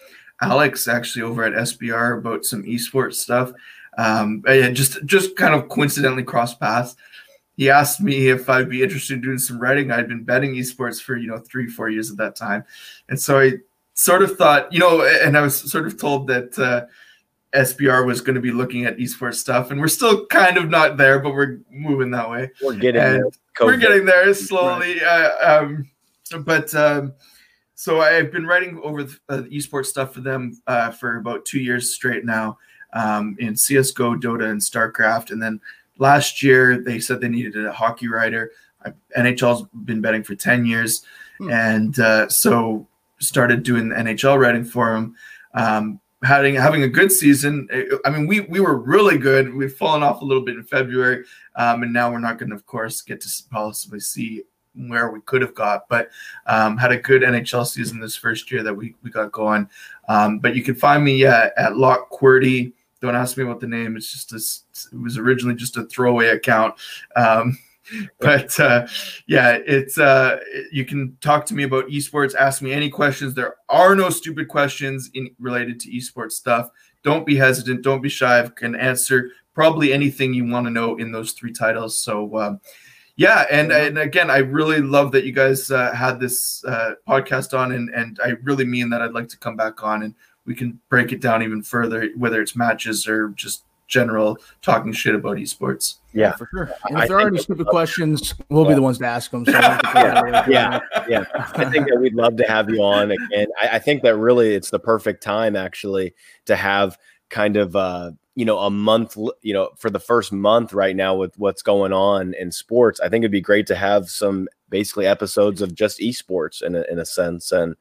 Alex 0.42 0.88
actually 0.88 1.24
over 1.24 1.44
at 1.44 1.54
SBR 1.54 2.20
about 2.20 2.46
some 2.46 2.64
esports 2.64 3.16
stuff. 3.16 3.52
Um, 3.98 4.44
just 4.74 5.04
just 5.06 5.36
kind 5.36 5.54
of 5.54 5.68
coincidentally 5.68 6.24
crossed 6.24 6.60
paths 6.60 6.96
he 7.60 7.70
asked 7.70 8.00
me 8.00 8.30
if 8.30 8.50
I'd 8.50 8.70
be 8.70 8.84
interested 8.84 9.16
in 9.16 9.22
doing 9.22 9.38
some 9.38 9.60
writing. 9.60 9.92
I'd 9.92 10.08
been 10.08 10.24
betting 10.24 10.56
esports 10.56 11.02
for, 11.02 11.18
you 11.18 11.28
know, 11.28 11.40
three, 11.40 11.68
four 11.68 11.90
years 11.90 12.10
at 12.10 12.16
that 12.16 12.34
time. 12.34 12.64
And 13.10 13.20
so 13.20 13.38
I 13.38 13.56
sort 13.96 14.22
of 14.22 14.38
thought, 14.38 14.72
you 14.72 14.80
know, 14.80 15.02
and 15.02 15.38
I 15.38 15.42
was 15.42 15.70
sort 15.70 15.86
of 15.86 16.00
told 16.00 16.28
that 16.28 16.58
uh, 16.58 16.86
SBR 17.54 18.06
was 18.06 18.22
going 18.22 18.36
to 18.36 18.42
be 18.42 18.52
looking 18.52 18.86
at 18.86 18.98
esports 18.98 19.36
stuff. 19.36 19.72
And 19.72 19.80
we're 19.80 19.88
still 19.88 20.26
kind 20.28 20.58
of 20.58 20.70
not 20.70 20.98
there, 20.98 21.20
but 21.20 21.34
we're 21.34 21.60
moving 21.72 22.12
that 22.12 22.30
way. 22.30 22.52
We're 22.62 22.76
getting 22.76 23.02
and 23.02 23.24
there. 23.24 23.68
We're 23.68 23.78
getting 23.78 24.06
there 24.06 24.34
slowly. 24.34 25.02
Uh, 25.04 25.64
um, 25.64 25.90
but 26.44 26.74
um, 26.76 27.14
so 27.76 28.02
I've 28.02 28.32
been 28.32 28.46
writing 28.46 28.80
over 28.84 29.04
the, 29.04 29.20
uh, 29.30 29.42
esports 29.44 29.88
stuff 29.88 30.14
for 30.14 30.22
them 30.22 30.62
uh, 30.68 30.92
for 30.92 31.18
about 31.18 31.46
two 31.46 31.60
years 31.60 31.94
straight 31.94 32.26
now 32.26 32.58
um, 32.94 33.36
in 33.40 33.54
CSGO, 33.54 34.22
Dota, 34.22 34.50
and 34.50 34.62
StarCraft. 34.62 35.32
And 35.32 35.42
then 35.42 35.60
Last 36.00 36.42
year, 36.42 36.82
they 36.82 37.00
said 37.00 37.20
they 37.20 37.28
needed 37.28 37.66
a 37.66 37.74
hockey 37.74 38.08
writer. 38.08 38.52
NHL's 39.18 39.68
been 39.84 40.00
betting 40.00 40.24
for 40.24 40.34
10 40.34 40.66
years. 40.66 41.06
Hmm. 41.38 41.52
And 41.52 42.00
uh, 42.00 42.30
so 42.30 42.88
started 43.20 43.64
doing 43.64 43.90
the 43.90 43.96
NHL 43.96 44.40
writing 44.40 44.64
for 44.64 44.94
them. 44.94 45.16
Um, 45.54 46.00
having 46.24 46.56
having 46.56 46.84
a 46.84 46.88
good 46.88 47.12
season. 47.12 47.68
I 48.06 48.10
mean, 48.10 48.28
we 48.28 48.42
we 48.42 48.60
were 48.60 48.78
really 48.78 49.18
good. 49.18 49.54
We've 49.54 49.74
fallen 49.74 50.04
off 50.04 50.22
a 50.22 50.26
little 50.26 50.44
bit 50.44 50.56
in 50.56 50.64
February, 50.64 51.26
um, 51.56 51.84
and 51.84 51.94
now 51.94 52.12
we're 52.12 52.20
not 52.20 52.38
going 52.38 52.50
to, 52.50 52.56
of 52.56 52.66
course, 52.66 53.02
get 53.02 53.22
to 53.22 53.44
possibly 53.50 54.00
see 54.00 54.44
where 54.76 55.12
we 55.12 55.22
could 55.22 55.42
have 55.42 55.56
got. 55.56 55.88
But 55.90 56.10
um, 56.46 56.78
had 56.78 56.92
a 56.92 56.98
good 56.98 57.22
NHL 57.22 57.66
season 57.66 58.00
this 58.00 58.16
first 58.16 58.52
year 58.52 58.64
that 58.64 58.74
we 58.74 58.96
we 59.04 59.10
got 59.10 59.32
going. 59.32 59.70
Um, 60.08 60.40
but 60.40 60.56
you 60.56 60.64
can 60.64 60.76
find 60.76 61.04
me 61.04 61.26
uh, 61.26 61.50
at 61.58 61.78
Locke 61.78 62.10
QWERTY 62.12 62.74
don't 63.02 63.16
ask 63.16 63.38
me 63.38 63.44
about 63.44 63.60
the 63.60 63.68
name. 63.68 63.96
It's 63.96 64.12
just 64.12 64.34
it 64.92 65.02
was 65.02 65.18
originally 65.18 65.56
just 65.56 65.78
a 65.78 65.86
throwaway 65.86 66.28
account. 66.28 66.76
Um, 67.16 67.58
but 68.20 68.60
uh, 68.60 68.88
yeah, 69.28 69.58
it's 69.66 69.98
uh, 69.98 70.40
you 70.72 70.86
can 70.86 71.18
talk 71.22 71.46
to 71.48 71.54
me 71.54 71.64
about 71.64 71.88
esports. 71.88 72.36
Ask 72.36 72.62
me 72.62 72.72
any 72.72 72.90
questions. 72.90 73.34
There 73.34 73.56
are 73.70 73.96
no 73.96 74.10
stupid 74.10 74.48
questions 74.48 75.10
in 75.14 75.30
related 75.40 75.80
to 75.82 75.92
esports 75.92 76.34
stuff. 76.34 76.70
Don't 77.04 77.26
be 77.26 77.36
hesitant. 77.36 77.82
Don't 77.82 78.02
be 78.02 78.10
shy. 78.10 78.42
I 78.42 78.48
can 78.48 78.76
answer 78.76 79.32
probably 79.54 79.94
anything 79.94 80.34
you 80.34 80.48
want 80.48 80.66
to 80.66 80.72
know 80.72 80.98
in 80.98 81.12
those 81.12 81.34
three 81.34 81.54
titles. 81.54 81.98
So. 82.00 82.38
Um, 82.38 82.62
yeah, 83.16 83.46
and 83.52 83.74
and 83.74 83.98
again, 83.98 84.30
I 84.30 84.38
really 84.38 84.80
love 84.80 85.12
that 85.12 85.26
you 85.26 85.34
guys 85.34 85.72
uh, 85.72 85.92
had 85.94 86.22
this 86.22 86.64
uh, 86.64 86.94
podcast 87.06 87.54
on, 87.58 87.74
and 87.74 87.90
and 87.90 88.18
I 88.24 88.30
really 88.44 88.64
mean 88.64 88.90
that. 88.92 89.02
I'd 89.02 89.12
like 89.12 89.28
to 89.28 89.38
come 89.38 89.58
back 89.58 89.84
on 89.84 90.04
and 90.04 90.16
we 90.50 90.56
can 90.56 90.80
break 90.90 91.12
it 91.12 91.22
down 91.22 91.44
even 91.44 91.62
further, 91.62 92.10
whether 92.18 92.42
it's 92.42 92.56
matches 92.56 93.08
or 93.08 93.30
just 93.30 93.64
general 93.90 94.38
talking 94.62 94.94
shit 94.94 95.16
about 95.16 95.36
esports. 95.38 95.96
Yeah, 96.14 96.32
for 96.34 96.48
sure. 96.54 96.72
And 96.86 96.98
if 96.98 97.04
I 97.04 97.08
there 97.08 97.18
are 97.18 97.28
any 97.28 97.40
stupid 97.40 97.68
questions, 97.68 98.34
we'll 98.50 98.64
yeah. 98.64 98.70
be 98.70 98.76
the 98.76 98.82
ones 98.82 99.00
to 99.00 99.06
ask 99.06 99.32
them. 99.32 99.46
So 99.46 99.52
yeah, 99.52 100.46
yeah, 100.48 100.80
yeah. 101.10 101.26
I 101.34 101.66
think 101.66 101.90
that 101.90 102.00
we'd 102.00 102.14
love 102.14 102.38
to 102.38 102.44
have 102.46 102.70
you 102.70 102.82
on 102.82 103.12
again. 103.12 103.48
I, 103.62 103.68
I, 103.74 103.80
think 103.80 104.04
that 104.04 104.16
really 104.16 104.56
it's 104.56 104.70
the 104.70 104.80
perfect 104.80 105.22
time 105.22 105.56
actually 105.56 106.14
to 106.46 106.56
have 106.56 106.98
kind 107.30 107.58
of 107.58 107.76
uh, 107.76 108.12
you 108.36 108.46
know 108.46 108.60
a 108.60 108.70
month 108.70 109.18
you 109.42 109.54
know 109.54 109.70
for 109.78 109.90
the 109.90 110.00
first 110.00 110.32
month 110.32 110.74
right 110.74 110.96
now 110.96 111.16
with 111.16 111.38
what's 111.38 111.62
going 111.62 111.92
on 111.92 112.34
in 112.36 112.52
sports. 112.52 113.00
I 113.00 113.10
think 113.10 113.24
it'd 113.24 113.32
be 113.32 113.42
great 113.42 113.68
to 113.68 113.76
have 113.76 114.10
some 114.10 114.48
basically 114.70 115.08
episodes 115.08 115.62
of 115.62 115.76
just 115.76 116.00
esports 116.00 116.62
in 116.62 116.76
a, 116.76 116.84
in 116.92 117.00
a 117.00 117.06
sense 117.06 117.52
and 117.52 117.76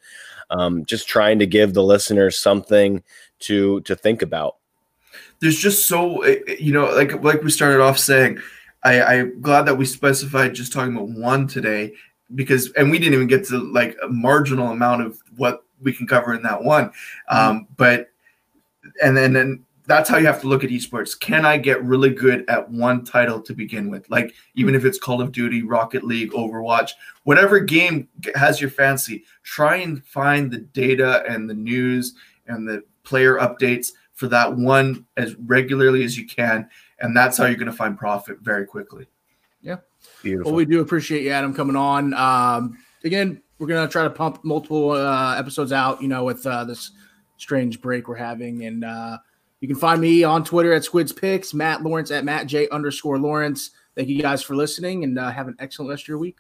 um, 0.50 0.84
just 0.86 1.06
trying 1.06 1.38
to 1.38 1.46
give 1.46 1.74
the 1.74 1.84
listeners 1.84 2.38
something 2.38 3.02
to 3.40 3.80
to 3.82 3.94
think 3.94 4.22
about 4.22 4.56
there's 5.41 5.59
just 5.59 5.86
so 5.86 6.22
eh, 6.22 6.36
eh, 6.49 6.57
you 6.59 6.72
know 6.72 6.86
like 6.86 7.22
like 7.22 7.43
we 7.43 7.51
started 7.51 7.80
off 7.80 7.99
saying 7.99 8.39
I, 8.84 9.03
i'm 9.03 9.41
glad 9.41 9.62
that 9.62 9.76
we 9.76 9.84
specified 9.84 10.55
just 10.55 10.72
talking 10.72 10.95
about 10.95 11.09
one 11.09 11.47
today 11.47 11.95
because 12.34 12.70
and 12.72 12.91
we 12.91 12.99
didn't 12.99 13.14
even 13.14 13.26
get 13.26 13.47
to 13.49 13.59
like 13.59 13.97
a 14.03 14.09
marginal 14.09 14.70
amount 14.70 15.03
of 15.03 15.20
what 15.36 15.64
we 15.80 15.93
can 15.93 16.07
cover 16.07 16.34
in 16.34 16.43
that 16.43 16.62
one 16.62 16.91
um, 17.28 17.66
but 17.76 18.11
and 19.03 19.16
then 19.16 19.36
and 19.36 19.64
that's 19.89 20.11
how 20.11 20.18
you 20.18 20.26
have 20.26 20.43
to 20.43 20.49
look 20.49 20.62
at 20.62 20.70
esports. 20.70 21.18
Can 21.18 21.47
I 21.47 21.57
get 21.57 21.82
really 21.82 22.11
good 22.11 22.45
at 22.49 22.70
one 22.70 23.05
title 23.07 23.41
to 23.41 23.55
begin 23.55 23.91
with? 23.91 24.09
Like 24.11 24.34
even 24.55 24.74
if 24.74 24.84
it's 24.84 24.99
Call 24.99 25.22
of 25.22 25.32
Duty, 25.32 25.62
Rocket 25.62 26.05
League, 26.05 26.32
Overwatch, 26.32 26.91
whatever 27.24 27.59
game 27.59 28.07
has 28.34 28.61
your 28.61 28.68
fancy, 28.68 29.24
try 29.45 29.76
and 29.76 30.05
find 30.05 30.51
the 30.51 30.59
data 30.59 31.24
and 31.26 31.49
the 31.49 31.55
news 31.55 32.14
and 32.47 32.68
the 32.68 32.84
player 33.03 33.39
updates 33.39 33.93
for 34.18 34.26
that 34.28 34.56
one 34.56 35.06
as 35.16 35.36
regularly 35.36 36.02
as 36.02 36.18
you 36.18 36.26
can, 36.26 36.68
and 36.98 37.16
that's 37.16 37.38
how 37.38 37.46
you're 37.46 37.56
going 37.56 37.70
to 37.70 37.76
find 37.76 37.96
profit 37.96 38.38
very 38.40 38.66
quickly. 38.66 39.06
Yeah, 39.62 39.76
beautiful. 40.22 40.52
Well, 40.52 40.56
we 40.56 40.64
do 40.64 40.80
appreciate 40.80 41.22
you, 41.22 41.30
Adam, 41.30 41.54
coming 41.54 41.76
on. 41.76 42.14
Um, 42.14 42.78
again, 43.04 43.40
we're 43.58 43.68
going 43.68 43.86
to 43.86 43.90
try 43.90 44.02
to 44.02 44.10
pump 44.10 44.44
multiple 44.44 44.90
uh, 44.90 45.36
episodes 45.38 45.72
out. 45.72 46.02
You 46.02 46.08
know, 46.08 46.24
with 46.24 46.44
uh, 46.46 46.64
this 46.64 46.90
strange 47.38 47.80
break 47.80 48.08
we're 48.08 48.16
having. 48.16 48.64
And 48.64 48.84
uh, 48.84 49.18
you 49.60 49.68
can 49.68 49.76
find 49.76 50.00
me 50.00 50.24
on 50.24 50.44
Twitter 50.44 50.72
at 50.72 50.84
Squids 50.84 51.12
Picks, 51.12 51.54
Matt 51.54 51.82
Lawrence 51.82 52.10
at 52.10 52.24
Matt 52.24 52.46
J 52.46 52.68
underscore 52.68 53.18
Lawrence. 53.18 53.70
Thank 53.96 54.08
you 54.08 54.20
guys 54.20 54.42
for 54.42 54.54
listening 54.54 55.04
and 55.04 55.18
uh, 55.18 55.30
have 55.30 55.48
an 55.48 55.56
excellent 55.58 55.90
rest 55.90 56.04
of 56.04 56.08
your 56.08 56.18
week. 56.18 56.38